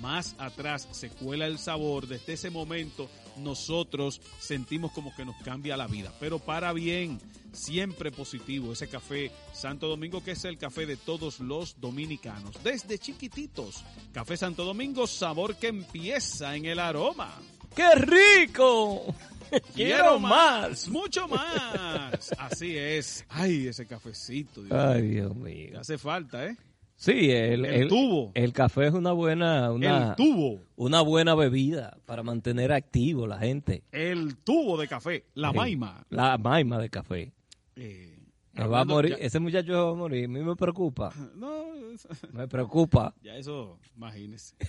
[0.01, 3.09] más atrás se cuela el sabor, desde ese momento
[3.39, 6.12] nosotros sentimos como que nos cambia la vida.
[6.20, 7.19] Pero para bien,
[7.52, 12.62] siempre positivo, ese café Santo Domingo que es el café de todos los dominicanos.
[12.62, 17.35] Desde chiquititos, Café Santo Domingo, sabor que empieza en el aroma.
[17.74, 19.15] ¡Qué rico!
[19.74, 20.89] Quiero más.
[20.89, 22.32] Mucho más.
[22.39, 23.24] Así es.
[23.28, 24.62] Ay, ese cafecito.
[24.62, 25.02] Dios Ay.
[25.02, 25.81] Dios mío.
[25.81, 26.56] Hace falta, ¿eh?
[26.96, 28.30] Sí, el, El tubo.
[28.34, 30.60] El café es una buena, una, El tubo.
[30.76, 33.82] una buena bebida para mantener activo la gente.
[33.92, 35.26] El tubo de café.
[35.34, 36.06] La Sí, maima.
[36.08, 37.32] La maima de café.
[37.76, 38.16] Eh,
[38.58, 40.26] va a morir, ya- ese muchacho va a morir.
[40.26, 41.12] A mí me preocupa.
[41.34, 43.12] No, es- Me preocupa.
[43.22, 44.54] ya eso, imagínese.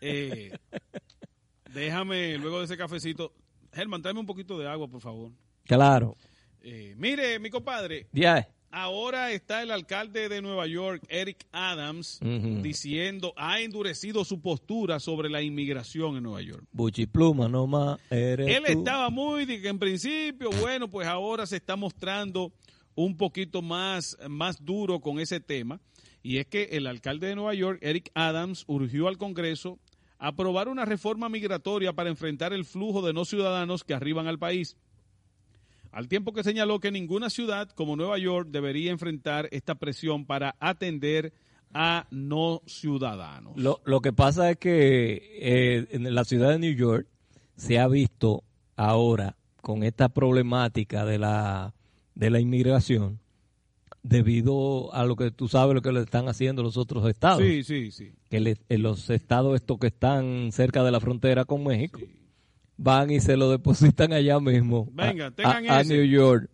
[0.00, 0.52] Eh,
[1.72, 3.32] déjame, luego de ese cafecito.
[3.72, 5.32] Germán, tráeme un poquito de agua, por favor.
[5.64, 6.16] Claro.
[6.60, 8.48] Eh, mire, mi compadre, Ya.
[8.76, 12.20] Ahora está el alcalde de Nueva York, Eric Adams,
[12.62, 16.64] diciendo, ha endurecido su postura sobre la inmigración en Nueva York.
[16.72, 17.98] Buchipluma, no más.
[18.10, 18.78] Él tú.
[18.78, 22.52] estaba muy, que en principio, bueno, pues ahora se está mostrando
[22.94, 25.80] un poquito más, más duro con ese tema.
[26.22, 29.78] Y es que el alcalde de Nueva York, Eric Adams, urgió al Congreso
[30.18, 34.76] aprobar una reforma migratoria para enfrentar el flujo de no ciudadanos que arriban al país.
[35.96, 40.54] Al tiempo que señaló que ninguna ciudad como Nueva York debería enfrentar esta presión para
[40.60, 41.32] atender
[41.72, 43.54] a no ciudadanos.
[43.56, 47.06] Lo, lo que pasa es que eh, en la ciudad de New York
[47.56, 48.44] se ha visto
[48.76, 51.72] ahora con esta problemática de la,
[52.14, 53.18] de la inmigración
[54.02, 57.42] debido a lo que tú sabes lo que le están haciendo los otros estados.
[57.42, 58.12] Sí, sí, sí.
[58.30, 62.00] Que le- en los estados estos que están cerca de la frontera con México
[62.76, 65.94] van y se lo depositan allá mismo a- Venga, a, tengan a ese.
[65.94, 66.50] New York.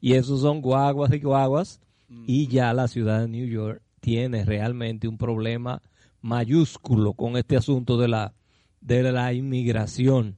[0.00, 1.80] Y esos son guaguas y guaguas.
[2.26, 5.82] Y ya la ciudad de New York tiene realmente un problema
[6.20, 8.34] mayúsculo con este asunto de la,
[8.80, 10.36] de la inmigración.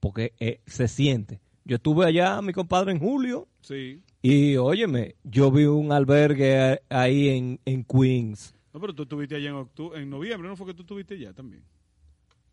[0.00, 1.40] Porque eh, se siente.
[1.64, 3.48] Yo estuve allá, mi compadre, en julio.
[3.62, 4.00] Sí.
[4.22, 8.54] Y óyeme, yo vi un albergue ahí en, en Queens.
[8.72, 11.32] No, pero tú estuviste allá en octubre, en noviembre, ¿no fue que tú estuviste allá
[11.32, 11.62] también?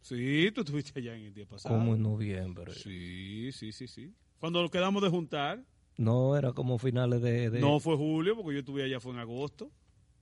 [0.07, 1.73] Sí, tú estuviste allá en el día pasado.
[1.73, 2.71] Como en noviembre.
[2.75, 4.13] Sí, sí, sí, sí.
[4.39, 5.63] Cuando nos quedamos de juntar,
[5.97, 7.49] No, era como finales de...
[7.49, 9.71] de- no fue julio, porque yo estuve allá fue en agosto.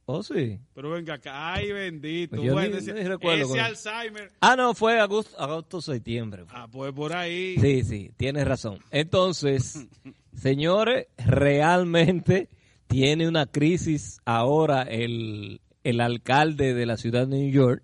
[0.05, 0.57] Oh, sí.
[0.73, 2.37] Pero venga acá, ay bendito.
[2.41, 4.31] Yo bueno, ni- ese, ni recuerdo ese Alzheimer.
[4.39, 6.45] Ah, no, fue agosto, agosto septiembre.
[6.47, 7.57] Ah, pues por ahí.
[7.59, 8.79] Sí, sí, tienes razón.
[8.89, 9.85] Entonces,
[10.33, 12.47] señores, realmente
[12.87, 17.83] tiene una crisis ahora el, el alcalde de la ciudad de New York,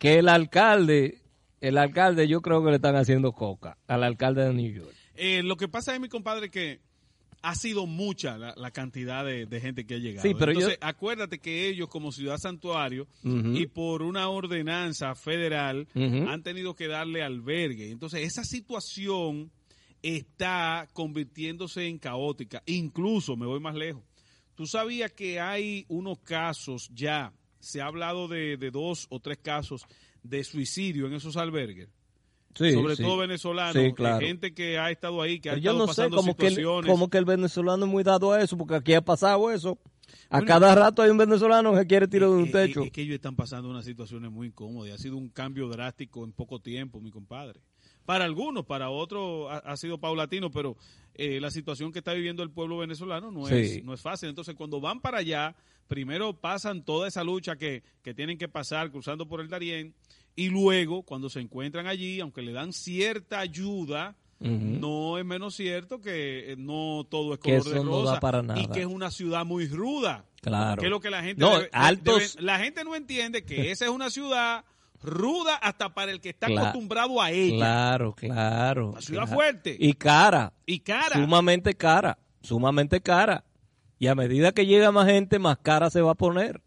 [0.00, 1.20] que el alcalde,
[1.60, 4.92] el alcalde yo creo que le están haciendo coca al alcalde de New York.
[5.14, 6.80] Eh, lo que pasa es, mi compadre, que
[7.42, 10.26] ha sido mucha la, la cantidad de, de gente que ha llegado.
[10.26, 15.86] Sí, pero yo- Entonces, acuérdate que ellos, como ciudad santuario, y por una ordenanza federal,
[15.94, 17.90] han tenido que darle albergue.
[17.90, 19.50] Entonces, esa situación
[20.02, 22.62] está convirtiéndose en caótica.
[22.66, 24.02] Incluso, me voy más lejos,
[24.54, 29.38] tú sabías que hay unos casos ya, se ha hablado de, de dos o tres
[29.38, 29.86] casos
[30.22, 31.88] de suicidio en esos albergues.
[32.54, 33.02] Sí, sobre sí.
[33.04, 34.18] todo venezolanos, Sí, claro.
[34.26, 36.46] gente que ha estado ahí, que ha Pero yo estado no sé, pasando como que,
[36.48, 36.90] el, situaciones.
[36.90, 39.78] como que el venezolano es muy dado a eso, porque aquí ha pasado eso.
[40.28, 42.82] A Bueno, cada rato hay un venezolano que quiere tirar de un techo.
[42.82, 44.92] eh, Es que ellos están pasando unas situaciones muy incómodas.
[44.94, 47.60] Ha sido un cambio drástico en poco tiempo, mi compadre.
[48.04, 50.76] Para algunos, para otros ha, ha sido paulatino, pero
[51.14, 54.28] eh, la situación que está viviendo el pueblo venezolano no, es, no es fácil.
[54.28, 55.54] Entonces, cuando van para allá,
[55.90, 59.92] primero pasan toda esa lucha que, que tienen que pasar cruzando por el Darién,
[60.36, 66.00] y luego, cuando se encuentran allí, aunque le dan cierta ayuda, no es menos cierto
[66.00, 68.72] que eh, no todo es Que color de eso no da rosa para y nada.
[68.72, 70.24] que es una ciudad muy ruda.
[70.40, 70.80] Claro.
[70.80, 73.70] Que es lo que la gente No, debe- altos- debe- la gente no entiende que
[73.72, 74.64] esa es una ciudad
[75.02, 77.56] ruda hasta para el que está acostumbrado a ella.
[77.56, 78.94] Claro, claro.
[79.00, 79.34] Ciudad claro.
[79.36, 79.76] fuerte.
[79.78, 80.52] Y cara.
[80.64, 81.16] Y cara.
[81.16, 82.16] Sumamente cara.
[82.42, 83.44] Sumamente cara.
[84.00, 86.60] Y a medida que llega más gente, más cara se va a poner.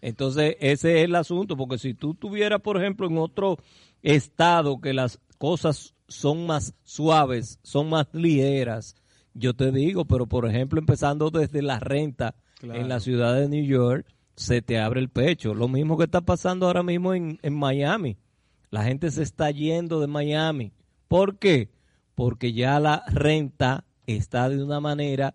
[0.00, 1.56] Entonces, ese es el asunto.
[1.56, 3.58] Porque si tú tuvieras, por ejemplo, en otro
[4.02, 8.96] estado que las cosas son más suaves, son más ligeras,
[9.34, 12.78] yo te digo, pero por ejemplo, empezando desde la renta Claro.
[12.80, 15.54] en la ciudad de New York, se te abre el pecho.
[15.54, 18.18] Lo mismo que está pasando ahora mismo en, en Miami.
[18.70, 20.72] La gente se está yendo de Miami.
[21.08, 21.70] ¿Por qué?
[22.14, 25.34] Porque ya la renta está de una manera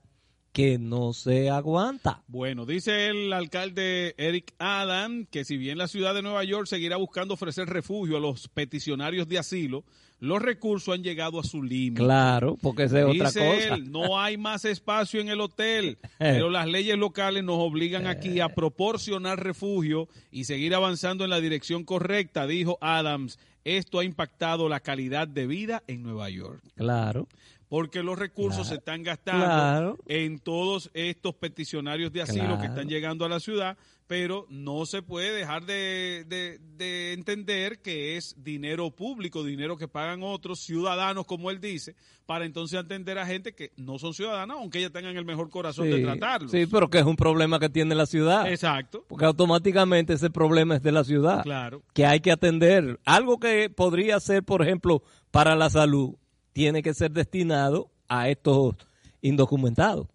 [0.55, 2.23] que no se aguanta.
[2.27, 6.95] Bueno, dice el alcalde Eric Adam que si bien la ciudad de Nueva York seguirá
[6.95, 9.83] buscando ofrecer refugio a los peticionarios de asilo,
[10.21, 12.01] los recursos han llegado a su límite.
[12.01, 13.53] Claro, porque esa es otra cosa.
[13.53, 18.39] él, no hay más espacio en el hotel, pero las leyes locales nos obligan aquí
[18.39, 23.37] a proporcionar refugio y seguir avanzando en la dirección correcta, dijo Adams.
[23.65, 26.61] Esto ha impactado la calidad de vida en Nueva York.
[26.75, 27.27] Claro.
[27.67, 29.97] Porque los recursos se están gastando Claro.
[30.07, 33.77] en todos estos peticionarios de asilo que están llegando a la ciudad,
[34.07, 39.87] pero no se puede dejar de, de- de entender que es dinero público, dinero que
[39.87, 41.95] pagan otros ciudadanos, como él dice,
[42.27, 45.89] para entonces atender a gente que no son ciudadanas, aunque ellas tengan el mejor corazón
[45.89, 46.51] de tratarlos.
[46.51, 48.47] sí, pero que es un problema que tiene la ciudad.
[48.47, 49.03] Exacto.
[49.07, 51.41] Porque automáticamente ese problema es de la ciudad.
[51.41, 51.81] Claro.
[51.93, 52.99] Que hay que atender.
[53.05, 55.01] Algo que podría ser, por ejemplo,
[55.31, 56.15] para la salud,
[56.55, 58.75] tiene que ser destinado a estos
[59.21, 60.07] indocumentados.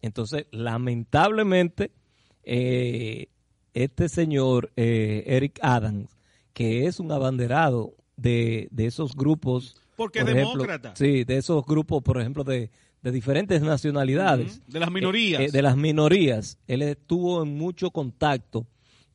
[0.00, 1.90] Entonces, lamentablemente,
[2.44, 3.26] eh,
[3.74, 6.16] este señor, eh, Eric Adams,
[6.52, 9.74] que es un abanderado de, de esos grupos.
[9.96, 10.94] Porque por es ejemplo, demócrata.
[10.94, 12.70] Sí, de esos grupos, por ejemplo, de,
[13.02, 14.62] de diferentes nacionalidades.
[14.68, 15.40] De las minorías.
[15.40, 16.58] Eh, eh, de las minorías.
[16.68, 18.68] Él estuvo en mucho contacto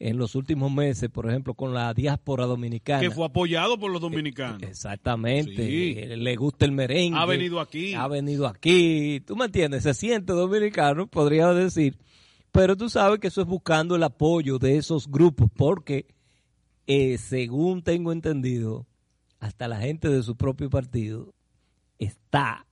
[0.04, 3.00] en los últimos meses, por ejemplo, con la diáspora dominicana.
[3.00, 4.62] Que fue apoyado por los dominicanos.
[4.62, 5.66] Exactamente.
[5.66, 5.94] Sí.
[5.94, 7.18] Le gusta el merengue.
[7.18, 7.94] Ha venido aquí.
[7.94, 9.22] Ha venido aquí.
[9.26, 9.84] ¿Tú me entiendes?
[9.84, 11.98] Se siente dominicano, podría decir.
[12.52, 16.06] Pero tú sabes que eso es buscando el apoyo de esos grupos, porque
[16.86, 18.86] eh, según tengo entendido,
[19.40, 21.34] hasta la gente de su propio partido
[21.98, 22.66] está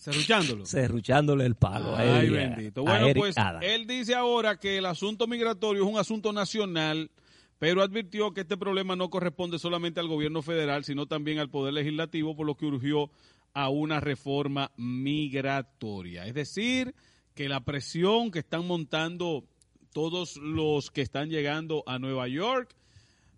[0.00, 0.66] Cerruchándolo.
[0.66, 1.96] cerruchándole el palo.
[1.96, 2.82] Ay, bendito.
[2.82, 7.10] Bueno, pues él dice ahora que el asunto migratorio es un asunto nacional,
[7.58, 11.74] pero advirtió que este problema no corresponde solamente al gobierno federal, sino también al Poder
[11.74, 13.10] Legislativo, por lo que urgió
[13.54, 16.26] a una reforma migratoria.
[16.26, 16.94] Es decir,
[17.34, 19.44] que la presión que están montando
[19.92, 22.76] todos los que están llegando a Nueva York,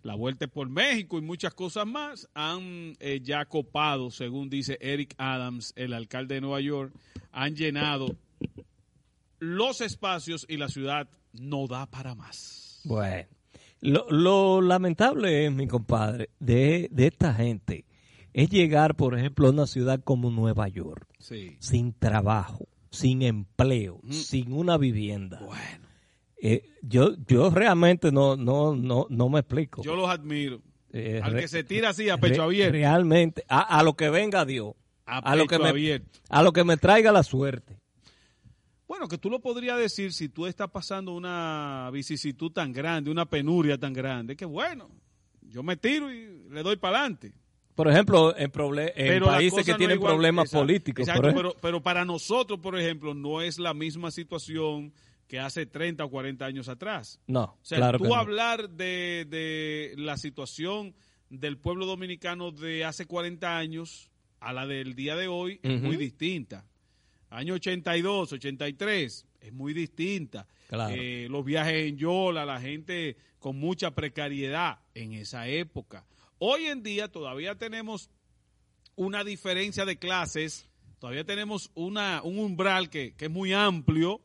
[0.09, 5.14] la vuelta por México y muchas cosas más han eh, ya copado, según dice Eric
[5.18, 6.93] Adams, el alcalde de Nueva York,
[7.30, 8.16] han llenado
[9.39, 12.80] los espacios y la ciudad no da para más.
[12.85, 13.28] Bueno,
[13.80, 17.85] lo, lo lamentable es, mi compadre, de, de esta gente,
[18.32, 21.56] es llegar, por ejemplo, a una ciudad como Nueva York, Sí.
[21.60, 25.40] sin trabajo, sin empleo, sin una vivienda.
[25.44, 25.88] Bueno.
[26.82, 29.82] Yo, yo realmente no, no, no, no me explico.
[29.82, 30.60] Yo los admiro.
[30.93, 32.73] Eh, Al re- que se tira así a pecho re- abierto.
[32.73, 34.74] Realmente, a, a lo que venga Dios.
[35.05, 36.19] A lo que pecho me, abierto.
[36.28, 37.77] a lo que me traiga la suerte.
[38.86, 43.27] Bueno, que tú lo podrías decir si tú estás pasando una vicisitud tan grande, una
[43.27, 44.89] penuria tan grande, que bueno,
[45.43, 47.32] yo me tiro y le doy para adelante.
[47.74, 48.51] Por ejemplo, en,
[48.97, 50.12] en países que no tienen igual.
[50.15, 51.06] problemas Exacto, políticos.
[51.06, 54.93] exacto, por pero, pero para nosotros, por ejemplo, no es la misma situación
[55.29, 57.21] que hace 30 o 40 años atrás.
[57.27, 58.17] No, O sea, claro tú que no.
[58.17, 60.95] hablar de, de la situación
[61.31, 64.11] del pueblo dominicano de hace 40 años
[64.41, 66.65] a la del día de hoy es muy distinta.
[67.31, 70.47] Año 82, 83, es muy distinta.
[70.69, 70.95] Claro.
[70.97, 76.07] Eh, los viajes en Yola, la gente con mucha precariedad en esa época.
[76.39, 78.11] Hoy en día todavía tenemos
[78.97, 80.69] una diferencia de clases,
[80.99, 84.23] todavía tenemos una, un umbral que, que es muy amplio,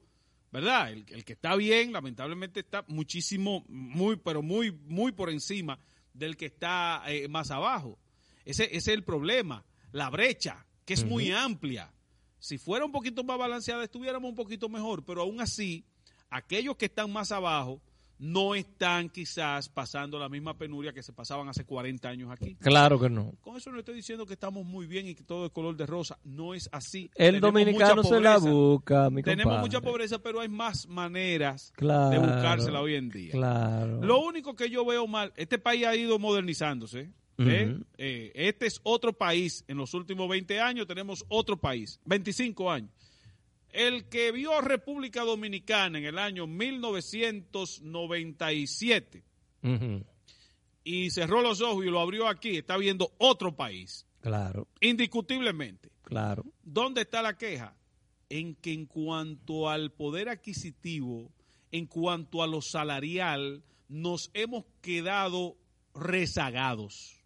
[0.53, 0.91] ¿verdad?
[0.91, 5.79] El, el que está bien, lamentablemente está muchísimo, muy, pero muy, muy por encima
[6.13, 7.97] del que está eh, más abajo.
[8.45, 11.91] Ese, ese es el problema, la brecha, que es muy amplia.
[12.37, 15.87] Si fuera un poquito más balanceada, estuviéramos un poquito mejor, pero aún así,
[16.29, 17.81] aquellos que están más abajo
[18.19, 22.55] no están quizás pasando la misma penuria que se pasaban hace 40 años aquí.
[22.55, 23.33] Claro que no.
[23.41, 25.85] Con eso no estoy diciendo que estamos muy bien y que todo es color de
[25.85, 26.17] rosa.
[26.23, 27.09] No es así.
[27.15, 29.61] El Tenemos dominicano se la busca, mi Tenemos compadre.
[29.67, 33.31] mucha pobreza, pero hay más maneras Claro, de buscársela hoy en día.
[33.31, 34.01] Claro.
[34.01, 37.09] Lo único que yo veo mal, este país ha ido modernizándose.
[37.39, 37.77] ¿eh?
[37.97, 39.65] Eh, este es otro país.
[39.67, 41.99] En los últimos 20 años tenemos otro país.
[42.05, 42.91] 25 años.
[43.73, 49.23] El que vio República Dominicana en el año 1997
[49.63, 50.05] Ujú.
[50.83, 54.05] y cerró los ojos y lo abrió aquí, está viendo otro país.
[54.21, 55.89] Claro, Indiscutiblemente.
[56.03, 56.45] claro.
[56.63, 57.75] ¿Dónde está la queja?
[58.29, 61.31] En que en cuanto al poder adquisitivo,
[61.71, 65.57] en cuanto a lo salarial, nos hemos quedado
[65.93, 67.19] rezagados.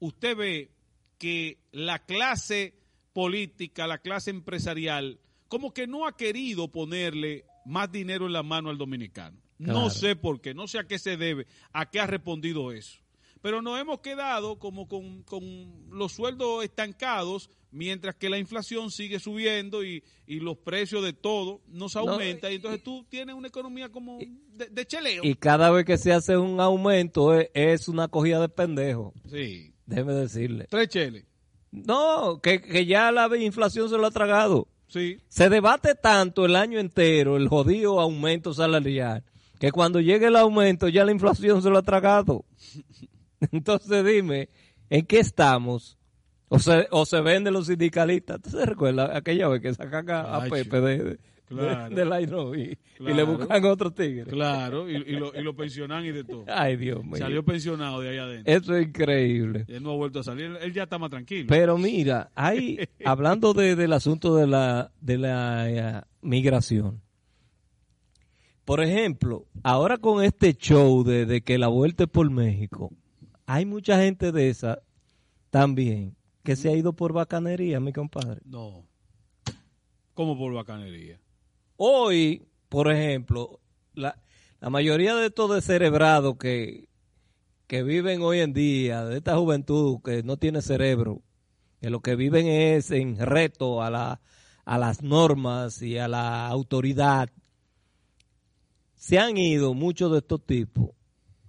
[0.00, 0.70] Usted ve
[1.18, 2.74] que la clase
[3.12, 5.20] política, la clase empresarial,
[5.50, 9.36] como que no ha querido ponerle más dinero en la mano al dominicano.
[9.58, 12.98] No sé por qué, no sé a qué se debe, a qué ha respondido eso.
[13.42, 15.42] pero nos hemos quedado como con, con
[15.90, 21.60] los sueldos estancados mientras que la inflación sigue subiendo y, y los precios de todo
[21.68, 25.22] nos aumenta y entonces tú tienes una economía como de, de cheleo.
[25.24, 29.12] Y cada vez que se hace un aumento es, es una cogida de pendejo.
[29.28, 29.72] Sí.
[29.86, 30.66] Déjeme decirle.
[30.70, 31.24] Tres cheles.
[31.70, 34.68] No, que, que ya la inflación se lo ha tragado.
[34.90, 35.18] Sí.
[35.28, 39.24] Se debate tanto el año entero el jodido aumento salarial
[39.58, 42.44] que cuando llegue el aumento ya la inflación se lo ha tragado.
[43.52, 44.48] Entonces dime,
[44.88, 45.96] ¿en qué estamos?
[46.48, 48.40] O se, o se venden los sindicalistas.
[48.42, 51.18] ¿Tú se recuerda aquella vez que sacan a, a Pepe de,
[51.50, 51.94] claro.
[51.94, 54.24] de INO y, y le buscan otro tigre?
[54.24, 56.44] Claro, y, y lo, y lo pensionan y de todo.
[56.48, 57.16] Ay, Dios mío.
[57.16, 58.52] Salió pensionado de ahí adentro.
[58.52, 59.64] Eso es increíble.
[59.68, 60.56] Él no ha vuelto a salir.
[60.60, 61.46] Él, ya está más tranquilo.
[61.48, 67.02] Pero mira, hay, hablando de, del asunto de la, de la eh, migración.
[68.64, 72.92] Por ejemplo, ahora con este show de, de que la vuelta es por México,
[73.46, 74.80] hay mucha gente de esa
[75.50, 76.14] también
[76.44, 78.40] que se ha ido por bacanería, mi compadre.
[78.44, 78.86] No.
[80.14, 81.18] Como por bacanería.
[81.82, 83.58] Hoy, por ejemplo,
[83.94, 84.14] la,
[84.60, 86.90] mayoría de estos descerebrados que,
[87.66, 91.22] que viven hoy en día, de esta juventud que no tiene cerebro,
[91.80, 94.20] que lo que viven es en reto a, la,
[94.66, 97.30] a las normas y a la autoridad,
[98.94, 100.90] se han ido muchos de estos tipos.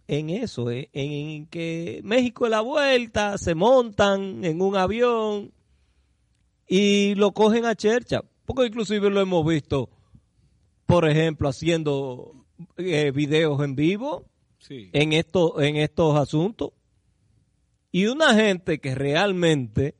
[0.08, 5.52] En eso, eh, en, en que México es la vuelta, se montan en un avión
[6.70, 9.90] y lo cogen a chercha, porque inclusive lo hemos visto,
[10.92, 12.34] por ejemplo, haciendo
[12.78, 14.26] eh, videos en vivo
[14.60, 14.90] Sí.
[14.94, 16.72] en, esto, en estos asuntos.
[17.92, 19.96] Y una gente que realmente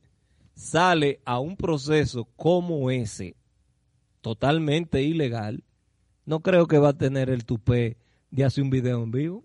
[0.54, 3.34] sale a un proceso como ese,
[4.20, 5.64] totalmente ilegal,
[6.24, 7.96] no creo que va a tener el tupé
[8.30, 9.42] de hacer un video en vivo.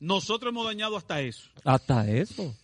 [0.00, 1.50] Nosotros hemos dañado hasta eso.
[1.64, 2.54] Hasta eso.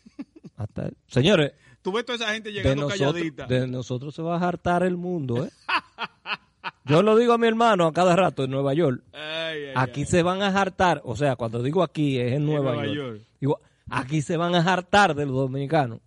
[0.56, 1.52] Hasta Señores,
[1.82, 3.46] Tú ves toda esa gente de llegando nosotros, calladita.
[3.46, 5.50] de nosotros se va a hartar el mundo, ¿eh?
[6.84, 9.02] Yo lo digo a mi hermano a cada rato en Nueva York.
[9.12, 10.06] Ay, ay, Aquí ay.
[10.06, 12.96] se van a hartar, o sea, cuando digo aquí es en Nueva, Nueva York.
[12.96, 13.20] York.
[13.40, 16.00] Digo, aquí se van a hartar de los dominicanos.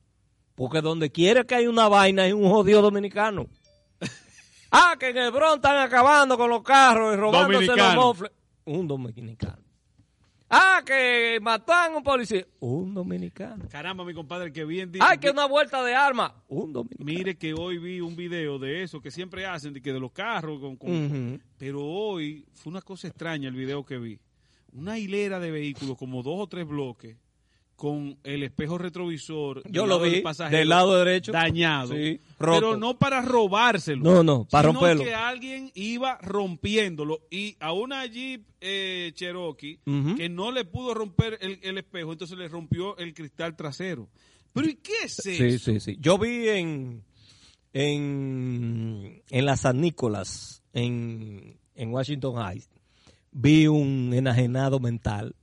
[0.56, 3.48] Porque donde quiera que hay una vaina hay un jodido dominicano.
[4.72, 8.02] ah, que en el Bronx están acabando con los carros y robándose los Dominicano.
[8.02, 8.32] mofles.
[8.66, 9.63] Un dominicano.
[10.56, 12.46] Ah, que matan a un policía.
[12.60, 13.68] Un dominicano.
[13.70, 16.44] Caramba, mi compadre, que bien Ay, que una vuelta de arma.
[16.48, 17.06] Un dominicano.
[17.06, 20.12] Mire que hoy vi un video de eso que siempre hacen, de que de los
[20.12, 20.60] carros.
[20.60, 21.42] Con.
[21.58, 24.20] Pero hoy fue una cosa extraña el video que vi.
[24.74, 27.18] Una hilera de vehículos, como dos o tres bloques,
[27.76, 29.64] con el espejo retrovisor.
[29.70, 31.32] Yo del lo del vi, pasajero del lado derecho.
[31.32, 31.94] Dañado.
[31.94, 32.60] Sí, roto.
[32.60, 34.04] Pero no para robárselo.
[34.04, 35.04] No, no, para sino romperlo.
[35.04, 37.22] que alguien iba rompiéndolo.
[37.30, 39.80] Y a una Jeep eh, Cherokee
[40.18, 44.10] que no le pudo romper el, el espejo, entonces le rompió el cristal trasero.
[44.54, 45.38] Pero ¿y qué es eso?
[45.38, 45.98] Sí, sí, sí.
[46.00, 47.04] Yo vi en,
[47.74, 52.70] en, en la San Nicolás, en, en Washington Heights,
[53.32, 55.36] vi un enajenado mental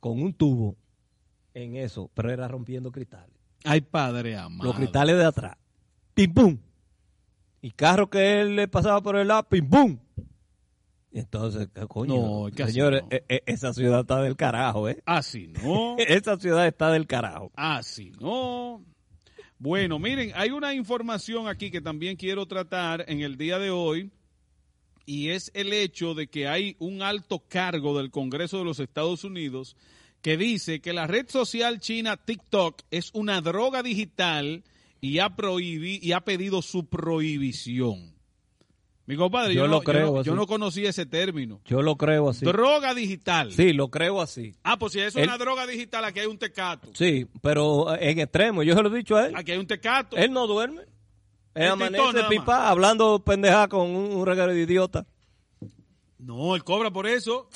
[0.00, 0.76] con un tubo
[1.54, 3.34] en eso, pero era rompiendo cristales.
[3.64, 4.64] Ay, padre amado.
[4.64, 5.56] Los cristales de atrás.
[6.14, 6.58] ¡Pim, pum!
[7.62, 9.98] Y carro que él le pasaba por el lado, ¡pim, pum!
[11.12, 12.14] Entonces, ¿qué coño?
[12.14, 13.08] No, Señores, no.
[13.10, 15.00] e- e- esa ciudad está del carajo, ¿eh?
[15.06, 15.96] Así no.
[15.98, 17.52] esa ciudad está del carajo.
[17.54, 18.84] Así no.
[19.58, 24.10] Bueno, miren, hay una información aquí que también quiero tratar en el día de hoy
[25.06, 29.22] y es el hecho de que hay un alto cargo del Congreso de los Estados
[29.22, 29.76] Unidos
[30.24, 34.64] que dice que la red social china TikTok es una droga digital
[35.02, 38.14] y ha, prohibi- y ha pedido su prohibición.
[39.04, 40.26] Mi compadre, Yo yo, lo no, creo así.
[40.30, 41.60] yo no conocía ese término.
[41.66, 42.46] Yo lo creo así.
[42.46, 43.52] Droga digital.
[43.52, 44.54] Sí, lo creo así.
[44.62, 46.88] Ah, pues si Él- es una droga digital, aquí hay un tecato.
[46.94, 49.36] Sí, pero en extremo, yo se lo he dicho a él.
[49.36, 50.16] Aquí hay un tecato.
[50.16, 50.80] Él no duerme.
[51.54, 55.06] Él Él amanece pipa hablando pendeja con un, un regalo de idiota.
[56.18, 57.46] No, él cobra por eso.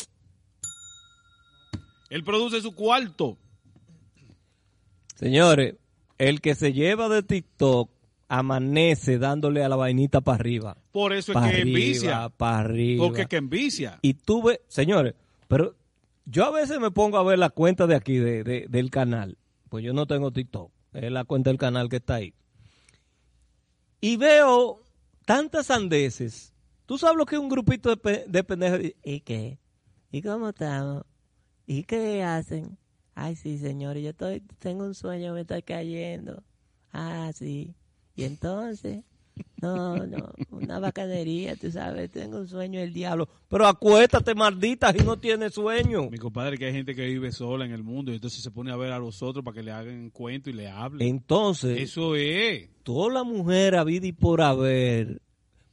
[2.10, 3.36] Él produce su cuarto.
[5.16, 5.74] Señores,
[6.18, 7.90] el que se lleva de TikTok
[8.28, 10.76] amanece dándole a la vainita para arriba.
[10.92, 12.24] Por eso es que arriba, envicia.
[12.38, 13.04] arriba.
[13.04, 13.98] Porque es que envicia.
[14.02, 15.14] Y tú ves, señores,
[15.48, 15.74] pero
[16.26, 19.38] yo a veces me pongo a ver la cuenta de aquí, de, de- del canal.
[19.70, 20.70] Pues yo no tengo TikTok.
[20.92, 22.34] Es la cuenta del canal que está ahí.
[24.00, 24.82] Y veo
[25.24, 26.52] tantas sandeces.
[26.86, 28.80] Tú sabes lo que es un grupito de, pe- de pendejos.
[29.04, 29.58] ¿Y qué?
[30.10, 31.04] ¿Y cómo estamos?
[31.68, 32.78] ¿Y qué hacen?
[33.14, 36.42] Ay, sí, señores, yo estoy, tengo un sueño, me estoy cayendo.
[36.94, 37.74] Ah, sí.
[38.16, 39.04] Y entonces,
[39.60, 43.28] No, no, una bacanería, tú sabes, tengo un sueño del diablo.
[43.48, 46.08] Pero acuéstate, maldita, si no tienes sueño.
[46.10, 48.72] Mi compadre, que hay gente que vive sola en el mundo y entonces se pone
[48.72, 51.06] a ver a los otros para que le hagan cuento y le hablen.
[51.06, 52.68] Entonces, Eso es.
[52.82, 55.20] toda la mujer a vida y por haber,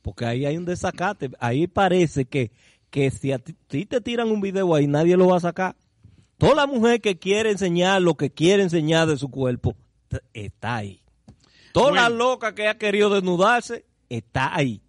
[0.02, 2.52] porque ahí hay un desacate, ahí parece que,
[2.90, 5.76] que si a ti si te tiran un video ahí, nadie lo va a sacar.
[6.38, 9.76] Toda la mujer que quiere enseñar lo que quiere enseñar de su cuerpo,
[10.34, 11.02] está ahí.
[11.72, 14.82] Toda la loca que ha querido desnudarse, está ahí.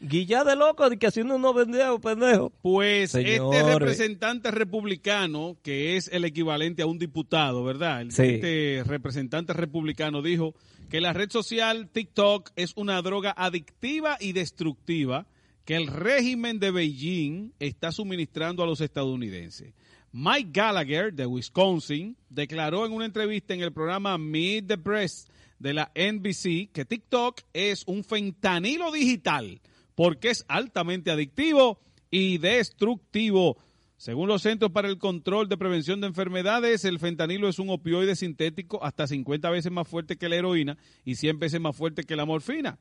[0.00, 2.52] Guilla de loco, de que haciendo unos pendejos, pendejos.
[2.62, 8.02] Pues este representante republicano, que es el equivalente a un diputado, ¿verdad?
[8.02, 8.22] El- Sí.
[8.22, 10.54] Este representante republicano dijo
[10.88, 15.26] que la red social TikTok es una droga adictiva y destructiva
[15.64, 19.74] que el régimen de Beijing está suministrando a los estadounidenses.
[20.12, 25.28] Mike Gallagher, de Wisconsin, declaró en una entrevista en el programa Meet the Press
[25.58, 29.60] de la NBC que TikTok es un fentanilo digital
[29.94, 31.80] porque es altamente adictivo
[32.10, 33.58] y destructivo.
[33.96, 38.14] Según los Centros para el Control de Prevención de Enfermedades, el fentanilo es un opioide
[38.14, 42.14] sintético hasta 50 veces más fuerte que la heroína y 100 veces más fuerte que
[42.14, 42.78] la morfina.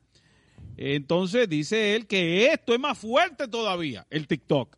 [0.78, 4.78] Entonces dice él que esto es más fuerte todavía, el TikTok.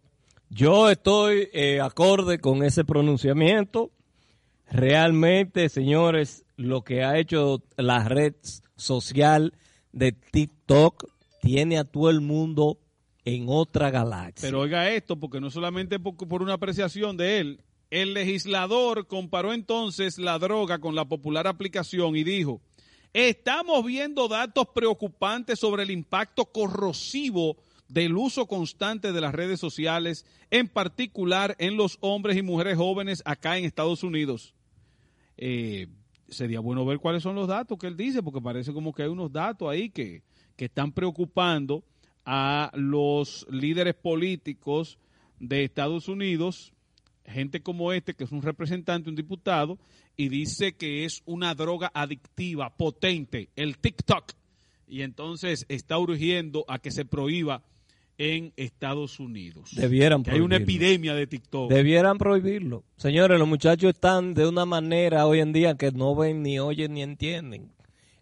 [0.50, 3.92] Yo estoy eh, acorde con ese pronunciamiento.
[4.72, 8.34] Realmente, señores, lo que ha hecho la red
[8.76, 9.54] social
[9.92, 11.08] de TikTok
[11.42, 12.80] tiene a todo el mundo
[13.26, 14.48] en otra galaxia.
[14.48, 17.62] Pero oiga esto, porque no solamente por, por una apreciación de él,
[17.92, 22.60] el legislador comparó entonces la droga con la popular aplicación y dijo,
[23.14, 27.58] estamos viendo datos preocupantes sobre el impacto corrosivo
[27.90, 33.22] del uso constante de las redes sociales, en particular en los hombres y mujeres jóvenes
[33.26, 34.53] acá en Estados Unidos.
[35.38, 35.88] Eh,
[36.30, 39.10] sería bueno ver cuáles son los datos que él dice, porque parece como que hay
[39.10, 40.22] unos datos ahí que,
[40.56, 41.84] que están preocupando
[42.26, 44.99] a los líderes políticos
[45.40, 46.74] de Estados Unidos,
[47.26, 49.80] gente como este, que es un representante, un diputado,
[50.16, 54.34] y dice que es una droga adictiva, potente, el TikTok.
[54.88, 57.64] Y entonces está urgiendo a que se prohíba
[58.20, 59.72] en Estados Unidos.
[59.72, 61.72] Debieran que hay una epidemia de TikTok.
[61.72, 62.84] Debieran prohibirlo.
[62.98, 66.94] Señores, los muchachos están de una manera hoy en día que no ven, ni oyen,
[66.94, 67.72] ni entienden.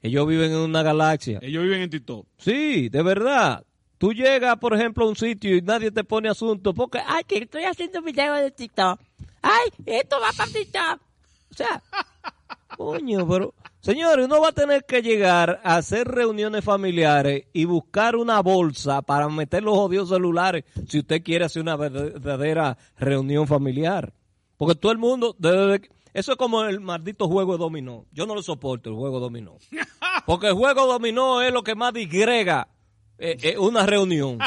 [0.03, 1.39] Ellos viven en una galaxia.
[1.41, 2.27] Ellos viven en TikTok.
[2.37, 3.65] Sí, de verdad.
[3.97, 7.39] Tú llegas, por ejemplo, a un sitio y nadie te pone asunto porque, ay, que
[7.39, 8.99] estoy haciendo video de TikTok.
[9.41, 11.01] Ay, esto va para TikTok.
[11.51, 11.81] O sea,
[12.77, 13.53] coño, pero...
[13.87, 19.01] Señores, uno va a tener que llegar a hacer reuniones familiares y buscar una bolsa
[19.01, 24.11] para meter los odios celulares si usted quiere hacer una verdadera reunión familiar.
[24.57, 28.03] Porque todo el mundo, desde que- eso es como el maldito juego de dominó.
[28.11, 29.55] Yo no lo soporto, el juego de dominó.
[30.25, 32.67] Porque el juego dominó es lo que más disgrega
[33.17, 34.37] eh, eh, una reunión.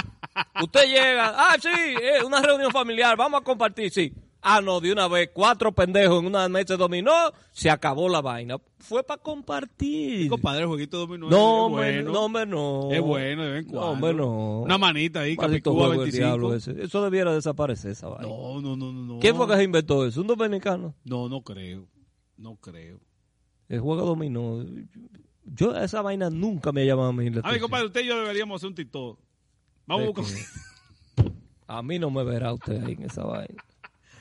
[0.62, 4.12] Usted llega, ah, sí, eh, una reunión familiar, vamos a compartir, sí.
[4.42, 7.12] Ah, no, de una vez, cuatro pendejos en una mesa dominó,
[7.52, 8.56] se acabó la vaina.
[8.78, 10.30] Fue para compartir.
[10.30, 12.12] Compadre, el jueguito dominó No, es bueno.
[12.12, 12.90] no, hombre, no.
[12.90, 14.60] Es bueno de vez en No, hombre, no.
[14.60, 16.26] Una manita ahí, Capicúa juego del 25.
[16.26, 16.82] diablo ese.
[16.82, 18.28] Eso debiera desaparecer, esa vaina.
[18.28, 19.18] No, no, no, no.
[19.18, 20.22] ¿Quién fue que se inventó eso?
[20.22, 20.94] ¿Un dominicano?
[21.04, 21.86] No, no creo.
[22.38, 22.98] No creo.
[23.68, 24.64] El juego dominó.
[25.44, 28.06] Yo, esa vaina nunca me ha llamado a mí la A ver, compadre, usted y
[28.06, 29.18] yo deberíamos hacer un TikTok.
[29.86, 30.36] Vamos a ¿De buscar.
[31.66, 33.62] A mí no me verá usted ahí en esa vaina.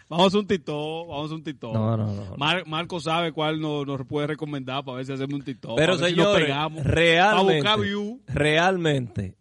[0.09, 1.73] Vamos a un TikTok, vamos a un TikTok.
[1.73, 2.35] No, no, no.
[2.37, 5.77] Mar- Marco sabe cuál nos, nos puede recomendar para ver si hacemos un TikTok.
[5.77, 6.83] Pero si nos señores, pegamos.
[6.83, 8.19] realmente, Para view.
[8.27, 9.35] realmente,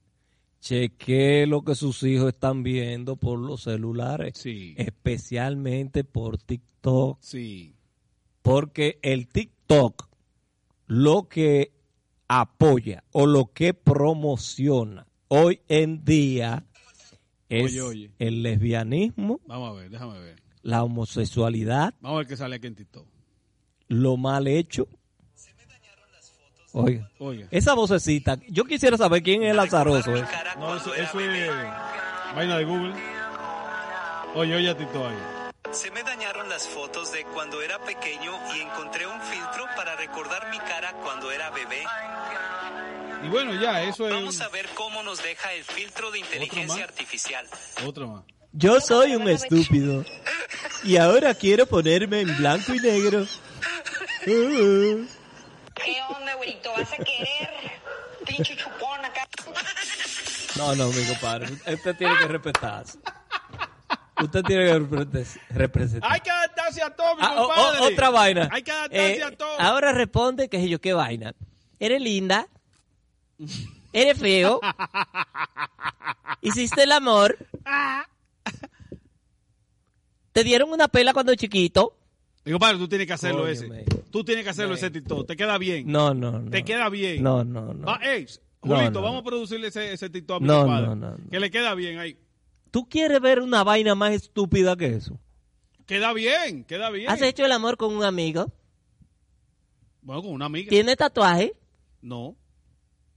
[0.61, 4.33] cheque lo que sus hijos están viendo por los celulares.
[4.37, 4.75] Sí.
[4.77, 7.19] Especialmente por TikTok.
[7.21, 7.75] Sí.
[8.43, 10.07] Porque el TikTok
[10.87, 11.73] lo que
[12.29, 16.65] apoya o lo que promociona hoy en día
[17.49, 18.11] es Oye, oye.
[18.19, 20.43] el lesbianismo, Vamos a ver, déjame ver.
[20.69, 23.07] La homosexualidad, Vamos a ver qué sale aquí en TikTok.
[23.89, 24.87] lo mal hecho.
[26.73, 27.49] Oiga, Oiga.
[27.51, 30.15] esa vocecita, yo quisiera saber quién es el azaroso.
[30.15, 30.25] eh.
[30.59, 31.51] No, eso, eso es
[32.35, 32.93] vaina de Google.
[34.35, 35.17] Oye, oye a TikTok ahí.
[35.73, 40.51] Se me dañaron las fotos de cuando era pequeño y encontré un filtro para recordar
[40.51, 41.83] mi cara cuando era bebé.
[43.25, 46.83] Y bueno, ya, eso es Vamos a ver cómo nos deja el filtro de inteligencia
[46.83, 46.89] más?
[46.91, 47.47] artificial.
[47.87, 48.25] otra más.
[48.53, 50.05] Yo soy un estúpido
[50.85, 53.23] y ahora quiero ponerme en blanco y negro.
[54.27, 55.05] Uh.
[55.75, 56.71] ¿Qué onda, güerito?
[56.77, 57.51] ¿Vas a querer?
[58.27, 59.27] Pinche chupón acá.
[60.57, 62.99] No, no, mi compadre, usted tiene que respetarse.
[64.21, 66.13] Usted tiene que repre- representar.
[66.13, 67.81] Hay que adaptarse a todo, mi Ah, o- o- compadre.
[67.95, 68.49] otra vaina.
[68.51, 69.61] Hay que adaptarse Eh, a todo.
[69.61, 71.35] Ahora responde que yo qué vaina.
[71.79, 72.49] ¿Eres linda?
[73.93, 74.61] Eres feo.
[76.43, 77.37] Hiciste el amor.
[80.33, 81.97] Te dieron una pela cuando chiquito.
[82.45, 83.85] Digo, padre, tú tienes que hacerlo Coño, ese.
[84.11, 85.27] Tú tienes que hacerlo ese TikTok.
[85.27, 85.91] Te queda bien.
[85.91, 86.51] No, no, no.
[86.51, 87.23] Te queda bien.
[87.23, 87.85] No, no, no.
[87.85, 87.99] No,
[88.61, 91.31] Julito, no, vamos a producirle ese, ese TikTok a mi No, no, no, no.
[91.31, 92.17] Que le queda bien ahí.
[92.71, 95.19] ¿Tú quieres ver una vaina más estúpida que eso?
[95.87, 97.11] Queda bien, queda bien.
[97.11, 98.53] ¿Has hecho el amor con un amigo?
[100.03, 100.69] Bueno, con una amiga.
[100.69, 101.55] ¿Tiene tatuaje?
[102.03, 102.37] No.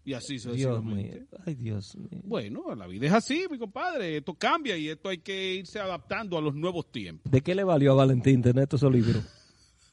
[0.03, 1.19] Y así Dios sucesivamente.
[1.19, 1.27] mío.
[1.45, 2.21] Ay, Dios mío.
[2.23, 4.17] Bueno, la vida es así, mi compadre.
[4.17, 7.31] Esto cambia y esto hay que irse adaptando a los nuevos tiempos.
[7.31, 9.23] ¿De qué le valió a Valentín tener estos libros?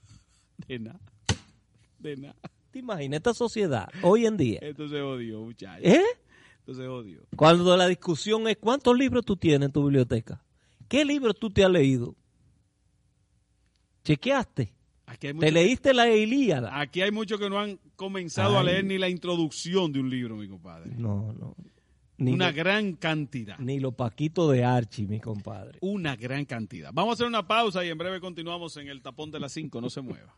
[0.67, 1.01] De nada.
[1.99, 2.37] De nada.
[2.71, 4.59] ¿Te imaginas esta sociedad hoy en día?
[4.63, 5.85] Esto se odió, muchachos.
[5.87, 6.03] ¿Eh?
[6.61, 7.21] Esto se odió.
[7.37, 10.43] Cuando la discusión es cuántos libros tú tienes en tu biblioteca.
[10.89, 12.15] ¿Qué libros tú te has leído?
[14.05, 14.73] ¿Chequeaste?
[15.09, 16.79] Aquí hay ¿Te leíste la Ilíada?
[16.81, 20.37] Aquí hay muchos que no han comenzado a leer ni la introducción de un libro,
[20.37, 20.91] mi compadre.
[20.97, 21.57] No, no.
[22.19, 23.59] Ni Una lo- gran cantidad.
[23.59, 25.79] Ni los paquitos de Archie, mi compadre.
[25.83, 26.91] Una gran cantidad.
[26.93, 29.81] Vamos a hacer una pausa y en breve continuamos en el tapón de las 5.
[29.81, 30.35] No se mueva.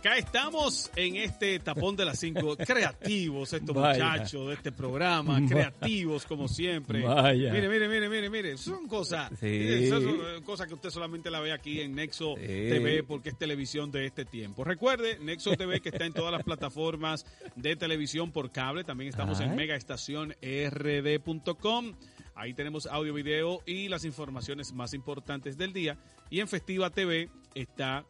[0.00, 2.56] Acá estamos en este tapón de las 5.
[2.66, 4.12] Creativos estos Vaya.
[4.12, 7.02] muchachos de este programa, creativos como siempre.
[7.02, 7.52] Vaya.
[7.52, 8.56] Mire, mire, mire, mire, mire.
[8.56, 9.46] Son cosas, Sí.
[9.46, 12.46] esas son cosas que usted solamente la ve aquí en Nexo Sí.
[12.46, 14.64] TV porque es televisión de este tiempo.
[14.64, 18.84] Recuerde, Nexo TV que está en todas las plataformas de televisión por cable.
[18.84, 19.56] También estamos en Ay.
[19.56, 21.92] megaestacionrd.com.
[22.34, 25.98] Ahí tenemos audio, video y las informaciones más importantes del día.
[26.30, 28.06] Y en Festiva TV está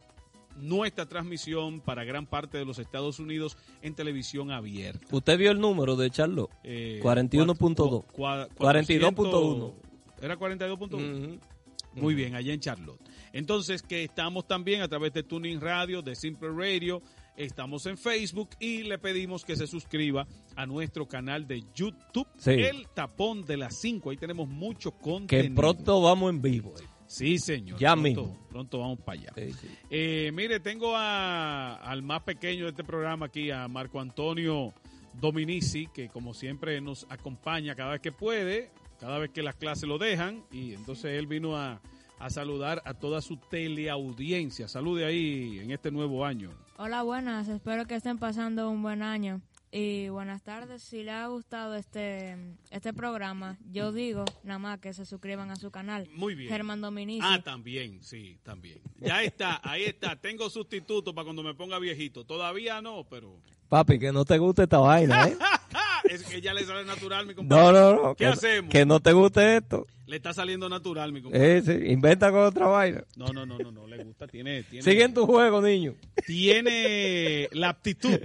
[0.57, 5.05] nuestra transmisión para gran parte de los Estados Unidos en televisión abierta.
[5.11, 6.49] ¿Usted vio el número de Charlo?
[6.63, 8.05] Eh, 41.2.
[8.13, 9.73] cua- cua- 42.1.
[10.21, 11.39] ¿Era 42.1?
[11.95, 13.01] Muy bien, allá en Charlotte.
[13.33, 17.01] Entonces, que estamos también a través de Tuning Radio, de Simple Radio,
[17.35, 20.25] estamos en Facebook y le pedimos que se suscriba
[20.55, 22.51] a nuestro canal de YouTube, Sí.
[22.51, 24.09] El Tapón de las 5.
[24.11, 25.55] Ahí tenemos mucho Que contenido.
[25.55, 26.73] pronto vamos en vivo.
[27.11, 27.77] Sí, señor.
[27.77, 28.47] Ya pronto, mismo.
[28.49, 29.33] Pronto vamos para allá.
[29.35, 29.67] Sí, sí.
[29.89, 34.73] Eh, mire, tengo a- al más pequeño de este programa aquí, a Marco Antonio
[35.13, 39.83] Dominici, que como siempre nos acompaña cada vez que puede, cada vez que las clases
[39.89, 41.81] lo dejan, y entonces él vino a,
[42.17, 44.69] a saludar a toda su teleaudiencia.
[44.69, 46.51] Salude ahí en este nuevo año.
[46.77, 47.47] Hola, buenas.
[47.49, 49.41] Espero que estén pasando un buen año.
[49.71, 50.83] Y buenas tardes.
[50.83, 52.35] Si les ha gustado este
[52.71, 56.09] este programa, yo digo nada más que se suscriban a su canal.
[56.13, 56.49] Muy bien.
[56.49, 57.21] Germán Dominici.
[57.23, 58.81] Ah, también, sí, también.
[58.99, 60.17] Ya está, ahí está.
[60.17, 62.25] Tengo sustituto para cuando me ponga viejito.
[62.25, 63.39] Todavía no, pero...
[63.71, 65.37] Papi, que no te guste esta vaina, ¿eh?
[66.09, 67.63] es que ya le sale natural, mi compadre.
[67.63, 68.15] No, no, no.
[68.15, 68.69] ¿Qué que, hacemos?
[68.69, 69.87] Que no te guste esto.
[70.07, 71.59] Le está saliendo natural, mi compadre.
[71.59, 73.05] Eh, sí, inventa con otra vaina.
[73.15, 75.93] No, no, no, no, no, le gusta, tiene, tiene, Sigue en tu juego, niño.
[76.27, 78.19] tiene la aptitud,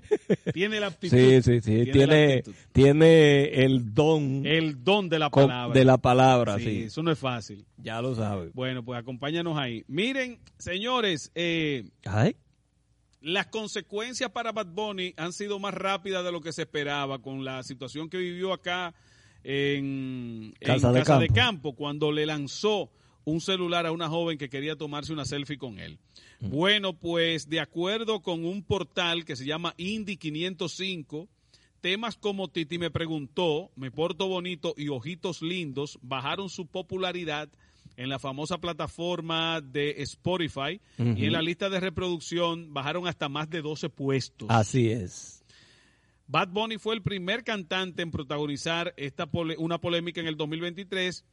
[0.52, 1.16] tiene la aptitud.
[1.16, 1.92] Sí, sí, sí.
[1.92, 2.54] Tiene, aptitud.
[2.72, 5.78] tiene el don el don de la palabra.
[5.78, 6.82] de la palabra, Sí, sí.
[6.86, 7.64] eso no es fácil.
[7.76, 8.52] Ya lo sabes.
[8.52, 9.84] Bueno, pues acompáñanos ahí.
[9.86, 12.34] Miren, señores, eh, Ay,
[13.20, 17.44] las consecuencias para Bad Bunny han sido más rápidas de lo que se esperaba con
[17.44, 18.94] la situación que vivió acá
[19.42, 21.74] en, en Casa de Casa de Campo.
[21.74, 22.90] Cuando le lanzó
[23.26, 25.98] un celular a una joven que quería tomarse una selfie con él.
[26.40, 26.50] Mm.
[26.50, 31.28] Bueno, pues de acuerdo con un portal que se llama Indie 505,
[31.80, 37.48] temas como Titi me preguntó, Me porto bonito y Ojitos lindos bajaron su popularidad
[37.96, 43.48] en la famosa plataforma de Spotify y en la lista de reproducción bajaron hasta más
[43.50, 44.48] de 12 puestos.
[44.50, 45.42] así es.
[46.28, 51.24] Bad Bunny fue el primer cantante en protagonizar esta pole- una polémica en el 2023.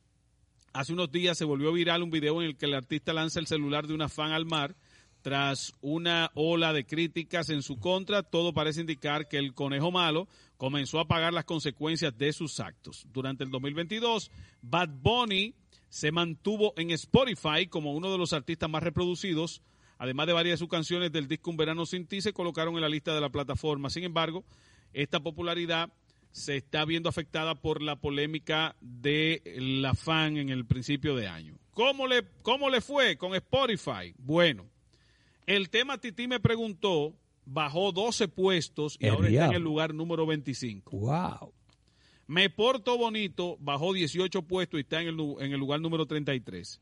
[0.72, 3.48] Hace unos días se volvió viral un video en el que el artista lanza el
[3.48, 4.76] celular de una fan al mar.
[5.24, 10.28] Tras una ola de críticas en su contra, todo parece indicar que el conejo malo
[10.58, 13.08] comenzó a pagar las consecuencias de sus actos.
[13.14, 14.30] Durante el 2022,
[14.62, 15.56] Bad Bunny
[15.94, 19.62] se mantuvo en Spotify como uno de los artistas más reproducidos,
[20.00, 22.82] además de varias de sus canciones del disco Un Verano Sin Ti, se colocaron en
[22.82, 23.92] la lista de la plataforma.
[23.92, 24.44] Sin embargo,
[24.92, 25.94] esta popularidad
[26.32, 31.60] se está viendo afectada por la polémica de la fan en el principio de año.
[31.76, 34.16] ¿Cómo le, cómo le fue con Spotify?
[34.18, 34.66] Bueno,
[35.46, 37.14] el tema Titi me preguntó,
[37.46, 40.90] bajó 12 puestos y El ahora está en el lugar número 25.
[40.90, 41.54] Wow.
[42.34, 46.82] Me porto bonito, bajó 18 puestos y está en el, en el lugar número 33.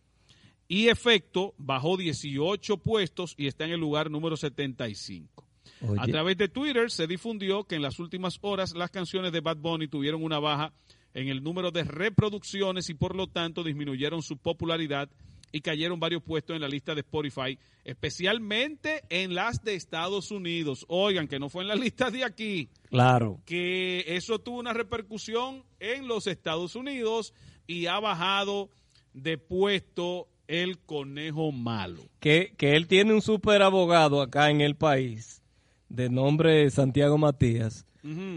[0.69, 5.45] Y Efecto bajó 18 puestos y está en el lugar número 75.
[5.81, 5.99] Oye.
[5.99, 9.57] A través de Twitter se difundió que en las últimas horas las canciones de Bad
[9.57, 10.71] Bunny tuvieron una baja
[11.13, 15.09] en el número de reproducciones y por lo tanto disminuyeron su popularidad
[15.51, 20.85] y cayeron varios puestos en la lista de Spotify, especialmente en las de Estados Unidos.
[20.87, 23.39] Oigan, que no fue en la lista de aquí Claro.
[23.45, 27.33] que eso tuvo una repercusión en los Estados Unidos
[27.67, 28.69] y ha bajado
[29.13, 32.01] de puesto el conejo malo.
[32.19, 35.41] Que, que él tiene un super abogado acá en el país,
[35.87, 37.85] de nombre Santiago Matías.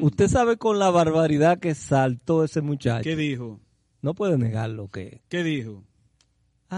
[0.00, 3.02] Usted sabe con la barbaridad que saltó ese muchacho.
[3.02, 3.60] ¿Qué dijo?
[4.02, 5.22] No puede negarlo que.
[5.30, 5.82] ¿Qué dijo?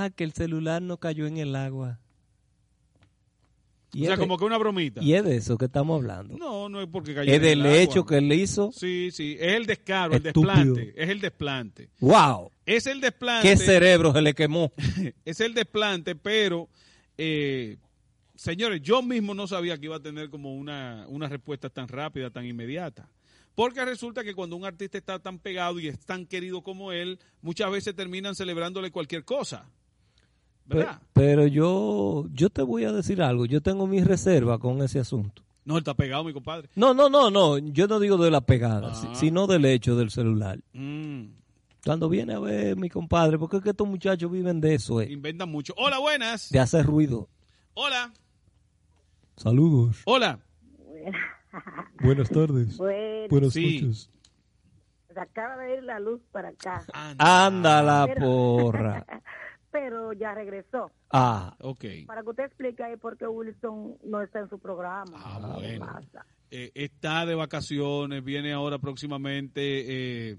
[0.04, 1.98] Ah, que el celular no cayó en el agua.
[3.94, 5.02] O sea, es de- como que una bromita.
[5.02, 6.36] Y es de eso que estamos hablando.
[6.36, 7.78] No, no es porque cayó Es en del el agua.
[7.78, 8.70] hecho que él hizo.
[8.72, 11.88] Sí, sí, es el descaro, el desplante, es el desplante.
[12.00, 12.50] ¡Wow!
[12.66, 13.48] Es el desplante.
[13.48, 14.72] ¿Qué cerebro se le quemó?
[15.24, 16.68] es el desplante, pero,
[17.16, 17.78] eh,
[18.34, 22.28] señores, yo mismo no sabía que iba a tener como una, una respuesta tan rápida,
[22.30, 23.08] tan inmediata.
[23.54, 27.18] Porque resulta que cuando un artista está tan pegado y es tan querido como él,
[27.40, 29.64] muchas veces terminan celebrándole cualquier cosa.
[31.12, 33.46] Pero yo, yo te voy a decir algo.
[33.46, 35.42] Yo tengo mi reserva con ese asunto.
[35.64, 36.68] No, él está pegado, mi compadre.
[36.76, 37.58] No, no, no, no.
[37.58, 39.14] Yo no digo de la pegada, Ah.
[39.14, 40.58] sino del hecho del celular.
[40.72, 41.24] Mm,
[41.84, 45.10] Cuando viene a ver mi compadre, porque es que estos muchachos viven de eso, eh,
[45.12, 45.72] inventan mucho.
[45.76, 46.50] Hola, buenas.
[46.50, 47.28] de hacer ruido.
[47.74, 48.12] Hola.
[49.36, 50.02] Saludos.
[50.04, 50.40] Hola.
[52.02, 52.76] Buenas tardes.
[52.76, 53.80] Bueno, Buenas Sí.
[53.82, 54.10] noches.
[55.12, 56.84] se acaba de ir la luz para acá.
[57.18, 59.06] Anda la Pero- porra.
[59.78, 60.90] Pero ya regresó.
[61.10, 61.84] Ah, Ok.
[62.06, 65.12] Para que usted explique ahí por qué Wilson no está en su programa.
[65.16, 65.86] Ah, ¿Qué bueno.
[65.86, 66.24] pasa?
[66.50, 69.60] Eh, está de vacaciones, viene ahora próximamente
[70.30, 70.36] eh,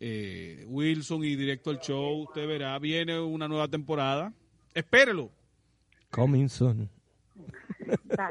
[0.00, 4.32] eh, Wilson y directo al show, usted verá, viene una nueva temporada.
[4.74, 5.30] Espérelo.
[6.10, 6.88] coming soon.
[7.78, 8.30] Está-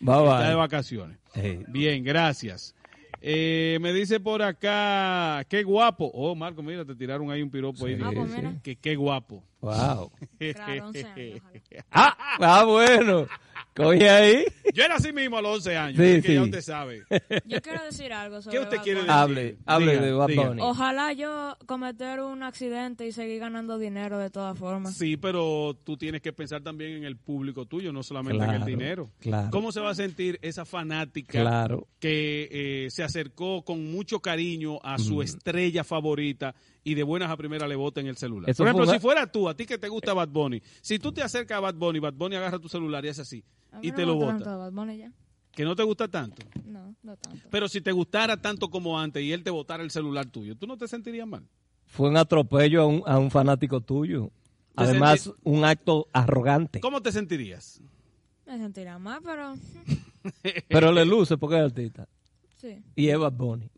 [0.00, 1.18] Bye Está de vacaciones.
[1.34, 1.62] Hey.
[1.68, 2.74] Bien, gracias.
[3.26, 6.10] Eh, me dice por acá, qué guapo.
[6.12, 7.96] Oh, Marco, mira, te tiraron ahí un piropo ahí.
[7.96, 8.36] Sí, Ah, pues sí.
[8.36, 8.52] mira.
[8.62, 9.42] Que qué guapo.
[9.62, 10.12] Wow.
[10.38, 11.84] Claro, 11 años, ojalá.
[11.90, 13.26] Ah, ah, bueno.
[13.74, 14.44] Coge ahí.
[14.72, 16.44] Yo era así mismo a los 11 años, Sí, que ya sí.
[16.44, 17.02] usted sabe.
[17.44, 19.10] Yo quiero decir algo sobre ¿Qué usted Bad quiere decir?
[19.12, 20.28] Hable, hable Diga, de Bad.
[20.34, 20.62] Bunny.
[20.62, 24.96] Ojalá yo cometer un accidente y seguir ganando dinero de todas formas.
[24.96, 28.64] Sí, pero tú tienes que pensar también en el público tuyo, no solamente en el
[28.64, 29.10] dinero.
[29.20, 29.48] claro.
[29.50, 31.88] ¿Cómo se va a sentir esa fanática Claro.
[31.98, 32.48] que
[32.86, 35.22] eh, se acercó con mucho cariño a su Mm.
[35.22, 38.48] estrella favorita y de buenas a primeras le bota en el celular?
[38.50, 40.98] Eso Por ejemplo, fue si fuera tú, a ti que te gusta Bad Bunny, si
[40.98, 43.80] tú te acercas a Bad Bunny, Bad Bunny agarra tu celular y hace así A
[43.80, 44.56] mí y no te lo bota.
[44.56, 45.12] Bad Bunny ya.
[45.50, 46.42] Que no te gusta tanto.
[46.64, 47.48] No, no tanto.
[47.50, 50.66] Pero si te gustara tanto como antes y él te botara el celular tuyo, ¿tú
[50.66, 51.46] no te sentirías mal?
[51.86, 54.30] Fue un atropello a un, a un fanático tuyo.
[54.76, 56.80] Además, un acto arrogante.
[56.80, 57.80] ¿Cómo te sentirías?
[58.46, 59.54] Me sentirá mal, pero
[60.68, 62.08] Pero le luce porque es artista.
[62.56, 62.82] sí.
[62.96, 63.70] Y es Bad Bunny.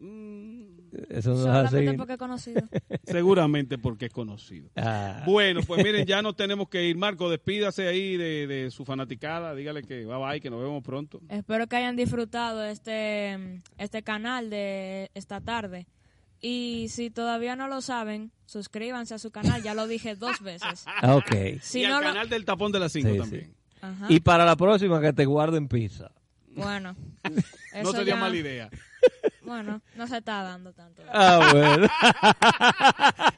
[1.11, 1.97] Eso no es Solamente así.
[1.97, 2.63] porque he conocido.
[3.05, 4.69] Seguramente porque es conocido.
[4.77, 5.23] Ah.
[5.27, 6.97] Bueno, pues miren, ya nos tenemos que ir.
[6.97, 9.55] Marco, despídase ahí de, de su fanaticada.
[9.55, 11.21] Dígale que bye bye, que nos vemos pronto.
[11.29, 15.87] Espero que hayan disfrutado este, este canal de esta tarde.
[16.41, 19.63] Y si todavía no lo saben, suscríbanse a su canal.
[19.63, 20.85] Ya lo dije dos veces.
[21.03, 21.61] Ah, ok.
[21.63, 23.55] Si y no al lo- canal del tapón de las 5 Sí, también.
[23.81, 24.07] Ajá.
[24.09, 26.11] Y para la próxima que te guarden pizza.
[26.55, 26.97] Bueno.
[27.83, 28.71] No sería ya- mala idea.
[29.43, 31.03] Bueno, no se está dando tanto.
[31.13, 31.87] Ah, bueno.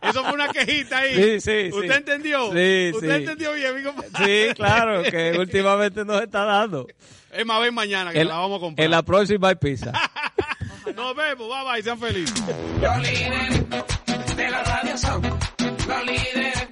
[0.10, 1.14] Eso fue una quejita ahí.
[1.14, 1.96] Sí, sí, ¿Usted sí.
[1.98, 2.44] entendió?
[2.52, 3.14] Sí, ¿Usted sí.
[3.14, 3.94] entendió bien, amigo?
[4.24, 6.86] Sí, claro, que últimamente nos está dando.
[7.30, 8.84] Es más, ven mañana que En, la vamos a comprar.
[8.86, 9.92] en la próxima hay pizza.
[10.96, 12.42] Nos vemos, bye bye, sean felices.
[12.80, 16.68] Los líderes de la radio son, los líderes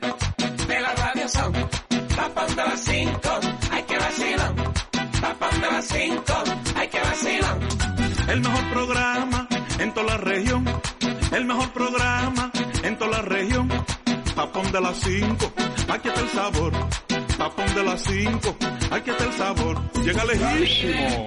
[0.67, 1.53] de la radio son,
[2.17, 3.41] tapón de las cinco,
[3.71, 4.55] hay que vacilar,
[5.21, 6.45] tapón de las cinco,
[6.75, 7.59] hay que vacilar.
[8.29, 9.49] El mejor programa
[9.79, 10.65] en toda la región.
[11.33, 12.51] El mejor programa
[12.83, 13.69] en toda la región.
[14.35, 15.53] Tapón de las 5,
[15.89, 16.73] aquí está el sabor.
[17.39, 18.57] Tapón de las 5,
[18.91, 19.93] aquí está el sabor.
[20.05, 21.27] Llega lejísimo.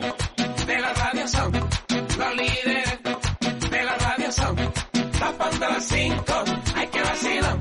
[0.67, 2.99] De la radio son, los líderes
[3.71, 4.55] de la radio son,
[5.19, 6.43] tapón de las cinco,
[6.75, 7.57] hay que vacilar,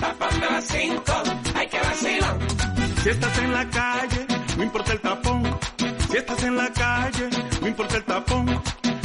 [0.00, 1.12] tapón de las cinco,
[1.54, 2.38] hay que vacilar.
[3.02, 4.26] Si estás en la calle,
[4.58, 5.58] no importa el tapón.
[6.10, 7.28] Si estás en la calle,
[7.64, 8.62] no importa el tapón.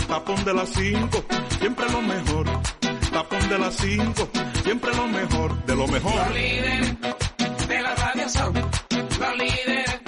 [0.07, 1.23] Tapón de las 5,
[1.60, 2.45] siempre lo mejor.
[3.11, 4.30] Tapón de las 5,
[4.64, 6.15] siempre lo mejor, de lo mejor.
[6.15, 6.98] Los líderes
[7.69, 10.02] de la radio son, los líderes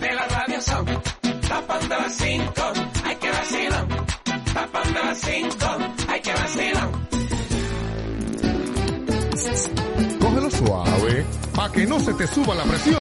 [0.00, 0.86] de la radio son,
[1.48, 2.52] tapón de las 5,
[3.04, 3.86] hay que vacilar.
[4.52, 5.56] Tapón de las 5,
[6.08, 6.88] hay que vacilar.
[10.20, 12.96] Cógelo suave, pa' que no se te suba la presión.